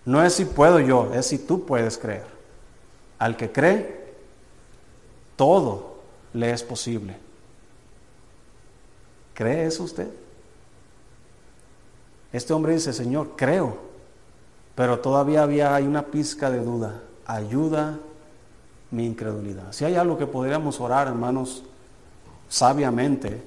No 0.04 0.24
es 0.24 0.32
si 0.32 0.46
puedo 0.46 0.80
yo, 0.80 1.12
es 1.12 1.26
si 1.26 1.38
tú 1.38 1.66
puedes 1.66 1.98
creer. 1.98 2.24
Al 3.18 3.36
que 3.36 3.52
cree, 3.52 4.14
todo 5.36 5.98
le 6.32 6.52
es 6.52 6.62
posible. 6.62 7.16
¿Cree 9.34 9.66
eso 9.66 9.82
usted? 9.82 10.08
Este 12.32 12.52
hombre 12.52 12.74
dice, 12.74 12.92
Señor, 12.92 13.32
creo, 13.36 13.76
pero 14.74 15.00
todavía 15.00 15.42
había 15.42 15.74
hay 15.74 15.86
una 15.86 16.06
pizca 16.06 16.50
de 16.50 16.60
duda. 16.60 17.02
Ayuda 17.28 17.98
mi 18.90 19.06
incredulidad. 19.06 19.70
Si 19.70 19.84
hay 19.84 19.94
algo 19.94 20.18
que 20.18 20.26
podríamos 20.26 20.80
orar, 20.80 21.06
hermanos, 21.08 21.62
sabiamente, 22.48 23.40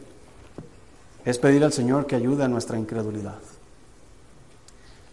es 1.26 1.38
pedir 1.40 1.64
al 1.64 1.74
Señor 1.74 2.06
que 2.06 2.16
ayude 2.16 2.44
a 2.44 2.48
nuestra 2.48 2.78
incredulidad. 2.78 3.40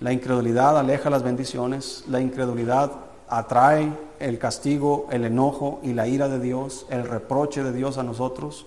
La 0.00 0.12
incredulidad 0.12 0.78
aleja 0.78 1.10
las 1.10 1.22
bendiciones, 1.22 2.04
la 2.08 2.20
incredulidad 2.20 2.92
atrae 3.28 3.92
el 4.20 4.38
castigo, 4.38 5.08
el 5.10 5.24
enojo 5.24 5.80
y 5.82 5.94
la 5.94 6.06
ira 6.06 6.28
de 6.28 6.38
Dios, 6.38 6.86
el 6.90 7.08
reproche 7.08 7.64
de 7.64 7.72
Dios 7.72 7.98
a 7.98 8.02
nosotros. 8.02 8.66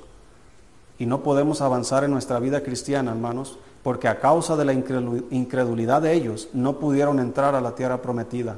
Y 0.99 1.05
no 1.05 1.23
podemos 1.23 1.61
avanzar 1.61 2.03
en 2.03 2.11
nuestra 2.11 2.39
vida 2.39 2.61
cristiana, 2.61 3.11
hermanos, 3.11 3.59
porque 3.81 4.07
a 4.07 4.19
causa 4.19 4.55
de 4.55 4.65
la 4.65 4.73
incredulidad 4.73 6.01
de 6.01 6.13
ellos 6.13 6.49
no 6.53 6.79
pudieron 6.79 7.19
entrar 7.19 7.55
a 7.55 7.61
la 7.61 7.75
tierra 7.75 8.01
prometida. 8.01 8.57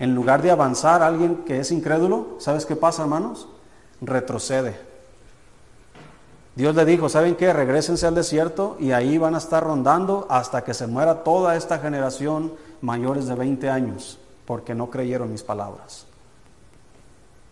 En 0.00 0.14
lugar 0.14 0.40
de 0.40 0.50
avanzar 0.50 1.02
alguien 1.02 1.44
que 1.46 1.60
es 1.60 1.70
incrédulo, 1.70 2.36
¿sabes 2.38 2.64
qué 2.64 2.74
pasa, 2.74 3.02
hermanos? 3.02 3.46
Retrocede. 4.00 4.74
Dios 6.56 6.74
le 6.74 6.86
dijo, 6.86 7.10
¿saben 7.10 7.36
qué? 7.36 7.52
Regrésense 7.52 8.06
al 8.06 8.14
desierto 8.14 8.76
y 8.80 8.92
ahí 8.92 9.18
van 9.18 9.34
a 9.34 9.38
estar 9.38 9.62
rondando 9.62 10.26
hasta 10.30 10.64
que 10.64 10.72
se 10.72 10.86
muera 10.86 11.22
toda 11.22 11.54
esta 11.54 11.78
generación 11.78 12.54
mayores 12.80 13.26
de 13.26 13.34
20 13.34 13.68
años, 13.68 14.18
porque 14.46 14.74
no 14.74 14.88
creyeron 14.88 15.30
mis 15.30 15.42
palabras. 15.42 16.06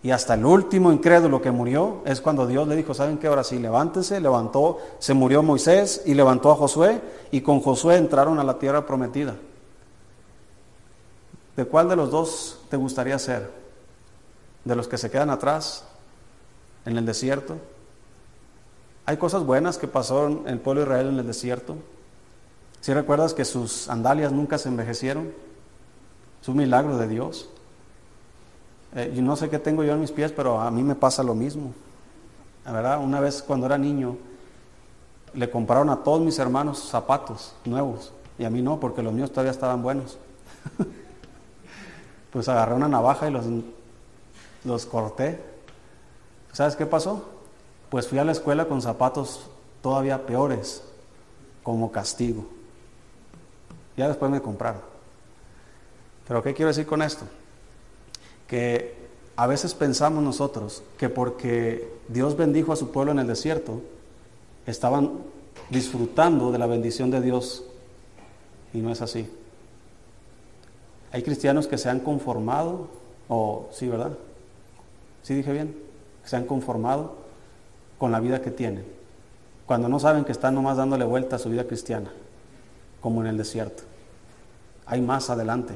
Y 0.03 0.11
hasta 0.11 0.33
el 0.33 0.47
último 0.47 0.91
incrédulo 0.91 1.43
que 1.43 1.51
murió 1.51 1.99
es 2.07 2.23
cuando 2.23 2.47
Dios 2.47 2.67
le 2.67 2.77
dijo, 2.77 2.95
¿saben 2.95 3.19
qué? 3.19 3.27
Ahora 3.27 3.45
sí, 3.45 3.59
levántense, 3.59 4.21
levantó, 4.21 4.79
se 5.01 5.13
murió 5.13 5.43
Moisés 5.43 6.03
y 6.07 6.15
levantó 6.15 6.51
a 6.51 6.57
Josué 6.57 7.03
y 7.31 7.43
con 7.43 7.61
Josué 7.61 7.97
entraron 7.97 8.39
a 8.39 8.45
la 8.45 8.59
tierra 8.59 8.87
prometida. 8.87 9.35
¿De 11.59 11.65
cuál 11.65 11.89
de 11.89 11.97
los 11.97 12.13
dos 12.13 12.61
te 12.71 12.77
gustaría 12.77 13.19
ser? 13.19 13.51
¿De 14.65 14.77
los 14.77 14.87
que 14.87 14.97
se 14.97 15.11
quedan 15.11 15.29
atrás 15.29 15.83
en 16.87 16.97
el 16.97 17.05
desierto? 17.05 17.57
Hay 19.07 19.17
cosas 19.17 19.43
buenas 19.43 19.77
que 19.77 19.89
pasó 19.89 20.29
en 20.29 20.47
el 20.47 20.61
pueblo 20.61 20.83
de 20.83 20.87
Israel 20.87 21.09
en 21.09 21.19
el 21.19 21.27
desierto. 21.27 21.75
Si 22.81 22.95
recuerdas 22.95 23.35
que 23.35 23.45
sus 23.45 23.73
sandalias 23.73 24.31
nunca 24.31 24.57
se 24.57 24.69
envejecieron, 24.69 25.33
es 26.41 26.47
un 26.47 26.59
milagro 26.59 26.97
de 26.97 27.09
Dios. 27.09 27.49
Eh, 28.95 29.13
yo 29.17 29.23
no 29.23 29.35
sé 29.35 29.51
qué 29.51 29.59
tengo 29.59 29.83
yo 29.83 29.95
en 29.95 30.01
mis 30.01 30.13
pies, 30.13 30.31
pero 30.31 30.61
a 30.61 30.71
mí 30.71 30.85
me 30.85 30.95
pasa 30.95 31.25
lo 31.25 31.35
mismo. 31.35 31.75
La 32.65 32.71
verdad, 32.71 33.03
una 33.03 33.19
vez 33.19 33.43
cuando 33.43 33.67
era 33.67 33.77
niño, 33.77 34.17
le 35.35 35.51
compraron 35.51 35.91
a 35.91 36.05
todos 36.05 36.21
mis 36.21 36.39
hermanos 36.39 36.79
zapatos 36.79 37.53
nuevos 37.65 38.13
y 38.39 38.45
a 38.45 38.51
mí 38.51 38.63
no, 38.63 38.79
porque 38.79 39.03
los 39.03 39.13
míos 39.13 39.33
todavía 39.33 39.51
estaban 39.51 39.83
buenos. 39.83 40.19
pues 42.33 42.49
agarré 42.49 42.75
una 42.75 42.89
navaja 42.89 43.29
y 43.29 43.33
los, 43.33 43.45
los 44.65 44.87
corté. 44.87 45.41
¿Sabes 46.53 46.77
qué 46.77 46.87
pasó? 46.87 47.25
Pues 47.91 48.09
fui 48.09 48.19
a 48.19 48.25
la 48.25 48.33
escuela 48.33 48.67
con 48.67 48.83
zapatos 48.83 49.49
todavía 49.83 50.27
peores, 50.27 50.83
como 51.63 51.91
castigo. 51.93 52.47
Ya 53.97 54.09
después 54.09 54.31
me 54.31 54.43
compraron. 54.43 54.83
Pero 56.27 56.43
¿qué 56.43 56.55
quiero 56.55 56.69
decir 56.69 56.87
con 56.87 57.03
esto? 57.03 57.25
que 58.49 58.97
a 59.37 59.47
veces 59.47 59.75
pensamos 59.75 60.25
nosotros 60.25 60.83
que 60.99 61.09
porque 61.09 61.89
Dios 62.09 62.37
bendijo 62.37 62.73
a 62.73 62.77
su 62.77 62.91
pueblo 62.91 63.13
en 63.13 63.21
el 63.21 63.29
desierto, 63.29 63.83
estaban 64.67 65.21
disfrutando 65.71 66.51
de 66.51 66.59
la 66.59 66.67
bendición 66.67 67.11
de 67.11 67.21
Dios 67.21 67.63
y 68.73 68.79
no 68.79 68.91
es 68.91 69.01
así. 69.01 69.31
Hay 71.13 71.23
cristianos 71.23 71.67
que 71.67 71.79
se 71.79 71.89
han 71.89 72.01
conformado, 72.01 72.89
o 73.29 73.69
sí, 73.73 73.89
¿verdad? 73.89 74.13
Sí 75.23 75.35
dije 75.35 75.53
bien, 75.53 75.77
se 76.25 76.37
han 76.37 76.45
conformado 76.45 77.17
con 77.99 78.13
la 78.13 78.21
vida 78.21 78.43
que 78.43 78.51
tienen, 78.51 78.85
cuando 79.67 79.89
no 79.89 79.99
saben 79.99 80.25
que 80.25 80.33
están 80.33 80.55
nomás 80.55 80.77
dándole 80.77 81.05
vuelta 81.05 81.37
a 81.37 81.39
su 81.39 81.51
vida 81.51 81.67
cristiana, 81.67 82.11
como 83.01 83.21
en 83.23 83.29
el 83.29 83.37
desierto. 83.37 83.83
Hay 84.87 85.03
más 85.03 85.29
adelante. 85.31 85.75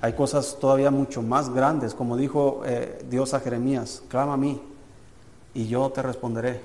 Hay 0.00 0.12
cosas 0.12 0.58
todavía 0.60 0.90
mucho 0.90 1.22
más 1.22 1.48
grandes, 1.48 1.94
como 1.94 2.16
dijo 2.16 2.62
eh, 2.66 3.02
Dios 3.08 3.32
a 3.32 3.40
Jeremías, 3.40 4.02
clama 4.08 4.34
a 4.34 4.36
mí 4.36 4.60
y 5.54 5.68
yo 5.68 5.88
te 5.90 6.02
responderé 6.02 6.60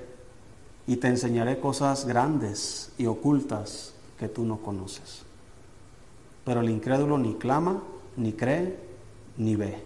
y 0.86 0.96
te 0.96 1.08
enseñaré 1.08 1.60
cosas 1.60 2.04
grandes 2.04 2.90
y 2.98 3.06
ocultas 3.06 3.94
que 4.18 4.28
tú 4.28 4.44
no 4.44 4.58
conoces. 4.58 5.22
Pero 6.44 6.60
el 6.60 6.70
incrédulo 6.70 7.18
ni 7.18 7.34
clama, 7.34 7.82
ni 8.16 8.32
cree, 8.32 8.78
ni 9.36 9.56
ve. 9.56 9.82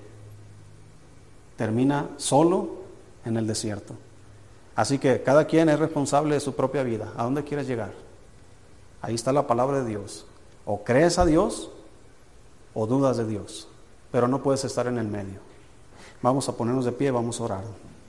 Termina 1.56 2.10
solo 2.16 2.70
en 3.24 3.36
el 3.36 3.46
desierto. 3.46 3.94
Así 4.74 4.98
que 4.98 5.22
cada 5.22 5.46
quien 5.46 5.68
es 5.68 5.78
responsable 5.78 6.34
de 6.34 6.40
su 6.40 6.54
propia 6.54 6.82
vida. 6.82 7.12
¿A 7.16 7.24
dónde 7.24 7.44
quieres 7.44 7.66
llegar? 7.66 7.92
Ahí 9.00 9.14
está 9.14 9.32
la 9.32 9.46
palabra 9.46 9.82
de 9.82 9.90
Dios. 9.90 10.26
O 10.64 10.82
crees 10.82 11.18
a 11.18 11.26
Dios 11.26 11.70
o 12.74 12.86
dudas 12.86 13.16
de 13.16 13.26
Dios, 13.26 13.68
pero 14.10 14.26
no 14.26 14.42
puedes 14.42 14.64
estar 14.64 14.86
en 14.86 14.98
el 14.98 15.06
medio. 15.06 15.40
Vamos 16.22 16.48
a 16.48 16.56
ponernos 16.56 16.84
de 16.84 16.92
pie, 16.92 17.10
vamos 17.10 17.40
a 17.40 17.44
orar. 17.44 17.64